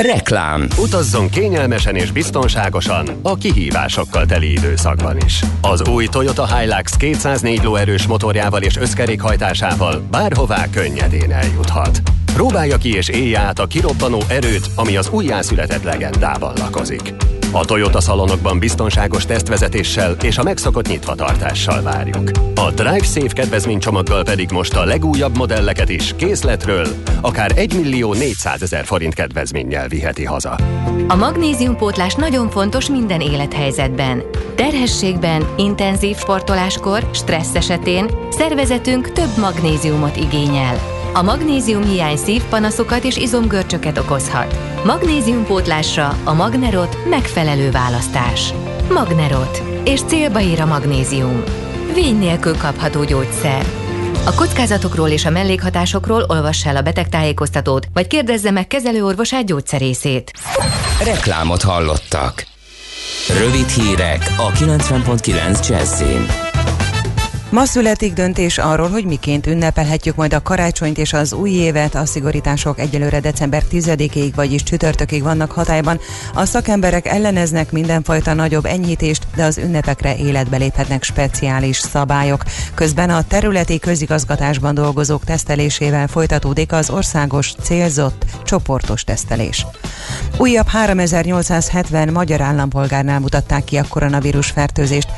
Reklám. 0.00 0.66
Utazzon 0.78 1.28
kényelmesen 1.28 1.96
és 1.96 2.12
biztonságosan 2.12 3.08
a 3.22 3.36
kihívásokkal 3.36 4.26
teli 4.26 4.52
időszakban 4.52 5.16
is. 5.24 5.42
Az 5.60 5.88
új 5.88 6.06
Toyota 6.06 6.56
Hilux 6.56 6.96
204 6.96 7.62
lóerős 7.62 8.06
motorjával 8.06 8.62
és 8.62 8.76
összkerékhajtásával 8.76 10.02
bárhová 10.10 10.70
könnyedén 10.70 11.32
eljuthat. 11.32 12.02
Próbálja 12.34 12.76
ki 12.76 12.94
és 12.94 13.08
élje 13.08 13.38
át 13.38 13.58
a 13.58 13.66
kirobbanó 13.66 14.22
erőt, 14.28 14.70
ami 14.74 14.96
az 14.96 15.08
újjászületett 15.08 15.82
legendában 15.82 16.52
lakozik. 16.56 17.14
A 17.52 17.64
Toyota 17.64 18.00
szalonokban 18.00 18.58
biztonságos 18.58 19.26
tesztvezetéssel 19.26 20.16
és 20.22 20.38
a 20.38 20.42
megszokott 20.42 20.88
nyitvatartással 20.88 21.82
várjuk. 21.82 22.30
A 22.54 22.70
Drive 22.70 23.04
Safe 23.04 23.32
kedvezménycsomaggal 23.32 24.24
pedig 24.24 24.50
most 24.50 24.76
a 24.76 24.84
legújabb 24.84 25.36
modelleket 25.36 25.88
is 25.88 26.14
készletről, 26.16 26.86
akár 27.20 27.52
1 27.54 27.74
millió 27.74 28.14
400 28.14 28.62
ezer 28.62 28.84
forint 28.84 29.14
kedvezménnyel 29.14 29.88
viheti 29.88 30.24
haza. 30.24 30.58
A 31.08 31.14
magnéziumpótlás 31.14 32.14
nagyon 32.14 32.50
fontos 32.50 32.88
minden 32.88 33.20
élethelyzetben. 33.20 34.22
Terhességben, 34.54 35.48
intenzív 35.56 36.16
sportoláskor, 36.16 37.10
stressz 37.12 37.54
esetén 37.54 38.10
szervezetünk 38.30 39.12
több 39.12 39.36
magnéziumot 39.38 40.16
igényel. 40.16 40.99
A 41.12 41.22
magnézium 41.22 41.84
hiány 41.84 42.16
szívpanaszokat 42.16 43.04
és 43.04 43.16
izomgörcsöket 43.16 43.98
okozhat. 43.98 44.56
Magnéziumpótlásra 44.84 46.16
a 46.24 46.32
Magnerot 46.32 47.08
megfelelő 47.08 47.70
választás. 47.70 48.52
Magnerot. 48.90 49.62
És 49.84 50.00
célba 50.00 50.40
ír 50.40 50.60
a 50.60 50.66
magnézium. 50.66 51.42
Vény 51.94 52.18
nélkül 52.18 52.56
kapható 52.56 53.04
gyógyszer. 53.04 53.64
A 54.24 54.34
kockázatokról 54.34 55.08
és 55.08 55.24
a 55.24 55.30
mellékhatásokról 55.30 56.24
olvass 56.28 56.66
el 56.66 56.76
a 56.76 56.82
betegtájékoztatót, 56.82 57.86
vagy 57.92 58.06
kérdezze 58.06 58.50
meg 58.50 58.66
kezelőorvosát 58.66 59.46
gyógyszerészét. 59.46 60.32
Reklámot 61.04 61.62
hallottak. 61.62 62.46
Rövid 63.38 63.68
hírek 63.68 64.34
a 64.36 64.50
90.9 64.50 65.68
Jazzin. 65.68 66.49
Ma 67.50 67.64
születik 67.64 68.12
döntés 68.12 68.58
arról, 68.58 68.88
hogy 68.88 69.04
miként 69.04 69.46
ünnepelhetjük 69.46 70.14
majd 70.14 70.34
a 70.34 70.42
karácsonyt 70.42 70.98
és 70.98 71.12
az 71.12 71.32
új 71.32 71.50
évet. 71.50 71.94
A 71.94 72.06
szigorítások 72.06 72.78
egyelőre 72.78 73.20
december 73.20 73.62
10-ig, 73.70 74.32
vagyis 74.34 74.62
csütörtökig 74.62 75.22
vannak 75.22 75.52
hatályban. 75.52 76.00
A 76.34 76.44
szakemberek 76.44 77.06
elleneznek 77.06 77.72
mindenfajta 77.72 78.34
nagyobb 78.34 78.64
enyhítést, 78.64 79.26
de 79.36 79.44
az 79.44 79.58
ünnepekre 79.58 80.16
életbe 80.16 80.56
léphetnek 80.56 81.02
speciális 81.02 81.78
szabályok. 81.78 82.42
Közben 82.74 83.10
a 83.10 83.22
területi 83.22 83.78
közigazgatásban 83.78 84.74
dolgozók 84.74 85.24
tesztelésével 85.24 86.06
folytatódik 86.06 86.72
az 86.72 86.90
országos 86.90 87.54
célzott 87.62 88.24
csoportos 88.44 89.04
tesztelés. 89.04 89.66
Újabb 90.36 90.68
3870 90.68 92.08
magyar 92.12 92.40
állampolgárnál 92.40 93.20
mutatták 93.20 93.64
ki 93.64 93.76
a 93.76 93.84
koronavírus 93.88 94.50
fertőzést. 94.50 95.08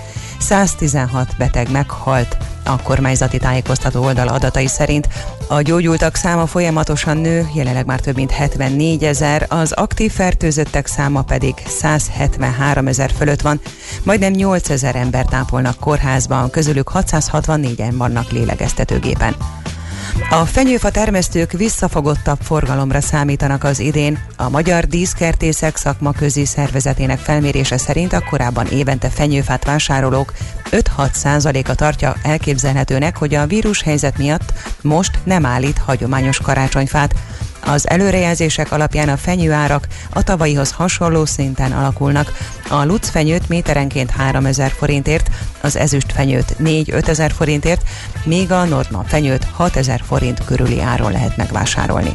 116 0.43 1.37
beteg 1.39 1.71
meghalt. 1.71 2.37
A 2.65 2.83
kormányzati 2.83 3.39
tájékoztató 3.39 4.03
oldal 4.03 4.29
adatai 4.29 4.67
szerint 4.67 5.09
a 5.49 5.61
gyógyultak 5.61 6.15
száma 6.15 6.47
folyamatosan 6.47 7.17
nő, 7.17 7.49
jelenleg 7.55 7.87
már 7.87 8.01
több 8.01 8.17
mint 8.17 8.31
74 8.31 9.05
ezer, 9.05 9.47
az 9.49 9.73
aktív 9.73 10.13
fertőzöttek 10.13 10.87
száma 10.87 11.23
pedig 11.23 11.55
173 11.67 12.87
ezer 12.87 13.11
fölött 13.11 13.41
van, 13.41 13.61
majdnem 14.03 14.33
8 14.33 14.71
ezer 14.71 14.97
embert 14.97 15.35
ápolnak 15.35 15.79
kórházban, 15.79 16.51
közülük 16.51 16.91
664-en 16.95 17.93
vannak 17.97 18.31
lélegeztetőgépen. 18.31 19.37
A 20.31 20.45
fenyőfa 20.45 20.91
termesztők 20.91 21.53
visszafogottabb 21.53 22.39
forgalomra 22.41 23.01
számítanak 23.01 23.65
az 23.65 23.79
idén. 23.79 24.19
A 24.37 24.49
Magyar 24.49 24.87
Díszkertészek 24.87 25.77
szakmaközi 25.77 26.45
szervezetének 26.45 27.19
felmérése 27.19 27.77
szerint 27.77 28.13
a 28.13 28.25
korábban 28.31 28.67
évente 28.67 29.09
fenyőfát 29.09 29.65
vásárolók 29.65 30.33
5-6 30.71 31.13
százaléka 31.13 31.75
tartja 31.75 32.17
elképzelhetőnek, 32.23 33.17
hogy 33.17 33.35
a 33.35 33.47
vírushelyzet 33.47 34.19
miatt 34.19 34.53
most 34.81 35.19
nem 35.25 35.47
állít 35.47 35.79
hagyományos 35.79 36.39
karácsonyfát. 36.39 37.15
Az 37.65 37.89
előrejelzések 37.89 38.73
alapján 38.73 39.09
a 39.09 39.17
fenyőárak 39.17 39.87
a 40.11 40.23
tavalyihoz 40.23 40.71
hasonló 40.71 41.25
szinten 41.25 41.73
alakulnak. 41.73 42.33
A 42.69 42.85
Lutz 42.85 43.09
fenyőt 43.09 43.49
méterenként 43.49 44.11
3000 44.11 44.71
forintért, 44.71 45.31
az 45.61 45.77
ezüst 45.77 46.13
fenyőt 46.13 46.57
4-5 46.59 47.09
ezer 47.09 47.33
forintért, 47.33 47.83
míg 48.25 48.53
a 48.53 48.65
Nordman 48.65 49.05
fenyőt 49.05 49.45
6000 49.45 50.03
forint 50.07 50.45
körüli 50.45 50.81
áron 50.81 51.13
lehet 51.13 51.37
megvásárolni. 51.37 52.15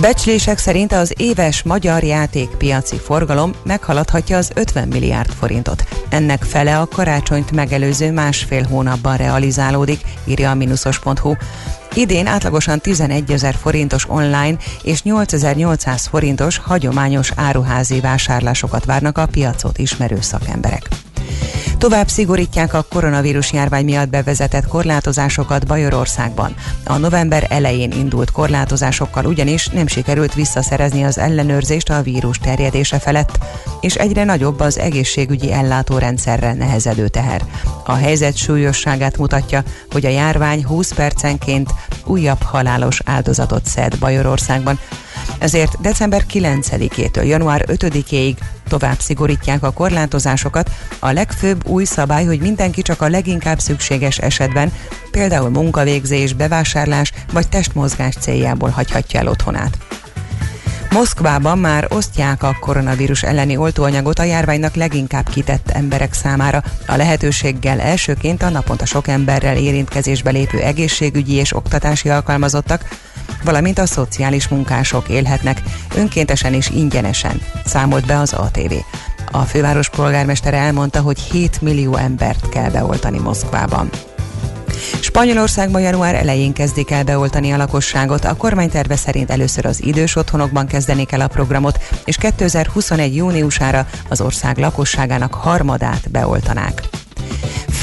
Becslések 0.00 0.58
szerint 0.58 0.92
az 0.92 1.14
éves 1.16 1.62
magyar 1.62 2.02
játékpiaci 2.02 2.96
forgalom 2.96 3.52
meghaladhatja 3.62 4.36
az 4.36 4.50
50 4.54 4.88
milliárd 4.88 5.30
forintot. 5.30 5.84
Ennek 6.08 6.42
fele 6.42 6.78
a 6.78 6.86
karácsonyt 6.86 7.50
megelőző 7.50 8.12
másfél 8.12 8.62
hónapban 8.62 9.16
realizálódik, 9.16 10.00
írja 10.24 10.50
a 10.50 10.54
minuszos.hu. 10.54 11.34
Idén 11.96 12.26
átlagosan 12.26 12.80
11 12.80 13.30
ezer 13.30 13.54
forintos 13.54 14.08
online 14.08 14.56
és 14.82 15.02
8800 15.02 16.06
forintos 16.06 16.58
hagyományos 16.58 17.32
áruházi 17.36 18.00
vásárlásokat 18.00 18.84
várnak 18.84 19.18
a 19.18 19.26
piacot 19.26 19.78
ismerő 19.78 20.20
szakemberek. 20.20 21.05
Tovább 21.78 22.08
szigorítják 22.08 22.74
a 22.74 22.86
koronavírus 22.90 23.52
járvány 23.52 23.84
miatt 23.84 24.08
bevezetett 24.08 24.66
korlátozásokat 24.66 25.66
Bajorországban. 25.66 26.54
A 26.84 26.96
november 26.96 27.46
elején 27.48 27.90
indult 27.90 28.30
korlátozásokkal 28.30 29.24
ugyanis 29.24 29.68
nem 29.68 29.86
sikerült 29.86 30.34
visszaszerezni 30.34 31.04
az 31.04 31.18
ellenőrzést 31.18 31.90
a 31.90 32.02
vírus 32.02 32.38
terjedése 32.38 32.98
felett, 32.98 33.38
és 33.80 33.94
egyre 33.94 34.24
nagyobb 34.24 34.60
az 34.60 34.78
egészségügyi 34.78 35.52
ellátórendszerre 35.52 36.54
nehezedő 36.54 37.08
teher. 37.08 37.42
A 37.84 37.94
helyzet 37.94 38.36
súlyosságát 38.36 39.18
mutatja, 39.18 39.62
hogy 39.90 40.06
a 40.06 40.10
járvány 40.10 40.64
20 40.64 40.92
percenként 40.92 41.70
újabb 42.04 42.42
halálos 42.42 43.00
áldozatot 43.04 43.66
szed 43.66 43.98
Bajorországban, 43.98 44.78
ezért 45.38 45.80
december 45.80 46.24
9-től 46.32 47.26
január 47.26 47.64
5-ig 47.68 48.36
tovább 48.68 48.98
szigorítják 48.98 49.62
a 49.62 49.70
korlátozásokat. 49.70 50.70
A 50.98 51.12
legfőbb 51.12 51.66
új 51.66 51.84
szabály, 51.84 52.24
hogy 52.24 52.40
mindenki 52.40 52.82
csak 52.82 53.02
a 53.02 53.08
leginkább 53.08 53.58
szükséges 53.58 54.18
esetben, 54.18 54.72
például 55.10 55.50
munkavégzés, 55.50 56.32
bevásárlás 56.32 57.12
vagy 57.32 57.48
testmozgás 57.48 58.14
céljából 58.20 58.70
hagyhatja 58.70 59.20
el 59.20 59.28
otthonát. 59.28 59.78
Moszkvában 60.90 61.58
már 61.58 61.86
osztják 61.88 62.42
a 62.42 62.56
koronavírus 62.60 63.22
elleni 63.22 63.56
oltóanyagot 63.56 64.18
a 64.18 64.22
járványnak 64.22 64.74
leginkább 64.74 65.28
kitett 65.28 65.70
emberek 65.70 66.12
számára. 66.12 66.62
A 66.86 66.96
lehetőséggel 66.96 67.80
elsőként 67.80 68.42
a 68.42 68.48
naponta 68.48 68.84
sok 68.84 69.08
emberrel 69.08 69.56
érintkezésbe 69.56 70.30
lépő 70.30 70.58
egészségügyi 70.58 71.34
és 71.34 71.56
oktatási 71.56 72.08
alkalmazottak, 72.08 72.88
valamint 73.44 73.78
a 73.78 73.86
szociális 73.86 74.48
munkások 74.48 75.08
élhetnek 75.08 75.62
önkéntesen 75.94 76.54
és 76.54 76.70
ingyenesen, 76.70 77.40
számolt 77.64 78.06
be 78.06 78.18
az 78.18 78.32
ATV. 78.32 78.72
A 79.30 79.42
főváros 79.42 79.88
polgármestere 79.88 80.56
elmondta, 80.56 81.00
hogy 81.00 81.20
7 81.20 81.60
millió 81.62 81.96
embert 81.96 82.48
kell 82.48 82.70
beoltani 82.70 83.18
Moszkvában. 83.18 83.90
Spanyolországban 85.00 85.80
január 85.80 86.14
elején 86.14 86.52
kezdik 86.52 86.90
el 86.90 87.04
beoltani 87.04 87.52
a 87.52 87.56
lakosságot, 87.56 88.24
a 88.24 88.36
kormány 88.36 88.70
terve 88.70 88.96
szerint 88.96 89.30
először 89.30 89.66
az 89.66 89.82
idős 89.82 90.16
otthonokban 90.16 90.66
kezdenék 90.66 91.12
el 91.12 91.20
a 91.20 91.28
programot, 91.28 91.78
és 92.04 92.16
2021. 92.16 93.16
júniusára 93.16 93.86
az 94.08 94.20
ország 94.20 94.58
lakosságának 94.58 95.34
harmadát 95.34 96.10
beoltanák. 96.10 97.05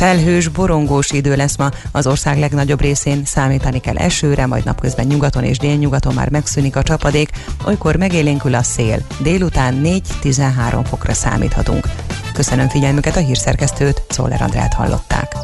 Felhős, 0.03 0.47
borongós 0.47 1.11
idő 1.11 1.35
lesz 1.35 1.57
ma, 1.57 1.69
az 1.91 2.07
ország 2.07 2.39
legnagyobb 2.39 2.81
részén 2.81 3.21
számítani 3.25 3.79
kell 3.79 3.97
esőre, 3.97 4.45
majd 4.45 4.65
napközben 4.65 5.05
nyugaton 5.05 5.43
és 5.43 5.57
délnyugaton 5.57 6.13
már 6.13 6.29
megszűnik 6.29 6.75
a 6.75 6.83
csapadék, 6.83 7.29
olykor 7.65 7.95
megélénkül 7.95 8.55
a 8.55 8.63
szél. 8.63 9.05
Délután 9.19 9.81
4-13 9.83 10.85
fokra 10.89 11.13
számíthatunk. 11.13 11.87
Köszönöm 12.33 12.69
figyelmüket 12.69 13.15
a 13.15 13.19
hírszerkesztőt, 13.19 14.03
Szoller 14.09 14.41
Andrát 14.41 14.73
hallották. 14.73 15.35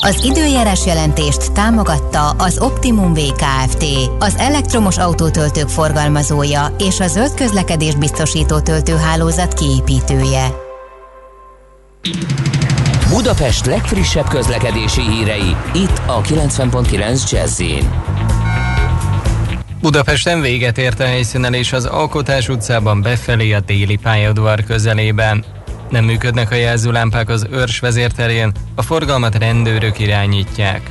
Az 0.00 0.24
időjárás 0.24 0.86
jelentést 0.86 1.52
támogatta 1.52 2.30
az 2.30 2.58
Optimum 2.58 3.14
VKFT, 3.14 3.84
az 4.18 4.34
elektromos 4.36 4.98
autótöltők 4.98 5.68
forgalmazója 5.68 6.74
és 6.78 7.00
a 7.00 7.06
zöld 7.06 7.34
közlekedés 7.34 7.94
biztosító 7.94 8.60
töltőhálózat 8.60 9.54
kiépítője. 9.54 10.62
Budapest 13.08 13.66
legfrissebb 13.66 14.28
közlekedési 14.28 15.00
hírei, 15.00 15.56
itt 15.74 16.00
a 16.06 16.20
90.9 16.20 17.30
jazz 17.30 17.62
Budapesten 19.80 20.40
véget 20.40 20.78
ért 20.78 21.00
a 21.00 21.04
helyszínelés 21.04 21.72
az 21.72 21.84
Alkotás 21.84 22.48
utcában 22.48 23.02
befelé 23.02 23.52
a 23.52 23.60
déli 23.60 23.96
pályaudvar 23.96 24.64
közelében. 24.64 25.44
Nem 25.90 26.04
működnek 26.04 26.50
a 26.50 26.54
jelzőlámpák 26.54 27.28
az 27.28 27.46
őrs 27.50 27.78
vezérterén, 27.78 28.52
a 28.74 28.82
forgalmat 28.82 29.38
rendőrök 29.38 29.98
irányítják. 29.98 30.90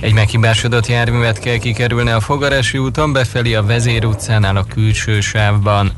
Egy 0.00 0.12
meghibásodott 0.12 0.86
járművet 0.86 1.38
kell 1.38 1.56
kikerülni 1.56 2.10
a 2.10 2.20
Fogarasi 2.20 2.78
úton 2.78 3.12
befelé 3.12 3.54
a 3.54 3.64
Vezér 3.64 4.04
utcánál 4.04 4.56
a 4.56 4.64
külső 4.64 5.20
sávban. 5.20 5.92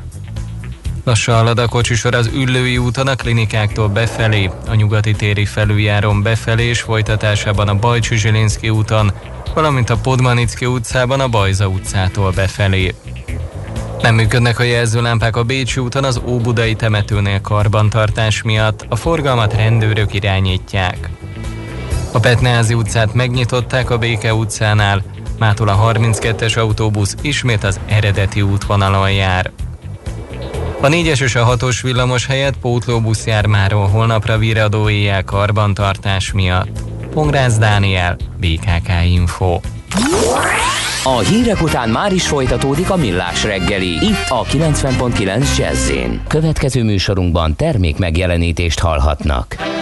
Lassan 1.07 1.35
halad 1.35 1.59
a 1.59 1.69
kocsisor 1.69 2.14
az 2.14 2.31
Üllői 2.35 2.79
úton 2.79 3.07
a 3.07 3.14
klinikáktól 3.14 3.88
befelé, 3.88 4.51
a 4.69 4.75
nyugati 4.75 5.12
téri 5.12 5.45
felüljáron 5.45 6.23
befelé 6.23 6.64
és 6.64 6.81
folytatásában 6.81 7.69
a 7.69 7.75
Bajcsi 7.75 8.16
Zsilinszki 8.16 8.69
úton, 8.69 9.12
valamint 9.55 9.90
a 9.90 9.97
Podmanicki 9.97 10.66
utcában 10.66 11.21
a 11.21 11.29
Bajza 11.29 11.69
utcától 11.69 12.31
befelé. 12.31 12.95
Nem 14.01 14.14
működnek 14.14 14.59
a 14.59 14.62
jelzőlámpák 14.62 15.37
a 15.37 15.42
Bécsi 15.42 15.81
úton 15.81 16.05
az 16.05 16.21
Óbudai 16.25 16.75
temetőnél 16.75 17.40
karbantartás 17.40 18.42
miatt, 18.42 18.87
a 18.88 18.97
forgalmat 18.97 19.55
rendőrök 19.55 20.14
irányítják. 20.14 21.11
A 22.12 22.19
Petneházi 22.19 22.75
utcát 22.75 23.14
megnyitották 23.14 23.90
a 23.90 23.99
Béke 23.99 24.35
utcánál, 24.35 25.03
mától 25.38 25.69
a 25.69 25.92
32-es 25.92 26.59
autóbusz 26.59 27.16
ismét 27.21 27.64
az 27.64 27.81
eredeti 27.87 28.42
útvonalon 28.42 29.12
jár. 29.12 29.53
A 30.81 30.89
4-es 30.89 31.23
és 31.23 31.35
a 31.35 31.57
6-os 31.57 31.79
villamos 31.83 32.27
helyett 32.27 32.59
pótlóbusz 32.59 33.27
jár 33.27 33.47
máról 33.47 33.87
holnapra 33.87 34.39
viradó 34.39 34.89
éjjel 34.89 35.25
karbantartás 35.25 36.33
miatt. 36.33 36.79
Pongrász 37.11 37.59
Dániel, 37.59 38.16
BKK 38.41 38.89
Info. 39.05 39.61
A 41.05 41.18
hírek 41.18 41.62
után 41.62 41.89
már 41.89 42.12
is 42.12 42.27
folytatódik 42.27 42.91
a 42.91 42.97
millás 42.97 43.45
reggeli. 43.45 44.05
Itt 44.05 44.29
a 44.29 44.45
90.9 44.45 45.57
jazz 45.57 45.91
Következő 46.29 46.83
műsorunkban 46.83 47.57
termék 47.57 47.99
megjelenítést 47.99 48.79
hallhatnak. 48.79 49.76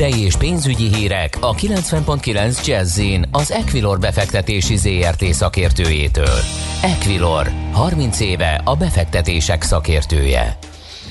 Tőzsdei 0.00 0.24
és 0.24 0.36
pénzügyi 0.36 0.94
hírek 0.94 1.36
a 1.40 1.54
90.9 1.54 2.66
jazz 2.66 3.00
az 3.30 3.50
Equilor 3.50 3.98
befektetési 3.98 4.76
ZRT 4.76 5.24
szakértőjétől. 5.24 6.38
Equilor, 6.82 7.50
30 7.72 8.20
éve 8.20 8.60
a 8.64 8.76
befektetések 8.76 9.62
szakértője. 9.62 10.58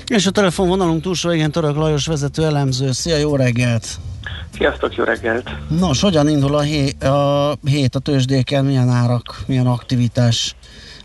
És 0.05 0.25
a 0.25 0.31
telefonvonalunk 0.31 1.01
túlsó 1.01 1.31
igen, 1.31 1.51
Török 1.51 1.75
Lajos 1.75 2.05
vezető 2.05 2.45
elemző. 2.45 2.91
Szia, 2.91 3.17
jó 3.17 3.35
reggelt! 3.35 3.87
Sziasztok, 4.57 4.95
jó 4.95 5.03
reggelt! 5.03 5.49
Nos, 5.79 6.01
hogyan 6.01 6.29
indul 6.29 6.55
a, 6.55 6.61
hé- 6.61 7.03
a 7.03 7.55
hét 7.65 7.95
a 7.95 7.99
tőzsdéken, 7.99 8.65
milyen 8.65 8.89
árak, 8.89 9.43
milyen 9.45 9.67
aktivitás 9.67 10.55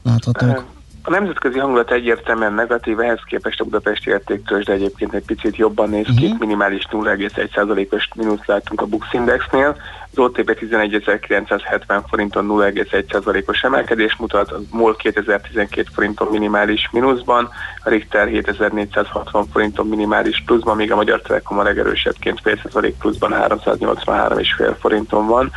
láthatók? 0.03 0.74
A 1.07 1.11
nemzetközi 1.11 1.59
hangulat 1.59 1.91
egyértelműen 1.91 2.53
negatív, 2.53 3.01
ehhez 3.01 3.21
képest 3.27 3.61
a 3.61 3.65
budapesti 3.65 4.11
értéktős, 4.11 4.65
de 4.65 4.73
egyébként 4.73 5.15
egy 5.15 5.25
picit 5.25 5.57
jobban 5.57 5.89
néz 5.89 6.07
ki, 6.17 6.25
uh-huh. 6.25 6.39
minimális 6.39 6.87
0,1%-os 6.91 8.09
mínusz 8.15 8.45
látunk 8.47 8.81
a 8.81 8.87
Bux 8.87 9.13
Indexnél, 9.13 9.77
az 10.15 10.25
OTP 10.25 10.59
11.970 10.61 12.03
forinton 12.09 12.47
0,1%-os 12.49 13.63
emelkedés 13.63 14.17
mutat, 14.17 14.51
a 14.51 14.61
MOL 14.71 14.97
2012 14.97 15.89
forinton 15.95 16.29
minimális 16.31 16.89
mínuszban, 16.93 17.49
a 17.85 17.89
Richter 17.89 18.29
7460 18.29 19.47
forinton 19.53 19.87
minimális 19.87 20.43
pluszban, 20.47 20.77
míg 20.77 20.93
a 20.93 20.97
Magyar 20.97 21.21
Telekom 21.21 21.59
a 21.59 21.63
legerősebbként 21.63 22.41
fél 22.41 22.59
százalék 22.63 22.97
pluszban 22.97 23.35
383,5 23.35 24.75
forinton 24.81 25.27
van. 25.27 25.51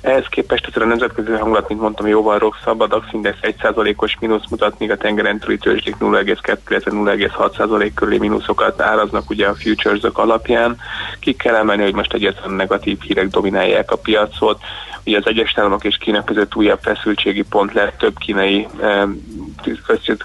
Ehhez 0.00 0.26
képest 0.26 0.66
azért 0.66 0.84
a 0.84 0.88
nemzetközi 0.88 1.30
hangulat, 1.30 1.68
mint 1.68 1.80
mondtam, 1.80 2.06
jóval 2.06 2.38
rosszabb, 2.38 2.80
a 2.80 2.86
DAX 2.86 3.06
Index 3.12 3.38
1%-os 3.42 4.16
mínusz 4.20 4.48
mutat, 4.50 4.78
míg 4.78 4.90
a 4.90 4.96
tengeren 4.96 5.38
túli 5.38 5.58
tőzsdék 5.58 5.96
0,2-0,6% 6.00 7.90
körüli 7.94 8.18
mínuszokat 8.18 8.80
áraznak 8.80 9.30
ugye 9.30 9.46
a 9.46 9.54
futures 9.54 10.02
alapján. 10.12 10.76
Ki 11.20 11.34
kell 11.34 11.54
emelni, 11.54 11.82
hogy 11.82 11.94
most 11.94 12.12
egyetlen 12.12 12.54
negatív 12.54 13.00
hírek 13.00 13.28
dominálják 13.28 13.90
a 13.90 13.95
piacot. 13.96 14.60
Ugye 15.04 15.18
az 15.18 15.26
egyes 15.26 15.58
államok 15.58 15.84
és 15.84 15.96
Kína 15.96 16.24
között 16.24 16.54
újabb 16.54 16.78
feszültségi 16.82 17.42
pont 17.42 17.72
lett, 17.72 17.98
több 17.98 18.18
kínai 18.18 18.66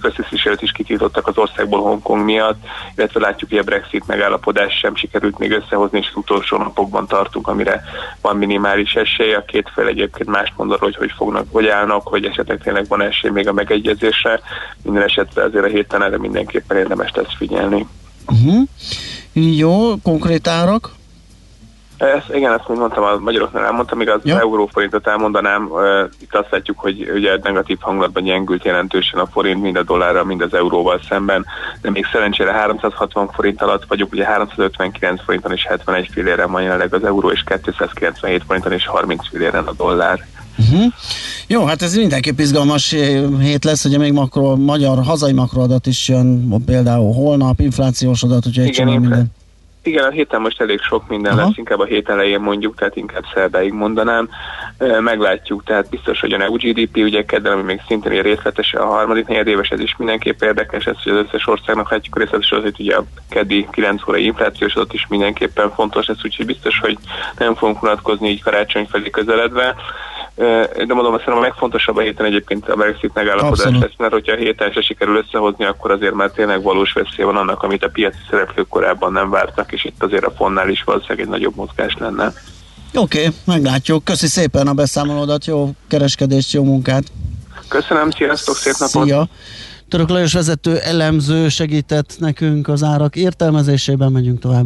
köztisztviselőt 0.01 0.61
is 0.61 0.71
kitiltottak 0.71 1.27
az 1.27 1.37
országból 1.37 1.81
Hongkong 1.81 2.23
miatt, 2.23 2.63
illetve 2.95 3.19
látjuk, 3.19 3.49
hogy 3.49 3.59
a 3.59 3.63
Brexit 3.63 4.07
megállapodás 4.07 4.77
sem 4.77 4.95
sikerült 4.95 5.37
még 5.37 5.51
összehozni, 5.51 5.97
és 5.97 6.07
az 6.09 6.15
utolsó 6.15 6.57
napokban 6.57 7.07
tartunk, 7.07 7.47
amire 7.47 7.83
van 8.21 8.37
minimális 8.37 8.93
esély. 8.93 9.33
A 9.33 9.45
két 9.45 9.71
fél 9.73 9.87
egyébként 9.87 10.29
más 10.29 10.53
mond 10.55 10.71
arról, 10.71 10.89
hogy 10.89 10.95
hogy 10.95 11.13
fognak, 11.15 11.45
hogy 11.51 11.67
állnak, 11.67 12.07
hogy 12.07 12.25
esetleg 12.25 12.61
tényleg 12.63 12.87
van 12.87 13.01
esély 13.01 13.31
még 13.31 13.47
a 13.47 13.53
megegyezésre. 13.53 14.39
Minden 14.83 15.03
esetre 15.03 15.43
azért 15.43 15.65
a 15.65 15.67
héten 15.67 16.03
erre 16.03 16.17
mindenképpen 16.17 16.77
érdemes 16.77 17.11
lesz 17.13 17.35
figyelni. 17.37 17.87
Uh-huh. 18.27 18.67
Jó, 19.33 19.97
konkrét 20.03 20.47
árak? 20.47 20.99
Ezt, 22.01 22.33
igen, 22.33 22.53
ezt, 22.53 22.67
mint 22.67 22.79
mondtam, 22.79 23.03
a 23.03 23.17
magyaroknál 23.19 23.65
elmondtam, 23.65 23.97
még 23.97 24.09
az 24.09 24.19
ja. 24.23 24.39
euróforintot 24.39 25.07
elmondanám, 25.07 25.67
uh, 25.69 26.09
itt 26.19 26.35
azt 26.35 26.51
látjuk, 26.51 26.79
hogy 26.79 27.11
ugye 27.15 27.37
negatív 27.43 27.77
hangulatban 27.79 28.23
gyengült 28.23 28.65
jelentősen 28.65 29.19
a 29.19 29.25
forint, 29.25 29.61
mind 29.61 29.75
a 29.75 29.83
dollárral, 29.83 30.23
mind 30.23 30.41
az 30.41 30.53
euróval 30.53 30.99
szemben, 31.09 31.45
de 31.81 31.89
még 31.89 32.05
szerencsére 32.11 32.51
360 32.51 33.29
forint 33.33 33.61
alatt 33.61 33.85
vagyunk, 33.87 34.11
ugye 34.11 34.25
359 34.25 35.23
forinton 35.23 35.51
és 35.51 35.65
71 35.65 36.09
filléren 36.11 36.51
van 36.51 36.61
jelenleg 36.61 36.93
az 36.93 37.03
euró, 37.03 37.31
és 37.31 37.43
297 37.63 38.43
forinton 38.47 38.71
és 38.71 38.87
30 38.87 39.27
filléren 39.27 39.65
a 39.67 39.73
dollár. 39.73 40.25
Uh-huh. 40.57 40.93
Jó, 41.47 41.65
hát 41.65 41.81
ez 41.81 41.95
mindenképp 41.95 42.39
izgalmas 42.39 42.95
hét 43.39 43.63
lesz, 43.63 43.85
ugye 43.85 43.97
még 43.97 44.13
makro, 44.13 44.55
magyar 44.55 45.03
hazai 45.03 45.33
makroadat 45.33 45.87
is 45.87 46.07
jön, 46.07 46.55
például 46.65 47.13
holnap, 47.13 47.59
inflációs 47.59 48.23
adat, 48.23 48.47
úgyhogy 48.47 48.65
egy 48.65 48.71
csomó 48.71 48.91
minden. 48.91 49.31
Igen, 49.83 50.03
a 50.03 50.09
héten 50.09 50.41
most 50.41 50.61
elég 50.61 50.81
sok 50.81 51.07
minden 51.07 51.31
Aha. 51.37 51.41
lesz, 51.41 51.57
inkább 51.57 51.79
a 51.79 51.85
hét 51.85 52.09
elején 52.09 52.39
mondjuk, 52.39 52.75
tehát 52.75 52.95
inkább 52.95 53.23
szerdáig 53.33 53.73
mondanám. 53.73 54.29
Meglátjuk, 54.99 55.63
tehát 55.63 55.89
biztos, 55.89 56.19
hogy 56.19 56.33
a 56.33 56.41
EU 56.41 56.55
GDP 56.55 56.97
ugye 56.97 57.25
kedden, 57.25 57.53
ami 57.53 57.61
még 57.61 57.81
szintén 57.87 58.21
részletes 58.21 58.73
a 58.73 58.85
harmadik 58.85 59.27
negyedéves, 59.27 59.69
ez 59.69 59.79
is 59.79 59.95
mindenképp 59.97 60.41
érdekes, 60.41 60.85
ez, 60.85 61.03
hogy 61.03 61.11
az 61.11 61.25
összes 61.25 61.47
országnak 61.47 61.91
látjuk 61.91 62.17
részletes, 62.17 62.51
az, 62.51 62.61
hogy 62.61 62.75
ugye 62.79 62.95
a 62.95 63.03
keddi 63.29 63.67
9 63.71 64.07
órai 64.07 64.25
inflációs 64.25 64.75
adat 64.75 64.93
is 64.93 65.07
mindenképpen 65.07 65.71
fontos, 65.71 66.07
ez 66.07 66.17
úgyhogy 66.23 66.45
biztos, 66.45 66.79
hogy 66.79 66.97
nem 67.37 67.55
fogunk 67.55 67.83
unatkozni 67.83 68.29
így 68.29 68.43
karácsony 68.43 68.85
felé 68.85 69.09
közeledve 69.09 69.75
de 70.35 70.93
mondom, 70.93 71.13
azt 71.13 71.27
a 71.27 71.39
legfontosabb 71.39 71.97
a 71.97 72.01
héten 72.01 72.25
egyébként 72.25 72.69
a 72.69 72.75
Brexit 72.75 73.13
megállapodás 73.13 73.79
lesz, 73.79 73.91
mert 73.97 74.13
hogyha 74.13 74.33
a 74.33 74.37
héten 74.37 74.71
se 74.71 74.81
sikerül 74.81 75.17
összehozni, 75.17 75.65
akkor 75.65 75.91
azért 75.91 76.13
már 76.13 76.31
tényleg 76.31 76.61
valós 76.61 76.93
veszély 76.93 77.25
van 77.25 77.35
annak, 77.35 77.63
amit 77.63 77.83
a 77.83 77.89
piaci 77.89 78.17
szereplők 78.29 78.67
korábban 78.67 79.11
nem 79.11 79.29
vártak, 79.29 79.71
és 79.71 79.85
itt 79.85 80.03
azért 80.03 80.25
a 80.25 80.31
fonnál 80.31 80.69
is 80.69 80.83
valószínűleg 80.83 81.19
egy 81.25 81.31
nagyobb 81.31 81.55
mozgás 81.55 81.95
lenne. 81.99 82.33
Oké, 82.93 83.17
okay, 83.17 83.31
meglátjuk. 83.45 84.03
Köszi 84.03 84.27
szépen 84.27 84.67
a 84.67 84.73
beszámolódat, 84.73 85.45
jó 85.45 85.69
kereskedést, 85.87 86.53
jó 86.53 86.63
munkát! 86.63 87.03
Köszönöm, 87.67 88.09
sziasztok, 88.09 88.55
szép 88.55 88.73
napot! 88.77 89.05
Szia! 89.05 89.27
Török 89.89 90.09
Lajos 90.09 90.33
vezető 90.33 90.77
elemző 90.77 91.49
segített 91.49 92.15
nekünk 92.19 92.67
az 92.67 92.83
árak 92.83 93.15
értelmezésében, 93.15 94.11
megyünk 94.11 94.39
tovább. 94.39 94.65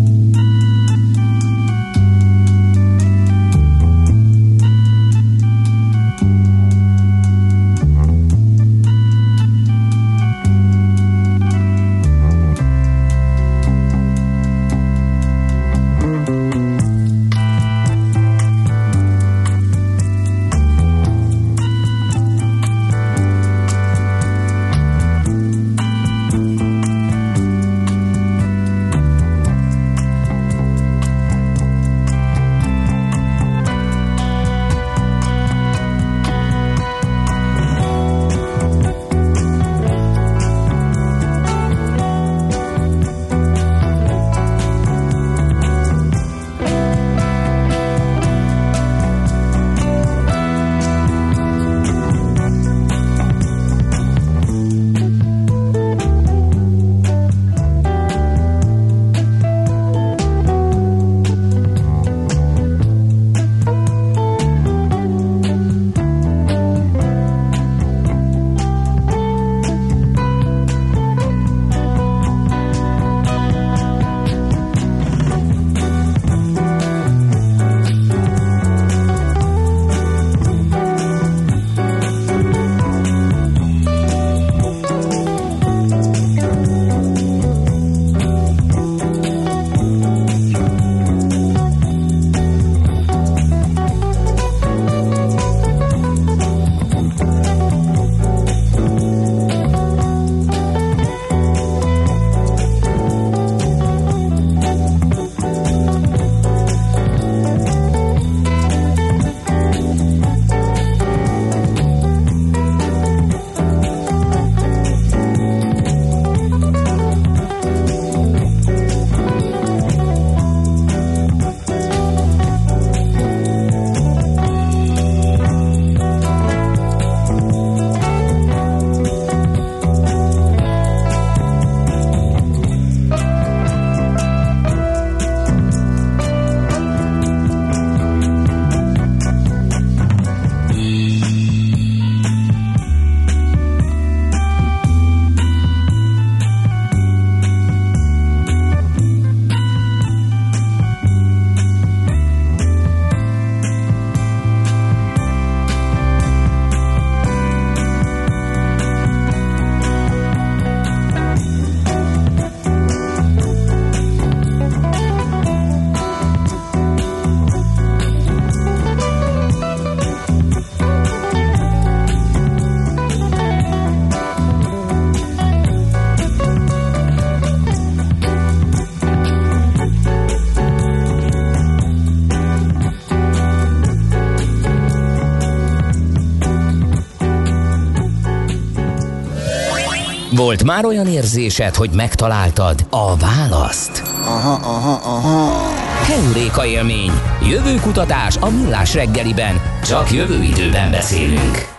Volt 190.41 190.63
már 190.63 190.85
olyan 190.85 191.07
érzésed, 191.07 191.75
hogy 191.75 191.89
megtaláltad 191.95 192.85
a 192.89 193.15
választ? 193.15 194.01
Aha, 194.23 194.53
aha, 194.53 194.91
aha. 194.91 195.69
Heuréka 196.05 196.65
élmény. 196.65 197.11
Jövő 197.49 197.75
kutatás 197.75 198.37
a 198.37 198.49
millás 198.49 198.93
reggeliben. 198.93 199.61
Csak 199.83 200.11
jövő 200.11 200.43
időben 200.43 200.91
beszélünk. 200.91 201.69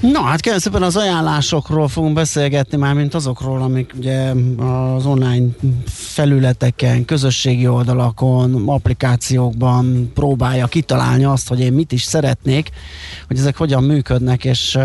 Na, 0.00 0.20
hát 0.20 0.40
kérem 0.40 0.58
szépen 0.58 0.82
az 0.82 0.96
ajánlásokról 0.96 1.88
fogunk 1.88 2.14
beszélgetni 2.14 2.76
már, 2.76 2.94
mint 2.94 3.14
azokról, 3.14 3.62
amik 3.62 3.92
ugye 3.98 4.32
az 4.96 5.06
online 5.06 5.46
felületeken, 5.86 7.04
közösségi 7.04 7.68
oldalakon, 7.68 8.68
applikációkban 8.68 10.10
próbálja 10.14 10.66
kitalálni 10.66 11.24
azt, 11.24 11.48
hogy 11.48 11.60
én 11.60 11.72
mit 11.72 11.92
is 11.92 12.02
szeretnék, 12.02 12.70
hogy 13.26 13.38
ezek 13.38 13.56
hogyan 13.56 13.84
működnek, 13.84 14.44
és 14.44 14.78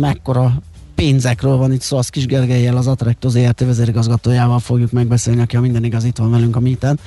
mekkora 0.00 0.52
pénzekről 0.96 1.56
van 1.56 1.72
itt 1.72 1.80
szó, 1.80 1.96
az 1.96 2.08
Kis 2.08 2.26
Gergelyel, 2.26 2.76
az 2.76 2.86
Attracto 2.86 3.28
ZRT 3.28 3.60
vezérigazgatójával 3.60 4.58
fogjuk 4.58 4.92
megbeszélni, 4.92 5.40
aki 5.40 5.56
a 5.56 5.60
minden 5.60 5.84
igaz 5.84 6.04
itt 6.04 6.16
van 6.16 6.30
velünk 6.30 6.56
a 6.56 6.60
míten. 6.60 6.98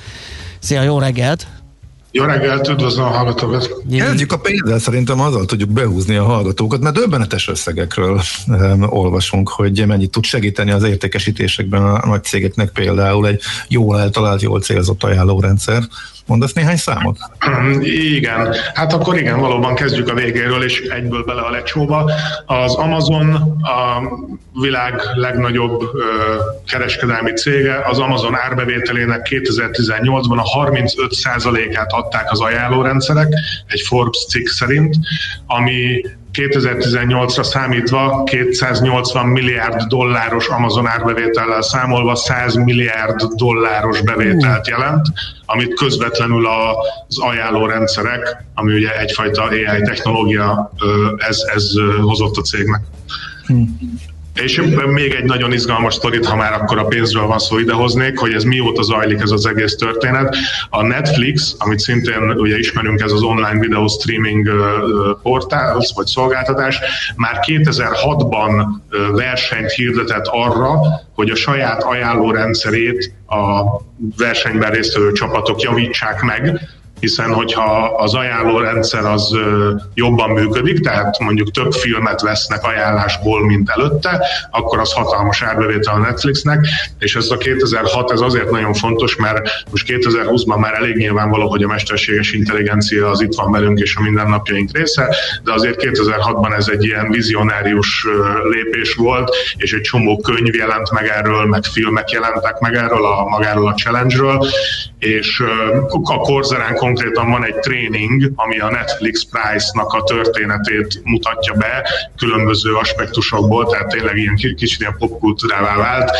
Szia, 0.58 0.82
jó 0.82 0.98
reggelt! 0.98 1.46
Jó 2.12 2.24
reggelt, 2.24 2.68
üdvözlöm 2.68 3.04
a 3.04 3.08
hallgatókat! 3.08 3.76
Kezdjük 3.90 4.32
a 4.32 4.38
pénzzel, 4.38 4.78
szerintem 4.78 5.20
azzal 5.20 5.44
tudjuk 5.44 5.70
behúzni 5.70 6.16
a 6.16 6.24
hallgatókat, 6.24 6.80
mert 6.80 6.94
döbbenetes 6.94 7.48
összegekről 7.48 8.20
um, 8.46 8.82
olvasunk, 8.82 9.48
hogy 9.48 9.86
mennyit 9.86 10.10
tud 10.10 10.24
segíteni 10.24 10.70
az 10.70 10.82
értékesítésekben 10.82 11.82
a 11.82 12.06
nagy 12.06 12.24
cégeknek 12.24 12.70
például 12.70 13.26
egy 13.26 13.40
jól 13.68 14.00
eltalált, 14.00 14.42
jól 14.42 14.60
célzott 14.60 15.04
ajánlórendszer. 15.04 15.82
Mondasz 16.30 16.52
néhány 16.52 16.76
számot? 16.76 17.18
Igen, 17.80 18.54
hát 18.74 18.92
akkor 18.92 19.18
igen, 19.18 19.40
valóban 19.40 19.74
kezdjük 19.74 20.08
a 20.08 20.14
végéről, 20.14 20.64
és 20.64 20.80
egyből 20.80 21.24
bele 21.24 21.40
a 21.40 21.50
lecsóba. 21.50 22.10
Az 22.46 22.74
Amazon 22.74 23.32
a 23.62 24.02
világ 24.60 25.00
legnagyobb 25.14 25.82
kereskedelmi 26.66 27.32
cége, 27.32 27.80
az 27.84 27.98
Amazon 27.98 28.36
árbevételének 28.36 29.26
2018-ban 29.30 30.38
a 30.38 30.66
35%-át 30.66 31.92
adták 31.92 32.30
az 32.30 32.40
ajánlórendszerek, 32.40 33.28
egy 33.66 33.80
Forbes 33.80 34.26
cikk 34.28 34.46
szerint, 34.46 34.96
ami 35.46 36.00
2018-ra 36.32 37.42
számítva 37.42 38.22
280 38.24 39.26
milliárd 39.26 39.82
dolláros 39.82 40.48
Amazon 40.48 40.86
árbevétellel 40.86 41.62
számolva 41.62 42.14
100 42.14 42.54
milliárd 42.54 43.22
dolláros 43.22 44.00
bevételt 44.00 44.68
jelent, 44.68 45.06
amit 45.46 45.74
közvetlenül 45.74 46.46
az 46.46 47.18
ajánlórendszerek, 47.18 48.44
ami 48.54 48.74
ugye 48.74 48.98
egyfajta 48.98 49.42
AI 49.42 49.82
technológia, 49.82 50.72
ez, 51.16 51.38
ez 51.54 51.64
hozott 52.00 52.36
a 52.36 52.42
cégnek. 52.42 52.82
És 54.34 54.62
még 54.86 55.12
egy 55.12 55.24
nagyon 55.24 55.52
izgalmas 55.52 55.94
sztorit, 55.94 56.26
ha 56.26 56.36
már 56.36 56.52
akkor 56.52 56.78
a 56.78 56.84
pénzről 56.84 57.26
van 57.26 57.38
szó 57.38 57.58
idehoznék, 57.58 58.18
hogy 58.18 58.32
ez 58.32 58.44
mióta 58.44 58.82
zajlik 58.82 59.20
ez 59.20 59.30
az 59.30 59.46
egész 59.46 59.74
történet. 59.74 60.36
A 60.70 60.82
Netflix, 60.82 61.54
amit 61.58 61.78
szintén 61.78 62.30
ugye 62.30 62.58
ismerünk, 62.58 63.00
ez 63.00 63.12
az 63.12 63.22
online 63.22 63.58
video 63.58 63.88
streaming 63.88 64.50
portál, 65.22 65.80
vagy 65.94 66.06
szolgáltatás, 66.06 66.78
már 67.16 67.38
2006-ban 67.46 68.66
versenyt 69.12 69.70
hirdetett 69.70 70.26
arra, 70.26 70.80
hogy 71.14 71.30
a 71.30 71.34
saját 71.34 71.82
ajánlórendszerét 71.82 73.12
a 73.26 73.62
versenyben 74.16 74.70
résztvevő 74.70 75.12
csapatok 75.12 75.60
javítsák 75.60 76.22
meg, 76.22 76.60
hiszen 77.00 77.32
hogyha 77.32 77.94
az 77.96 78.14
ajánlórendszer 78.14 79.04
az 79.04 79.36
jobban 79.94 80.30
működik, 80.30 80.80
tehát 80.80 81.18
mondjuk 81.18 81.50
több 81.50 81.72
filmet 81.72 82.20
vesznek 82.20 82.64
ajánlásból, 82.64 83.46
mint 83.46 83.70
előtte, 83.70 84.26
akkor 84.50 84.78
az 84.78 84.92
hatalmas 84.92 85.42
árbevétel 85.42 85.94
a 85.94 85.98
Netflixnek, 85.98 86.66
és 86.98 87.16
ez 87.16 87.30
a 87.30 87.36
2006 87.36 88.12
ez 88.12 88.20
azért 88.20 88.50
nagyon 88.50 88.74
fontos, 88.74 89.16
mert 89.16 89.50
most 89.70 89.86
2020-ban 89.88 90.58
már 90.58 90.74
elég 90.74 90.96
nyilvánvaló, 90.96 91.48
hogy 91.48 91.62
a 91.62 91.66
mesterséges 91.66 92.32
intelligencia 92.32 93.10
az 93.10 93.20
itt 93.20 93.34
van 93.34 93.50
velünk 93.50 93.78
és 93.78 93.96
a 93.96 94.02
mindennapjaink 94.02 94.70
része, 94.72 95.14
de 95.44 95.52
azért 95.52 95.82
2006-ban 95.82 96.56
ez 96.56 96.68
egy 96.68 96.84
ilyen 96.84 97.10
vizionárius 97.10 98.06
lépés 98.50 98.94
volt, 98.94 99.36
és 99.56 99.72
egy 99.72 99.80
csomó 99.80 100.16
könyv 100.16 100.54
jelent 100.54 100.90
meg 100.90 101.06
erről, 101.06 101.44
meg 101.44 101.64
filmek 101.64 102.10
jelentek 102.10 102.58
meg 102.58 102.74
erről, 102.74 103.04
a, 103.04 103.24
magáról 103.24 103.68
a 103.68 103.74
challenge-ről, 103.74 104.46
és 104.98 105.42
a 106.02 106.16
Korzerán 106.16 106.74
konkrétan 106.94 107.30
van 107.30 107.44
egy 107.44 107.54
tréning, 107.54 108.32
ami 108.34 108.58
a 108.58 108.70
Netflix 108.70 109.26
Price-nak 109.30 109.92
a 109.92 110.02
történetét 110.02 111.00
mutatja 111.04 111.54
be 111.54 111.88
különböző 112.16 112.74
aspektusokból, 112.74 113.66
tehát 113.66 113.88
tényleg 113.88 114.16
ilyen 114.16 114.34
kicsit 114.34 114.80
ilyen 114.80 114.96
popkultúrává 114.98 115.76
vált, 115.76 116.10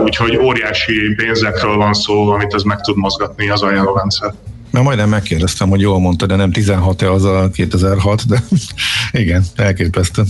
úgyhogy 0.00 0.36
óriási 0.36 1.14
pénzekről 1.16 1.76
van 1.76 1.92
szó, 1.94 2.28
amit 2.28 2.54
ez 2.54 2.62
meg 2.62 2.80
tud 2.80 2.96
mozgatni 2.96 3.48
az 3.48 3.62
ajánlórendszer. 3.62 4.34
Mert 4.70 4.84
majdnem 4.84 5.08
megkérdeztem, 5.08 5.68
hogy 5.68 5.80
jól 5.80 6.00
mondta, 6.00 6.26
de 6.26 6.36
nem 6.36 6.50
16-e 6.52 7.10
az 7.10 7.24
a 7.24 7.50
2006, 7.52 8.26
de 8.26 8.42
igen, 9.22 9.44
elképesztő. 9.56 10.22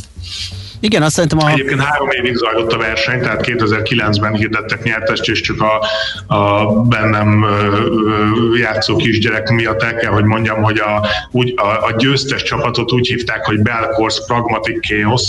Igen, 0.84 1.02
azt 1.02 1.14
szerintem 1.14 1.38
a... 1.38 1.50
Egyébként 1.50 1.80
három 1.80 2.10
évig 2.10 2.34
zajlott 2.34 2.72
a 2.72 2.76
verseny, 2.76 3.20
tehát 3.20 3.40
2009-ben 3.46 4.34
hirdettek 4.34 4.82
nyertest, 4.82 5.28
és 5.28 5.40
csak 5.40 5.60
a, 5.60 5.86
a 6.34 6.72
bennem 6.82 7.44
játszó 8.58 8.96
kisgyerek 8.96 9.50
miatt 9.50 9.82
el 9.82 9.94
kell, 9.94 10.12
hogy 10.12 10.24
mondjam, 10.24 10.62
hogy 10.62 10.78
a, 10.78 11.06
úgy, 11.30 11.54
a, 11.56 11.86
a 11.86 11.94
győztes 11.96 12.42
csapatot 12.42 12.92
úgy 12.92 13.06
hívták, 13.06 13.44
hogy 13.44 13.60
Belcourse 13.60 14.22
Pragmatic 14.26 14.86
Chaos, 14.86 15.22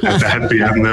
tehát 0.00 0.52
ilyen 0.52 0.88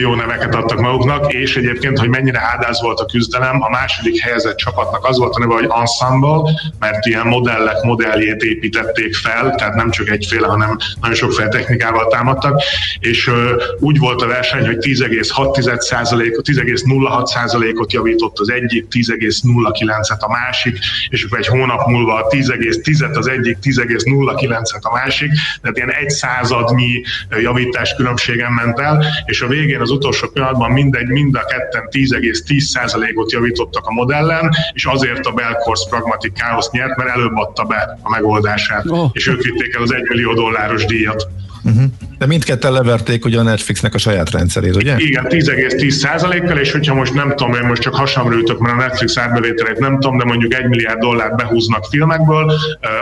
jó 0.00 0.14
neveket 0.14 0.54
adtak 0.54 0.80
maguknak, 0.80 1.32
és 1.32 1.56
egyébként, 1.56 1.98
hogy 1.98 2.08
mennyire 2.08 2.40
áldáz 2.40 2.82
volt 2.82 3.00
a 3.00 3.04
küzdelem, 3.04 3.62
a 3.62 3.70
második 3.70 4.20
helyezett 4.20 4.56
csapatnak 4.56 5.04
az 5.06 5.18
volt 5.18 5.34
a 5.34 5.38
neve, 5.38 5.54
hogy 5.54 5.68
Ensemble, 5.80 6.50
mert 6.78 7.06
ilyen 7.06 7.26
modellek 7.26 7.82
modelljét 7.82 8.42
építették 8.42 9.14
fel, 9.14 9.54
tehát 9.54 9.74
nem 9.74 9.90
csak 9.90 10.08
egyféle, 10.08 10.46
hanem 10.46 10.76
nagyon 11.00 11.16
sokféle 11.16 11.48
technikával 11.48 12.06
támadtak, 12.06 12.62
és 12.98 13.30
úgy 13.78 13.98
volt 13.98 14.22
a 14.22 14.26
verseny, 14.26 14.66
hogy 14.66 14.76
10,6%-ot, 14.80 16.48
10,06%-ot 16.48 17.92
javított 17.92 18.38
az 18.38 18.50
egyik, 18.50 18.86
10,09-et 18.90 20.18
a 20.18 20.28
másik, 20.28 20.78
és 21.08 21.24
akkor 21.24 21.38
egy 21.38 21.46
hónap 21.46 21.86
múlva 21.86 22.26
10,10-et 22.30 23.16
az 23.16 23.28
egyik, 23.28 23.58
10,09-et 23.62 24.82
a 24.82 24.92
másik, 24.92 25.30
tehát 25.62 25.76
ilyen 25.76 25.92
egy 25.92 26.10
századnyi 26.10 27.02
javítás 27.30 27.94
különbségen 27.94 28.52
ment 28.52 28.78
el, 28.78 29.04
és 29.24 29.40
a 29.40 29.46
végén 29.46 29.80
az 29.80 29.90
utolsó 29.90 30.28
pillanatban 30.28 30.70
mindegy, 30.70 31.08
mind 31.08 31.34
a 31.34 31.44
ketten 31.44 31.88
10,10%-ot 31.90 33.32
javítottak 33.32 33.86
a 33.86 33.92
modellen, 33.92 34.50
és 34.72 34.84
azért 34.84 35.26
a 35.26 35.32
Belcourse 35.32 35.88
Pragmatic 35.88 36.38
Chaos 36.38 36.66
nyert, 36.70 36.96
mert 36.96 37.10
előbb 37.10 37.36
adta 37.36 37.64
be 37.64 37.98
a 38.02 38.10
megoldását, 38.10 38.84
oh. 38.86 39.10
és 39.12 39.26
ők 39.26 39.42
vitték 39.42 39.74
el 39.74 39.82
az 39.82 39.92
1 39.92 40.02
millió 40.08 40.34
dolláros 40.34 40.84
díjat. 40.84 41.28
Uh-huh. 41.64 41.84
De 42.18 42.26
mindketten 42.26 42.72
leverték 42.72 43.24
ugye 43.24 43.38
a 43.38 43.42
Netflixnek 43.42 43.94
a 43.94 43.98
saját 43.98 44.30
rendszerét, 44.30 44.76
ugye? 44.76 44.94
Igen, 44.98 45.26
10,10%-kal, 45.28 46.58
és 46.58 46.72
hogyha 46.72 46.94
most 46.94 47.14
nem 47.14 47.28
tudom, 47.36 47.54
én 47.54 47.66
most 47.66 47.82
csak 47.82 47.94
hasamra 47.94 48.36
ütök, 48.36 48.58
mert 48.58 48.74
a 48.74 48.76
Netflix 48.76 49.18
árbevételét 49.18 49.78
nem 49.78 50.00
tudom, 50.00 50.18
de 50.18 50.24
mondjuk 50.24 50.54
1 50.54 50.68
milliárd 50.68 50.98
dollárt 50.98 51.36
behúznak 51.36 51.84
filmekből, 51.84 52.52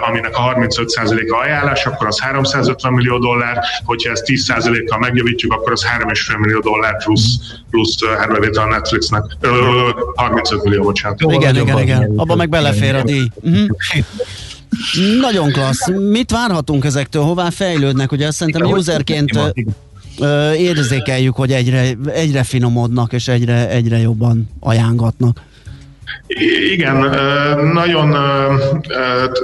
aminek 0.09 0.37
a 0.37 0.55
35%-a 0.55 1.37
ajánlás, 1.43 1.87
akkor 1.87 2.07
az 2.07 2.21
350 2.21 2.93
millió 2.93 3.19
dollár, 3.19 3.59
hogyha 3.85 4.11
ezt 4.11 4.25
10%-kal 4.27 4.99
megjavítjuk, 4.99 5.53
akkor 5.53 5.73
az 5.73 5.85
3,5 5.99 6.39
millió 6.39 6.61
dollár 6.61 7.05
plusz, 7.05 7.37
plusz 7.71 7.97
árbevétel 8.19 8.62
a 8.62 8.67
Netflixnek. 8.67 9.23
35 10.15 10.65
millió, 10.65 10.83
bocsánat. 10.83 11.21
Igen, 11.21 11.57
igen, 11.57 11.79
igen. 11.79 12.12
Abba 12.17 12.35
meg 12.37 12.49
belefér 12.49 12.95
a 12.95 13.03
díj. 13.03 13.29
Uh-huh. 13.35 13.67
Nagyon 15.20 15.53
klassz. 15.53 15.91
Mit 15.91 16.31
várhatunk 16.31 16.85
ezektől? 16.85 17.22
Hová 17.22 17.51
fejlődnek? 17.51 18.12
Ugye 18.12 18.27
azt 18.27 18.37
szerintem 18.37 18.70
userként 18.70 19.39
érzékeljük, 20.57 21.35
hogy 21.35 21.53
egyre, 21.53 21.97
egyre 22.14 22.43
finomodnak 22.43 23.12
és 23.12 23.29
egyre, 23.29 23.68
egyre 23.68 23.99
jobban 23.99 24.49
ajángatnak. 24.61 25.41
Igen, 26.73 26.97
nagyon 27.73 28.12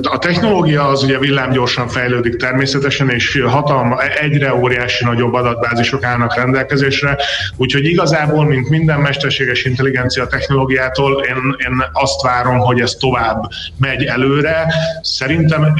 a 0.03 0.19
technológia 0.19 0.89
az 0.89 1.03
ugye 1.03 1.19
villámgyorsan 1.19 1.89
fejlődik 1.89 2.37
természetesen, 2.37 3.11
és 3.11 3.43
hatalma, 3.47 4.03
egyre 4.03 4.55
óriási 4.55 5.05
nagyobb 5.05 5.35
adatbázisok 5.35 6.05
állnak 6.05 6.35
rendelkezésre, 6.35 7.17
úgyhogy 7.57 7.85
igazából, 7.85 8.45
mint 8.45 8.69
minden 8.69 9.01
mesterséges 9.01 9.65
intelligencia 9.65 10.27
technológiától, 10.27 11.23
én, 11.23 11.37
én 11.37 11.85
azt 11.93 12.23
várom, 12.23 12.59
hogy 12.59 12.81
ez 12.81 12.93
tovább 12.93 13.43
megy 13.77 14.05
előre. 14.05 14.75
Szerintem 15.03 15.65
e, 15.65 15.75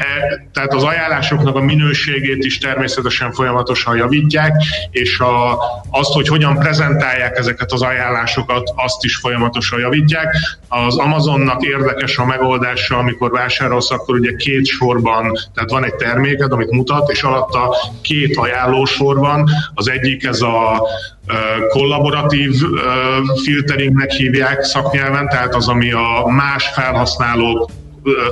tehát 0.53 0.75
az 0.75 0.83
ajánlásoknak 0.83 1.57
a 1.57 1.61
minőségét 1.61 2.45
is 2.45 2.59
természetesen 2.59 3.33
folyamatosan 3.33 3.97
javítják, 3.97 4.53
és 4.91 5.19
a, 5.19 5.59
azt, 5.91 6.13
hogy 6.13 6.29
hogyan 6.29 6.59
prezentálják 6.59 7.39
ezeket 7.39 7.73
az 7.73 7.83
ajánlásokat, 7.83 8.73
azt 8.77 9.05
is 9.05 9.17
folyamatosan 9.17 9.79
javítják 9.81 10.37
Az 10.87 10.99
Amazonnak 10.99 11.63
érdekes 11.63 12.19
a 12.19 12.25
megoldása, 12.25 12.97
amikor 12.97 13.31
vásárolsz, 13.31 13.91
akkor 13.91 14.15
ugye 14.15 14.37
két 14.37 14.67
sorban, 14.67 15.33
tehát 15.55 15.71
van 15.71 15.85
egy 15.85 15.95
terméked, 15.95 16.53
amit 16.53 16.71
mutat, 16.71 17.11
és 17.11 17.23
alatta 17.23 17.75
két 18.03 18.37
ajánlósor 18.37 19.19
van. 19.19 19.49
Az 19.75 19.91
egyik 19.91 20.25
ez 20.25 20.41
a 20.41 20.83
kollaboratív 21.69 22.53
filteringnek 23.45 24.11
hívják 24.11 24.63
szaknyelven, 24.63 25.29
tehát 25.29 25.55
az, 25.55 25.69
ami 25.69 25.93
a 25.93 26.27
más 26.27 26.67
felhasználók 26.67 27.71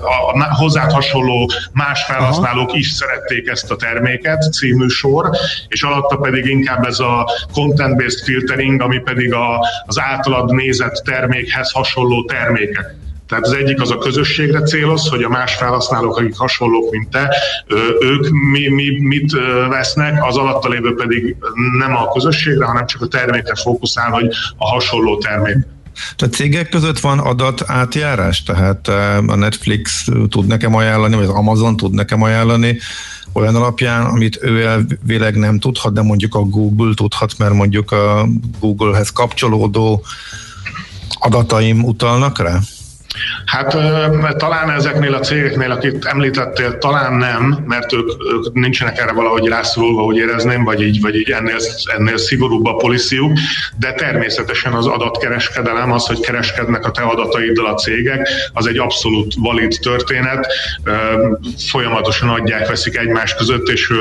a 0.00 0.54
hozzád 0.54 0.92
hasonló 0.92 1.50
más 1.72 2.04
felhasználók 2.04 2.68
Aha. 2.68 2.78
is 2.78 2.90
szerették 2.90 3.48
ezt 3.48 3.70
a 3.70 3.76
terméket 3.76 4.52
című 4.52 4.86
sor, 4.86 5.30
és 5.68 5.82
alatta 5.82 6.16
pedig 6.16 6.46
inkább 6.46 6.86
ez 6.86 6.98
a 6.98 7.30
content-based 7.52 8.24
filtering, 8.24 8.80
ami 8.80 8.98
pedig 8.98 9.32
a, 9.32 9.66
az 9.86 10.00
általad 10.00 10.54
nézett 10.54 11.02
termékhez 11.04 11.70
hasonló 11.72 12.24
termékek. 12.24 12.96
Tehát 13.28 13.44
az 13.44 13.52
egyik 13.52 13.80
az 13.80 13.90
a 13.90 13.98
közösségre 13.98 14.62
céloz, 14.62 15.08
hogy 15.08 15.22
a 15.22 15.28
más 15.28 15.54
felhasználók, 15.54 16.16
akik 16.16 16.36
hasonlók, 16.36 16.90
mint 16.90 17.08
te, 17.10 17.36
ők 18.00 18.28
mi, 18.28 18.68
mi, 18.68 19.00
mit 19.00 19.32
vesznek, 19.68 20.24
az 20.24 20.36
alatta 20.36 20.68
lévő 20.68 20.94
pedig 20.94 21.36
nem 21.78 21.96
a 21.96 22.12
közösségre, 22.12 22.64
hanem 22.64 22.86
csak 22.86 23.02
a 23.02 23.06
termékre 23.06 23.54
fókuszál, 23.54 24.10
hogy 24.10 24.34
a 24.56 24.68
hasonló 24.68 25.18
termék. 25.18 25.56
Tehát 26.16 26.34
cégek 26.34 26.68
között 26.68 27.00
van 27.00 27.18
adat 27.18 27.62
átjárás? 27.66 28.42
Tehát 28.42 28.88
a 29.26 29.34
Netflix 29.34 30.08
tud 30.28 30.46
nekem 30.46 30.74
ajánlani, 30.74 31.14
vagy 31.14 31.24
az 31.24 31.30
Amazon 31.30 31.76
tud 31.76 31.94
nekem 31.94 32.22
ajánlani 32.22 32.78
olyan 33.32 33.54
alapján, 33.54 34.04
amit 34.04 34.38
ő 34.42 34.66
elvileg 34.66 35.36
nem 35.36 35.58
tudhat, 35.58 35.92
de 35.92 36.02
mondjuk 36.02 36.34
a 36.34 36.40
Google 36.40 36.94
tudhat, 36.94 37.38
mert 37.38 37.52
mondjuk 37.52 37.92
a 37.92 38.28
Googlehez 38.60 39.10
kapcsolódó 39.10 40.04
adataim 41.18 41.84
utalnak 41.84 42.38
rá? 42.38 42.58
Hát 43.44 43.76
talán 44.36 44.70
ezeknél 44.70 45.14
a 45.14 45.20
cégeknél, 45.20 45.70
akit 45.70 46.04
említettél, 46.04 46.78
talán 46.78 47.14
nem, 47.14 47.64
mert 47.66 47.92
ők, 47.92 48.08
ők 48.32 48.52
nincsenek 48.52 48.98
erre 48.98 49.12
valahogy 49.12 49.46
rászorulva, 49.46 50.02
hogy 50.02 50.16
érezném, 50.16 50.64
vagy 50.64 50.82
így, 50.82 51.00
vagy 51.00 51.14
így 51.14 51.30
ennél, 51.30 51.56
ennél 51.96 52.16
szigorúbb 52.16 52.66
a 52.66 52.74
policyjuk, 52.74 53.32
de 53.78 53.92
természetesen 53.92 54.72
az 54.72 54.86
adatkereskedelem, 54.86 55.92
az, 55.92 56.06
hogy 56.06 56.20
kereskednek 56.20 56.86
a 56.86 56.90
te 56.90 57.02
adataiddal 57.02 57.66
a 57.66 57.74
cégek, 57.74 58.28
az 58.52 58.66
egy 58.66 58.78
abszolút 58.78 59.34
valid 59.36 59.78
történet. 59.82 60.46
Folyamatosan 61.70 62.28
adják, 62.28 62.68
veszik 62.68 62.96
egymás 62.96 63.34
között, 63.34 63.68
és 63.68 63.92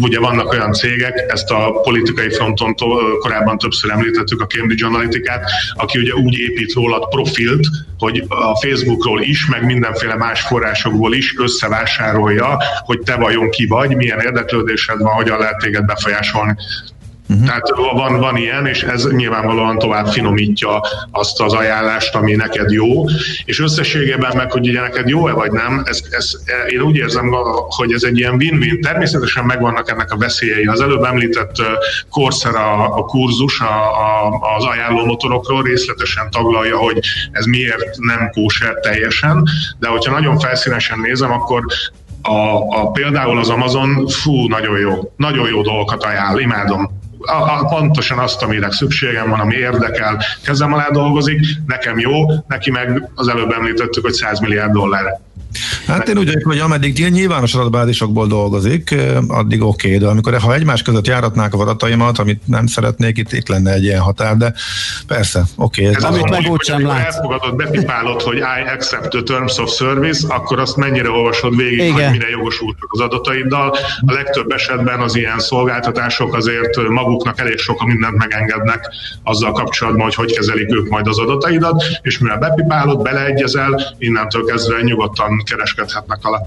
ugye 0.00 0.18
vannak 0.18 0.52
olyan 0.52 0.72
cégek, 0.72 1.24
ezt 1.28 1.50
a 1.50 1.80
politikai 1.82 2.30
fronton 2.30 2.74
korábban 3.18 3.58
többször 3.58 3.90
említettük 3.90 4.40
a 4.40 4.46
Cambridge 4.46 4.86
Analytica-t, 4.86 5.44
aki 5.74 5.98
ugye 5.98 6.12
úgy 6.14 6.38
épít 6.38 6.72
rólad 6.72 7.08
profilt, 7.08 7.66
hogy 7.98 8.24
a 8.52 8.56
Facebookról 8.56 9.22
is, 9.22 9.46
meg 9.46 9.64
mindenféle 9.64 10.16
más 10.16 10.40
forrásokból 10.40 11.14
is 11.14 11.34
összevásárolja, 11.38 12.58
hogy 12.84 12.98
te 13.00 13.16
vajon 13.16 13.50
ki 13.50 13.66
vagy, 13.66 13.96
milyen 13.96 14.20
érdeklődésed 14.20 14.98
van, 14.98 15.12
hogyan 15.12 15.38
lehet 15.38 15.58
téged 15.58 15.84
befolyásolni. 15.84 16.56
Uh-huh. 17.32 17.46
Tehát 17.46 17.68
van, 17.94 18.20
van 18.20 18.36
ilyen, 18.36 18.66
és 18.66 18.82
ez 18.82 19.06
nyilvánvalóan 19.10 19.78
tovább 19.78 20.06
finomítja 20.06 20.80
azt 21.10 21.40
az 21.40 21.52
ajánlást, 21.52 22.14
ami 22.14 22.34
neked 22.34 22.70
jó, 22.70 23.04
és 23.44 23.60
összességében 23.60 24.36
meg, 24.36 24.52
hogy 24.52 24.68
ugye 24.68 24.80
neked 24.80 25.08
jó-e 25.08 25.32
vagy 25.32 25.50
nem, 25.50 25.82
ez, 25.86 26.00
ez, 26.10 26.30
én 26.68 26.80
úgy 26.80 26.96
érzem, 26.96 27.34
hogy 27.68 27.92
ez 27.92 28.02
egy 28.02 28.18
ilyen 28.18 28.34
win-win. 28.34 28.80
Természetesen 28.80 29.44
megvannak 29.44 29.90
ennek 29.90 30.12
a 30.12 30.16
veszélyei. 30.16 30.64
Az 30.64 30.80
előbb 30.80 31.02
említett 31.02 31.56
Corsair 32.10 32.54
a, 32.54 32.96
a 32.96 33.04
kurzus 33.04 33.60
a, 33.60 33.64
a, 33.64 34.40
az 34.56 34.64
ajánló 34.64 35.04
motorokról 35.04 35.62
részletesen 35.62 36.30
taglalja, 36.30 36.76
hogy 36.76 36.98
ez 37.32 37.44
miért 37.44 37.98
nem 37.98 38.30
kóser 38.30 38.74
teljesen, 38.74 39.48
de 39.78 39.88
hogyha 39.88 40.12
nagyon 40.12 40.38
felszínesen 40.38 41.00
nézem, 41.00 41.32
akkor 41.32 41.64
a, 42.22 42.56
a, 42.80 42.90
például 42.90 43.38
az 43.38 43.48
Amazon, 43.48 44.06
fú, 44.06 44.48
nagyon 44.48 44.78
jó, 44.78 45.12
nagyon 45.16 45.48
jó 45.48 45.62
dolgokat 45.62 46.04
ajánl, 46.04 46.38
imádom 46.38 47.00
a, 47.22 47.60
a, 47.60 47.64
pontosan 47.68 48.18
azt, 48.18 48.42
amire 48.42 48.70
szükségem 48.70 49.30
van, 49.30 49.40
ami 49.40 49.54
érdekel, 49.54 50.22
kezem 50.44 50.72
alá 50.72 50.88
dolgozik, 50.88 51.40
nekem 51.66 51.98
jó, 51.98 52.26
neki 52.46 52.70
meg 52.70 53.10
az 53.14 53.28
előbb 53.28 53.52
említettük, 53.52 54.04
hogy 54.04 54.12
100 54.12 54.40
milliárd 54.40 54.72
dollár. 54.72 55.20
Hát 55.86 56.08
én 56.08 56.18
úgy 56.18 56.26
vagyok, 56.26 56.44
hogy 56.44 56.58
ameddig 56.58 57.08
nyilvános 57.10 57.54
adatbázisokból 57.54 58.26
dolgozik, 58.26 58.94
addig 59.28 59.62
oké, 59.62 59.86
okay, 59.86 59.98
de 59.98 60.06
amikor 60.06 60.38
ha 60.38 60.54
egymás 60.54 60.82
között 60.82 61.06
járatnák 61.06 61.54
a 61.54 61.58
adataimat, 61.58 62.18
amit 62.18 62.40
nem 62.46 62.66
szeretnék, 62.66 63.18
itt, 63.18 63.32
itt 63.32 63.48
lenne 63.48 63.72
egy 63.72 63.84
ilyen 63.84 64.00
határ, 64.00 64.36
de 64.36 64.54
persze, 65.06 65.42
oké. 65.56 65.82
Okay, 65.86 65.94
ez 65.94 66.04
amit 66.04 66.30
meg 66.30 66.50
úgy 66.50 66.62
sem 66.62 66.86
lát. 66.86 67.04
elfogadod, 67.04 67.56
bepipálod, 67.56 68.22
hogy 68.22 68.36
I 68.36 68.70
accept 68.74 69.08
the 69.08 69.22
terms 69.22 69.58
of 69.58 69.74
service, 69.76 70.34
akkor 70.34 70.60
azt 70.60 70.76
mennyire 70.76 71.10
olvasod 71.10 71.56
végig, 71.56 71.78
Igen. 71.78 71.94
hogy 71.94 72.18
mire 72.18 72.28
jogosultak 72.30 72.92
az 72.92 73.00
adataiddal. 73.00 73.76
A 74.06 74.12
legtöbb 74.12 74.50
esetben 74.50 75.00
az 75.00 75.16
ilyen 75.16 75.38
szolgáltatások 75.38 76.34
azért 76.34 76.88
maguknak 76.88 77.40
elég 77.40 77.58
sok 77.58 77.84
mindent 77.84 78.16
megengednek 78.16 78.88
azzal 79.22 79.52
kapcsolatban, 79.52 80.02
hogy 80.02 80.14
hogy 80.14 80.32
kezelik 80.32 80.74
ők 80.74 80.88
majd 80.88 81.06
az 81.06 81.18
adataidat, 81.18 81.84
és 82.02 82.18
mivel 82.18 82.38
bepipálod, 82.38 83.02
beleegyezel, 83.02 83.94
innentől 83.98 84.44
kezdve 84.44 84.82
nyugodtan 84.82 85.41
kereskedhetnek 85.42 86.18
alá. 86.22 86.40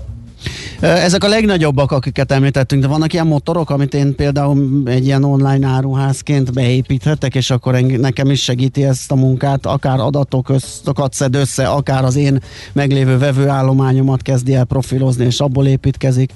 Ezek 0.79 1.23
a 1.23 1.27
legnagyobbak, 1.27 1.91
akiket 1.91 2.31
említettünk, 2.31 2.81
de 2.81 2.87
vannak 2.87 3.13
ilyen 3.13 3.27
motorok, 3.27 3.69
amit 3.69 3.93
én 3.93 4.15
például 4.15 4.83
egy 4.85 5.05
ilyen 5.05 5.23
online 5.23 5.67
áruházként 5.67 6.53
beépíthetek, 6.53 7.35
és 7.35 7.49
akkor 7.49 7.73
nekem 7.81 8.29
is 8.29 8.43
segíti 8.43 8.83
ezt 8.83 9.11
a 9.11 9.15
munkát, 9.15 9.65
akár 9.65 9.99
adatokat 9.99 11.13
szed 11.13 11.35
össze, 11.35 11.67
akár 11.67 12.03
az 12.03 12.15
én 12.15 12.39
meglévő 12.73 13.17
vevőállományomat 13.17 14.21
kezdi 14.21 14.53
el 14.53 14.65
profilozni, 14.65 15.25
és 15.25 15.39
abból 15.39 15.67
építkezik. 15.67 16.31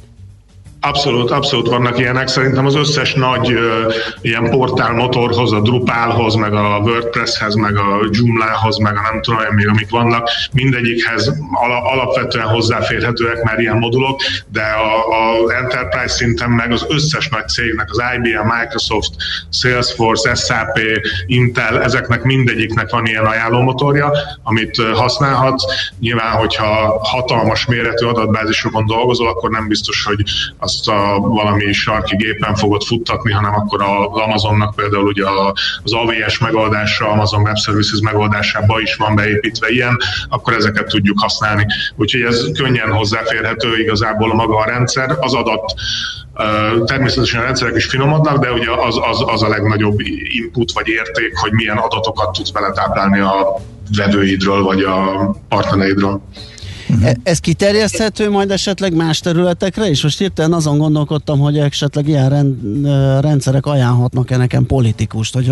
Abszolút, 0.81 1.31
abszolút 1.31 1.67
vannak 1.67 1.99
ilyenek. 1.99 2.27
Szerintem 2.27 2.65
az 2.65 2.75
összes 2.75 3.13
nagy 3.13 3.53
uh, 3.53 3.93
ilyen 4.21 4.49
portál 4.49 4.93
motorhoz, 4.93 5.51
a 5.51 5.59
Drupalhoz, 5.59 6.35
meg 6.35 6.53
a 6.53 6.79
WordPresshez, 6.83 7.55
meg 7.55 7.77
a 7.77 8.07
Joomla-hoz, 8.11 8.77
meg 8.77 8.97
a 8.97 9.01
nem 9.11 9.21
tudom, 9.21 9.39
még 9.55 9.67
amik 9.67 9.89
vannak, 9.89 10.29
mindegyikhez 10.51 11.33
ala, 11.51 11.81
alapvetően 11.81 12.47
hozzáférhetőek 12.47 13.43
már 13.43 13.59
ilyen 13.59 13.77
modulok, 13.77 14.21
de 14.51 14.61
a, 14.61 15.07
a 15.07 15.53
Enterprise 15.53 16.07
szinten 16.07 16.49
meg 16.49 16.71
az 16.71 16.85
összes 16.89 17.29
nagy 17.29 17.47
cégnek, 17.47 17.89
az 17.89 18.01
IBM, 18.15 18.47
Microsoft, 18.59 19.11
Salesforce, 19.51 20.35
SAP, 20.35 20.79
Intel, 21.25 21.81
ezeknek 21.83 22.23
mindegyiknek 22.23 22.89
van 22.89 23.05
ilyen 23.05 23.25
ajánlómotorja, 23.25 24.11
amit 24.43 24.81
használhatsz. 24.93 25.63
Nyilván, 25.99 26.31
hogyha 26.31 26.99
hatalmas 27.03 27.65
méretű 27.65 28.05
adatbázisokon 28.05 28.85
dolgozol, 28.85 29.27
akkor 29.27 29.49
nem 29.49 29.67
biztos, 29.67 30.03
hogy 30.03 30.23
a 30.57 30.67
azt 30.69 30.89
a 30.89 31.17
valami 31.19 31.73
sarki 31.73 32.15
gépen 32.15 32.55
fogod 32.55 32.83
futtatni, 32.83 33.31
hanem 33.31 33.53
akkor 33.53 33.81
az 33.81 34.19
Amazonnak 34.21 34.75
például 34.75 35.05
ugye 35.05 35.23
az 35.83 35.93
AWS 35.93 36.37
megoldása, 36.37 37.09
Amazon 37.09 37.41
Web 37.41 37.57
Services 37.57 37.99
megoldásába 37.99 38.81
is 38.81 38.95
van 38.95 39.15
beépítve 39.15 39.69
ilyen, 39.69 39.97
akkor 40.29 40.53
ezeket 40.53 40.87
tudjuk 40.87 41.19
használni. 41.19 41.65
Úgyhogy 41.95 42.21
ez 42.21 42.45
könnyen 42.53 42.91
hozzáférhető 42.91 43.77
igazából 43.77 44.33
maga 44.33 44.57
a 44.57 44.65
rendszer, 44.65 45.17
az 45.19 45.33
adat 45.33 45.73
Természetesen 46.85 47.41
a 47.41 47.43
rendszerek 47.43 47.75
is 47.75 47.85
finomodnak, 47.85 48.37
de 48.37 48.51
ugye 48.51 48.71
az, 48.71 48.99
az, 49.09 49.23
az 49.25 49.43
a 49.43 49.47
legnagyobb 49.47 49.99
input 50.23 50.71
vagy 50.71 50.87
érték, 50.87 51.37
hogy 51.37 51.51
milyen 51.51 51.77
adatokat 51.77 52.31
tudsz 52.31 52.49
beletáplálni 52.49 53.19
a 53.19 53.55
vevőidről 53.97 54.63
vagy 54.63 54.81
a 54.81 55.29
partnereidről. 55.49 56.21
Uh-huh. 56.89 57.11
Ez 57.23 57.39
kiterjeszthető 57.39 58.29
majd 58.29 58.51
esetleg 58.51 58.93
más 58.93 59.19
területekre 59.19 59.89
is? 59.89 60.03
Most 60.03 60.17
hirtelen 60.17 60.53
azon 60.53 60.77
gondolkodtam, 60.77 61.39
hogy 61.39 61.57
esetleg 61.57 62.07
ilyen 62.07 62.29
rend, 62.29 62.85
rendszerek 63.21 63.65
ajánlhatnak-e 63.65 64.37
nekem 64.37 64.65
politikust, 64.65 65.33
hogy 65.33 65.51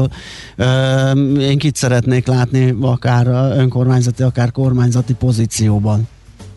ö, 0.56 1.12
én 1.40 1.58
kit 1.58 1.76
szeretnék 1.76 2.28
látni 2.28 2.76
akár 2.82 3.28
önkormányzati, 3.58 4.24
akár 4.24 4.52
kormányzati 4.52 5.14
pozícióban. 5.14 6.08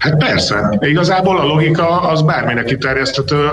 Hát 0.01 0.17
persze, 0.17 0.79
igazából 0.81 1.39
a 1.39 1.45
logika 1.45 2.01
az 2.01 2.23
bárminek 2.23 2.65
kiterjeszthető. 2.65 3.49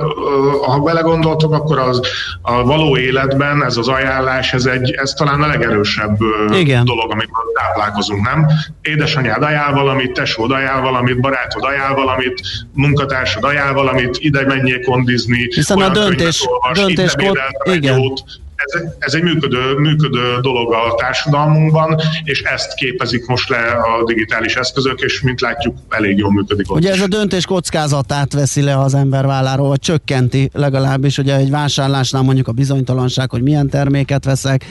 Ha 0.65 0.79
belegondoltok, 0.79 1.53
akkor 1.53 1.79
az 1.79 2.01
a 2.41 2.63
való 2.63 2.97
életben 2.97 3.63
ez 3.63 3.77
az 3.77 3.87
ajánlás, 3.87 4.53
ez, 4.53 4.65
egy, 4.65 4.91
ez 4.91 5.11
talán 5.11 5.41
a 5.41 5.47
legerősebb 5.47 6.17
Igen. 6.53 6.85
dolog, 6.85 7.11
amit 7.11 7.29
táplálkozunk, 7.53 8.25
nem? 8.25 8.47
Édesanyád 8.81 9.43
ajánl 9.43 9.73
valamit, 9.73 10.11
tesód 10.11 10.51
ajánl 10.51 10.81
valamit, 10.81 11.19
barátod 11.19 11.63
ajánl 11.63 11.95
valamit, 11.95 12.41
munkatársad 12.73 13.43
ajánl 13.43 13.73
valamit, 13.73 14.17
ide 14.19 14.45
menjél 14.45 14.83
kondizni, 14.83 15.47
Hiszen 15.55 15.81
a 15.81 15.89
döntés, 15.89 16.45
olvas, 16.47 16.77
döntés 16.77 17.13
kod, 17.15 17.37
igen. 17.73 17.97
Jót, 17.97 18.23
ez, 18.57 18.81
ez 18.99 19.13
egy 19.13 19.23
működő, 19.23 19.73
működő 19.77 20.39
dolog 20.41 20.73
a 20.73 20.95
társadalmunkban, 20.95 22.01
és 22.23 22.41
ezt 22.41 22.73
képezik 22.73 23.25
most 23.25 23.49
le 23.49 23.57
a 23.57 24.03
digitális 24.05 24.55
eszközök, 24.55 24.99
és 25.01 25.21
mint 25.21 25.41
látjuk, 25.41 25.75
elég 25.89 26.17
jól 26.17 26.31
működik. 26.31 26.71
Ugye 26.71 26.87
ott 26.87 26.93
ez 26.93 26.97
is. 26.97 27.03
a 27.03 27.07
döntés 27.07 27.45
kockázatát 27.45 28.33
veszi 28.33 28.61
le 28.61 28.79
az 28.79 28.93
ember 28.93 29.25
válláról, 29.25 29.67
vagy 29.67 29.79
csökkenti 29.79 30.49
legalábbis, 30.53 31.17
ugye 31.17 31.35
egy 31.35 31.49
vásárlásnál 31.49 32.21
mondjuk 32.21 32.47
a 32.47 32.51
bizonytalanság, 32.51 33.29
hogy 33.29 33.41
milyen 33.41 33.69
terméket 33.69 34.25
veszek, 34.25 34.65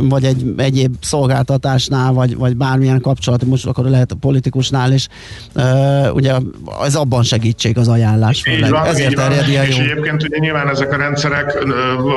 vagy 0.00 0.24
egy 0.24 0.54
egyéb 0.56 0.94
szolgáltatásnál, 1.00 2.12
vagy, 2.12 2.36
vagy 2.36 2.56
bármilyen 2.56 3.00
kapcsolat, 3.00 3.44
most 3.44 3.66
akkor 3.66 3.84
lehet 3.84 4.12
a 4.12 4.16
politikusnál 4.20 4.92
is, 4.92 5.08
ugye 6.12 6.34
ez 6.82 6.94
abban 6.94 7.22
segítség 7.22 7.78
az 7.78 7.88
ajánlás. 7.88 8.42
Így 8.46 8.68
van, 8.68 8.86
Ezért 8.86 9.10
így 9.10 9.16
van. 9.16 9.32
És 9.32 9.76
jó. 9.76 9.82
egyébként 9.82 10.22
ugye 10.22 10.38
nyilván 10.38 10.68
ezek 10.68 10.92
a 10.92 10.96
rendszerek 10.96 11.64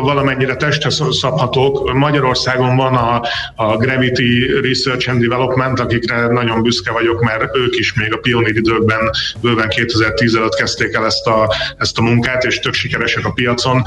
valamennyire 0.02 0.56
testre 0.86 1.12
szabhatók. 1.12 1.94
Magyarországon 1.94 2.76
van 2.76 2.96
a, 2.96 3.22
a 3.56 3.78
Gravity 3.78 4.46
Research 4.62 5.10
and 5.10 5.22
Development, 5.22 5.80
akikre 5.80 6.28
nagyon 6.28 6.62
büszke 6.62 6.92
vagyok, 6.92 7.22
mert 7.22 7.58
ők 7.58 7.76
is 7.76 7.94
még 7.94 8.14
a 8.14 8.18
pionír 8.18 8.56
időkben, 8.56 9.10
bőven 9.42 9.70
2010 9.70 10.36
előtt 10.36 10.56
kezdték 10.56 10.94
el 10.94 11.06
ezt 11.06 11.28
a, 11.28 11.54
ezt 11.78 11.98
a 11.98 12.02
munkát, 12.02 12.44
és 12.44 12.60
tök 12.60 12.74
sikeresek 12.74 13.26
a 13.26 13.32
piacon. 13.32 13.82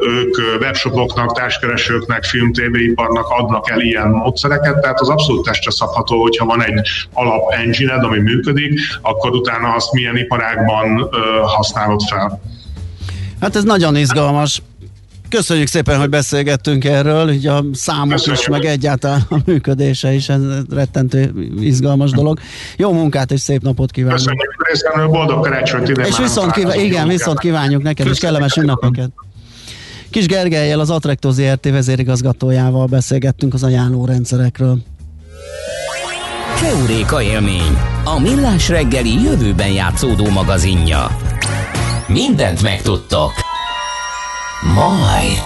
Ők 0.00 0.60
webshopoknak, 0.60 1.32
társkeresőknek, 1.32 2.24
film, 2.24 2.50
iparnak 2.72 3.28
adnak 3.28 3.70
el 3.70 3.80
ilyen 3.80 4.08
módszereket, 4.08 4.80
tehát 4.80 5.00
az 5.00 5.08
abszolút 5.08 5.44
testre 5.44 5.70
szabható, 5.70 6.20
hogyha 6.20 6.44
van 6.44 6.64
egy 6.64 6.88
alap 7.12 7.52
engine 7.52 7.92
ami 7.92 8.18
működik, 8.18 8.80
akkor 9.02 9.30
utána 9.30 9.74
azt 9.74 9.92
milyen 9.92 10.16
iparágban 10.16 11.08
használod 11.42 12.00
fel. 12.00 12.40
Hát 13.40 13.56
ez 13.56 13.64
nagyon 13.64 13.96
izgalmas. 13.96 14.62
Köszönjük 15.28 15.66
szépen, 15.66 15.98
hogy 15.98 16.08
beszélgettünk 16.08 16.84
erről, 16.84 17.30
így 17.30 17.46
a 17.46 17.64
számok 17.72 18.10
Köszönjük. 18.10 18.40
is, 18.40 18.48
meg 18.48 18.64
egyáltalán 18.64 19.26
a 19.28 19.36
működése 19.44 20.12
is, 20.12 20.28
ez 20.28 20.40
rettentő 20.70 21.32
izgalmas 21.60 22.10
dolog. 22.10 22.38
Jó 22.76 22.92
munkát 22.92 23.30
és 23.30 23.40
szép 23.40 23.62
napot 23.62 23.90
kívánok! 23.90 24.16
Köszönjük 24.18 24.68
részemről, 24.68 25.08
boldog 25.08 25.42
karácsonyt 25.42 25.88
idén 25.88 26.04
És 26.04 26.18
viszont, 26.18 26.52
kíván, 26.52 26.78
igen, 26.80 27.08
viszont 27.08 27.38
kívánjuk 27.38 27.82
neked 27.82 28.06
is 28.06 28.18
kellemes 28.18 28.56
ünnepeket. 28.56 29.10
Kis 30.10 30.26
Gergelyel, 30.26 30.80
az 30.80 30.90
Attracto 30.90 31.30
ZRT 31.30 31.70
vezérigazgatójával 31.70 32.86
beszélgettünk 32.86 33.54
az 33.54 33.62
ajánlórendszerekről. 33.62 34.78
Keuréka 36.60 37.22
élmény, 37.22 37.78
a 38.04 38.20
millás 38.20 38.68
reggeli 38.68 39.22
jövőben 39.22 39.72
játszódó 39.72 40.30
magazinja. 40.30 41.16
Mindent 42.06 42.62
megtudtok. 42.62 43.47
Majd. 44.62 45.42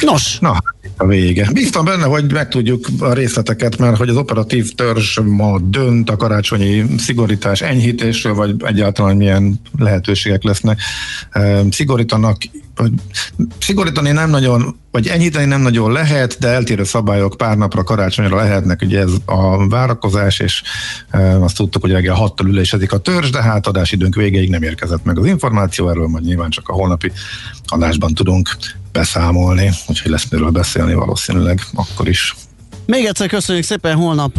Nos. 0.00 0.38
Na, 0.38 0.56
a 0.96 1.06
vége. 1.06 1.48
Bíztam 1.52 1.84
benne, 1.84 2.04
hogy 2.04 2.32
megtudjuk 2.32 2.86
a 2.98 3.12
részleteket, 3.12 3.78
mert 3.78 3.96
hogy 3.96 4.08
az 4.08 4.16
operatív 4.16 4.74
törzs 4.74 5.18
ma 5.24 5.58
dönt 5.58 6.10
a 6.10 6.16
karácsonyi 6.16 6.84
szigorítás 6.98 7.60
enyhítésről, 7.60 8.34
vagy 8.34 8.54
egyáltalán 8.58 9.16
milyen 9.16 9.60
lehetőségek 9.78 10.42
lesznek. 10.42 10.80
Ehm, 11.30 11.68
Szigorítanak, 11.68 12.36
vagy 12.78 12.92
szigorítani 13.60 14.10
nem 14.10 14.30
nagyon, 14.30 14.76
vagy 14.90 15.06
enyhíteni 15.06 15.44
nem 15.44 15.60
nagyon 15.60 15.92
lehet, 15.92 16.36
de 16.38 16.48
eltérő 16.48 16.84
szabályok 16.84 17.36
pár 17.36 17.56
napra 17.56 17.82
karácsonyra 17.84 18.36
lehetnek, 18.36 18.82
ugye 18.82 19.00
ez 19.00 19.10
a 19.24 19.68
várakozás, 19.68 20.40
és 20.40 20.62
e, 21.10 21.42
azt 21.42 21.56
tudtuk, 21.56 21.82
hogy 21.82 21.90
reggel 21.90 22.14
6 22.14 22.40
ülésezik 22.40 22.92
a 22.92 22.98
törzs, 22.98 23.30
de 23.30 23.42
hát 23.42 23.66
adásidőnk 23.66 24.14
végéig 24.14 24.50
nem 24.50 24.62
érkezett 24.62 25.04
meg 25.04 25.18
az 25.18 25.26
információ, 25.26 25.88
erről 25.88 26.06
majd 26.06 26.24
nyilván 26.24 26.50
csak 26.50 26.68
a 26.68 26.72
holnapi 26.72 27.12
adásban 27.66 28.14
tudunk 28.14 28.56
beszámolni, 28.92 29.70
úgyhogy 29.86 30.10
lesz 30.10 30.30
miről 30.30 30.50
beszélni 30.50 30.94
valószínűleg 30.94 31.60
akkor 31.74 32.08
is. 32.08 32.34
Még 32.86 33.04
egyszer 33.04 33.28
köszönjük 33.28 33.64
szépen, 33.64 33.96
holnap 33.96 34.36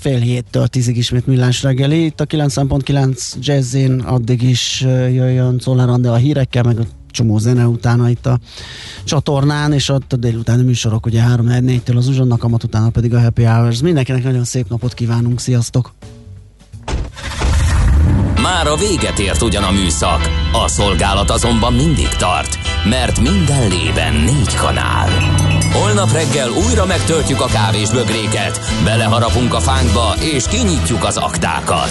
fél 0.00 0.18
héttől 0.18 0.66
tízig 0.66 0.96
ismét 0.96 1.26
millás 1.26 1.62
reggeli. 1.62 2.04
Itt 2.04 2.20
a 2.20 2.26
9.9 2.26 3.32
Jazzin 3.38 4.00
addig 4.00 4.42
is 4.42 4.80
jöjjön 5.10 5.58
Czoller 5.58 5.88
a 5.88 6.14
hírekkel, 6.14 6.62
meg 6.62 6.78
a 6.78 6.84
csomó 7.12 7.38
zene 7.38 7.66
utána 7.66 8.08
itt 8.08 8.26
a 8.26 8.38
csatornán, 9.04 9.72
és 9.72 9.88
ott 9.88 10.12
a 10.12 10.16
délutáni 10.16 10.62
műsorok, 10.62 11.06
ugye 11.06 11.22
3-4-től 11.36 11.96
az 11.96 12.08
uzsonnak, 12.08 12.44
utána 12.44 12.90
pedig 12.90 13.14
a 13.14 13.20
Happy 13.20 13.44
Hours. 13.44 13.80
Mindenkinek 13.80 14.24
nagyon 14.24 14.44
szép 14.44 14.68
napot 14.68 14.94
kívánunk, 14.94 15.40
sziasztok! 15.40 15.92
Már 18.42 18.66
a 18.66 18.76
véget 18.76 19.18
ért 19.18 19.42
ugyan 19.42 19.62
a 19.62 19.70
műszak, 19.70 20.30
a 20.52 20.68
szolgálat 20.68 21.30
azonban 21.30 21.72
mindig 21.72 22.08
tart, 22.08 22.58
mert 22.88 23.20
minden 23.20 23.68
lében 23.68 24.14
négy 24.14 24.54
kanál. 24.54 25.08
Holnap 25.72 26.12
reggel 26.12 26.50
újra 26.50 26.86
megtöltjük 26.86 27.40
a 27.40 27.46
kávés 27.46 27.90
bögréket, 27.90 28.60
beleharapunk 28.84 29.54
a 29.54 29.60
fánkba 29.60 30.14
és 30.20 30.44
kinyitjuk 30.48 31.04
az 31.04 31.16
aktákat. 31.16 31.90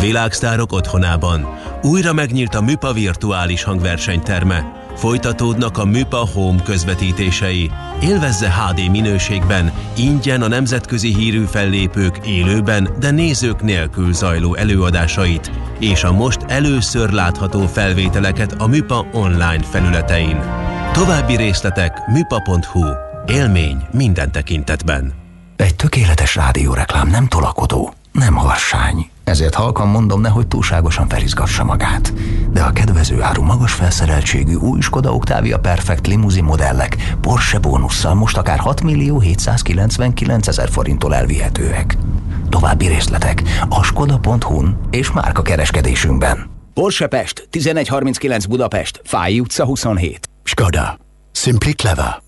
Világsztárok 0.00 0.72
otthonában. 0.72 1.58
Újra 1.82 2.12
megnyílt 2.12 2.54
a 2.54 2.60
Műpa 2.60 2.92
virtuális 2.92 3.62
hangversenyterme. 3.62 4.72
Folytatódnak 4.96 5.78
a 5.78 5.84
Műpa 5.84 6.28
Home 6.34 6.62
közvetítései. 6.62 7.70
Élvezze 8.02 8.50
HD 8.52 8.90
minőségben, 8.90 9.72
ingyen 9.96 10.42
a 10.42 10.48
nemzetközi 10.48 11.14
hírű 11.14 11.44
fellépők 11.44 12.18
élőben, 12.26 12.88
de 13.00 13.10
nézők 13.10 13.62
nélkül 13.62 14.12
zajló 14.12 14.54
előadásait, 14.54 15.50
és 15.78 16.04
a 16.04 16.12
most 16.12 16.40
először 16.46 17.10
látható 17.10 17.66
felvételeket 17.66 18.52
a 18.52 18.66
Műpa 18.66 19.06
online 19.12 19.62
felületein. 19.62 20.40
További 20.92 21.36
részletek 21.36 22.06
műpa.hu. 22.06 22.84
Élmény 23.26 23.86
minden 23.90 24.32
tekintetben. 24.32 25.12
Egy 25.56 25.76
tökéletes 25.76 26.34
rádióreklám 26.34 27.08
nem 27.08 27.26
tolakodó, 27.26 27.94
nem 28.12 28.34
harsány. 28.34 29.10
Ezért 29.24 29.54
halkan 29.54 29.88
mondom, 29.88 30.20
nehogy 30.20 30.46
túlságosan 30.46 31.08
felizgassa 31.08 31.64
magát. 31.64 32.12
De 32.50 32.62
a 32.62 32.70
kedvező 32.70 33.22
áru 33.22 33.42
magas 33.42 33.72
felszereltségű 33.72 34.54
új 34.54 34.80
Skoda 34.80 35.12
Octavia 35.12 35.58
Perfect 35.58 36.06
limuzin 36.06 36.44
modellek 36.44 36.96
Porsche 37.20 37.58
bónusszal 37.58 38.14
most 38.14 38.36
akár 38.36 38.58
6 38.58 38.82
millió 38.82 39.20
799 39.20 40.48
ezer 40.48 40.68
forinttól 40.68 41.14
elvihetőek. 41.14 41.96
További 42.48 42.86
részletek 42.86 43.42
a 43.68 43.82
skoda.hu-n 43.82 44.78
és 44.90 45.12
márka 45.12 45.42
kereskedésünkben. 45.42 46.50
Porsche 46.74 47.06
Pest, 47.06 47.48
1139 47.50 48.44
Budapest, 48.44 49.00
Fáj 49.04 49.38
utca 49.38 49.64
27. 49.64 50.28
Skoda. 50.42 50.98
Simply 51.32 51.70
clever. 51.70 52.27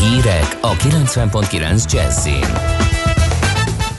Hírek 0.00 0.58
a 0.60 0.76
90.9 0.76 1.92
Jazzin. 1.92 2.78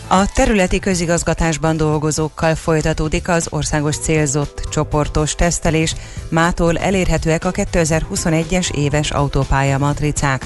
A 0.08 0.26
területi 0.34 0.80
közigazgatásban 0.80 1.78
dolgozókkal 1.78 2.56
folytatódik 2.56 3.28
az 3.28 3.48
országos 3.50 3.98
célzott 3.98 4.68
csoportos 4.72 5.36
tesztelés, 5.36 5.96
mától 6.30 6.78
elérhetőek 6.78 7.46
a 7.46 7.52
2021-es 7.52 8.72
éves 8.72 9.12
autópálya 9.12 9.78
matricák. 9.78 10.46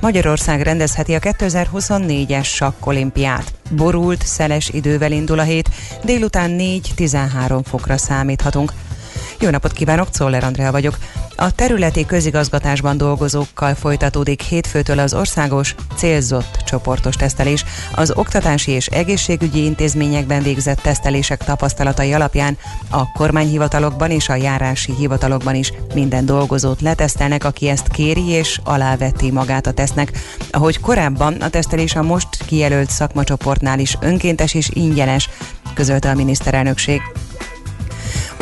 Magyarország 0.00 0.62
rendezheti 0.62 1.14
a 1.14 1.18
2024-es 1.18 2.44
sakkolimpiát. 2.44 3.52
Borult, 3.70 4.26
szeles 4.26 4.68
idővel 4.68 5.12
indul 5.12 5.38
a 5.38 5.42
hét, 5.42 5.68
délután 6.04 6.56
4-13 6.58 7.60
fokra 7.64 7.96
számíthatunk. 7.96 8.72
Jó 9.40 9.50
napot 9.50 9.72
kívánok, 9.72 10.10
Czoller 10.10 10.44
Andrea 10.44 10.70
vagyok. 10.70 10.98
A 11.42 11.50
területi 11.50 12.06
közigazgatásban 12.06 12.96
dolgozókkal 12.96 13.74
folytatódik 13.74 14.42
hétfőtől 14.42 14.98
az 14.98 15.14
országos 15.14 15.74
célzott 15.96 16.62
csoportos 16.64 17.16
tesztelés. 17.16 17.64
Az 17.94 18.12
oktatási 18.16 18.70
és 18.70 18.86
egészségügyi 18.86 19.64
intézményekben 19.64 20.42
végzett 20.42 20.80
tesztelések 20.80 21.44
tapasztalatai 21.44 22.12
alapján 22.12 22.58
a 22.90 23.12
kormányhivatalokban 23.12 24.10
és 24.10 24.28
a 24.28 24.34
járási 24.34 24.92
hivatalokban 24.98 25.54
is 25.54 25.72
minden 25.94 26.26
dolgozót 26.26 26.80
letesztelnek, 26.80 27.44
aki 27.44 27.68
ezt 27.68 27.88
kéri 27.88 28.28
és 28.28 28.60
aláveti 28.64 29.30
magát 29.30 29.66
a 29.66 29.72
tesznek. 29.72 30.12
Ahogy 30.50 30.80
korábban 30.80 31.34
a 31.34 31.48
tesztelés 31.48 31.94
a 31.94 32.02
most 32.02 32.28
kijelölt 32.46 32.90
szakmacsoportnál 32.90 33.78
is 33.78 33.96
önkéntes 34.00 34.54
és 34.54 34.70
ingyenes, 34.72 35.28
közölte 35.74 36.10
a 36.10 36.14
miniszterelnökség. 36.14 37.00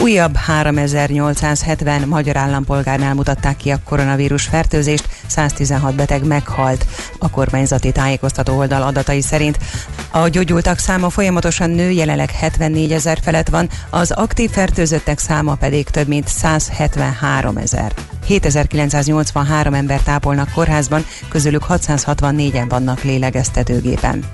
Újabb 0.00 0.36
3870 0.36 2.08
magyar 2.08 2.36
állampolgárnál 2.36 3.14
mutatták 3.14 3.56
ki 3.56 3.70
a 3.70 3.80
koronavírus 3.84 4.44
fertőzést, 4.44 5.08
116 5.26 5.94
beteg 5.94 6.26
meghalt. 6.26 6.86
A 7.18 7.30
kormányzati 7.30 7.92
tájékoztató 7.92 8.56
oldal 8.56 8.82
adatai 8.82 9.20
szerint 9.20 9.58
a 10.10 10.28
gyógyultak 10.28 10.78
száma 10.78 11.10
folyamatosan 11.10 11.70
nő, 11.70 11.90
jelenleg 11.90 12.30
74 12.30 12.92
ezer 12.92 13.18
felett 13.22 13.48
van, 13.48 13.68
az 13.90 14.10
aktív 14.10 14.50
fertőzöttek 14.50 15.18
száma 15.18 15.54
pedig 15.54 15.88
több 15.88 16.08
mint 16.08 16.28
173 16.28 17.56
ezer. 17.56 17.92
7983 18.26 19.74
ember 19.74 20.00
tápolnak 20.00 20.52
kórházban, 20.52 21.04
közülük 21.28 21.64
664-en 21.68 22.66
vannak 22.68 23.02
lélegeztetőgépen. 23.02 24.24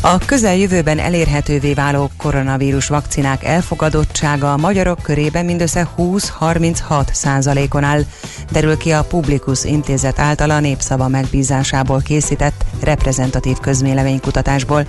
A 0.00 0.18
közeljövőben 0.18 0.98
elérhetővé 0.98 1.74
váló 1.74 2.10
koronavírus 2.16 2.88
vakcinák 2.88 3.44
elfogadottsága 3.44 4.52
a 4.52 4.56
magyarok 4.56 5.02
körében 5.02 5.44
mindössze 5.44 5.88
20-36 5.98 7.12
százalékon 7.12 7.84
áll, 7.84 8.02
derül 8.50 8.76
ki 8.76 8.90
a 8.90 9.04
Publikus 9.04 9.64
Intézet 9.64 10.18
által 10.18 10.50
a 10.50 10.60
népszava 10.60 11.08
megbízásából 11.08 12.00
készített 12.00 12.64
reprezentatív 12.80 13.56
közméleménykutatásból. 13.56 14.86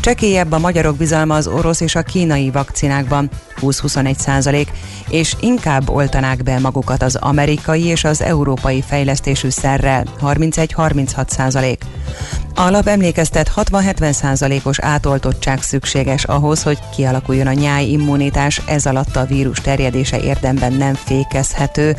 Csekélyebb 0.00 0.52
a 0.52 0.58
magyarok 0.58 0.96
bizalma 0.96 1.34
az 1.34 1.46
orosz 1.46 1.80
és 1.80 1.94
a 1.94 2.02
kínai 2.02 2.50
vakcinákban, 2.50 3.30
20-21 3.60 4.16
százalék, 4.16 4.70
és 5.08 5.34
inkább 5.40 5.90
oltanák 5.90 6.42
be 6.42 6.58
magukat 6.58 7.02
az 7.02 7.16
amerikai 7.16 7.84
és 7.84 8.04
az 8.04 8.22
európai 8.22 8.82
fejlesztésű 8.86 9.48
szerrel, 9.48 10.04
31-36 10.22 11.28
százalék. 11.28 11.84
A 12.54 12.70
lap 12.70 12.86
emlékeztet 12.86 13.52
60-70 13.56 14.12
százalékos 14.12 14.78
átoltottság 14.78 15.62
szükséges 15.62 16.24
ahhoz, 16.24 16.62
hogy 16.62 16.78
kialakuljon 16.94 17.46
a 17.46 17.52
nyáj 17.52 17.84
immunitás, 17.84 18.62
ez 18.66 18.86
alatt 18.86 19.16
a 19.16 19.24
vírus 19.24 19.58
terjedése 19.58 20.20
érdemben 20.20 20.72
nem 20.72 20.94
fékezhető, 20.94 21.96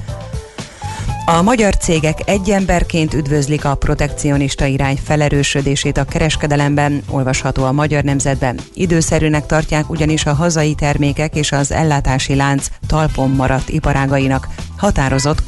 a 1.30 1.42
magyar 1.42 1.78
cégek 1.78 2.20
egy 2.26 2.50
emberként 2.50 3.14
üdvözlik 3.14 3.66
a 3.66 3.76
protekcionista 3.76 4.66
irány 4.66 4.98
felerősödését 5.04 5.98
a 5.98 6.06
kereskedelemben, 6.06 7.02
olvasható 7.10 7.64
a 7.64 7.72
Magyar 7.72 8.04
Nemzetben. 8.04 8.60
Időszerűnek 8.74 9.46
tartják 9.46 9.90
ugyanis 9.90 10.26
a 10.26 10.34
hazai 10.34 10.76
termékek 10.76 11.36
és 11.36 11.52
az 11.52 11.72
ellátási 11.72 12.36
lánc 12.36 12.68
talpon 12.88 13.30
maradt 13.30 13.70
iparágainak 13.70 14.48
határozott 14.78 15.44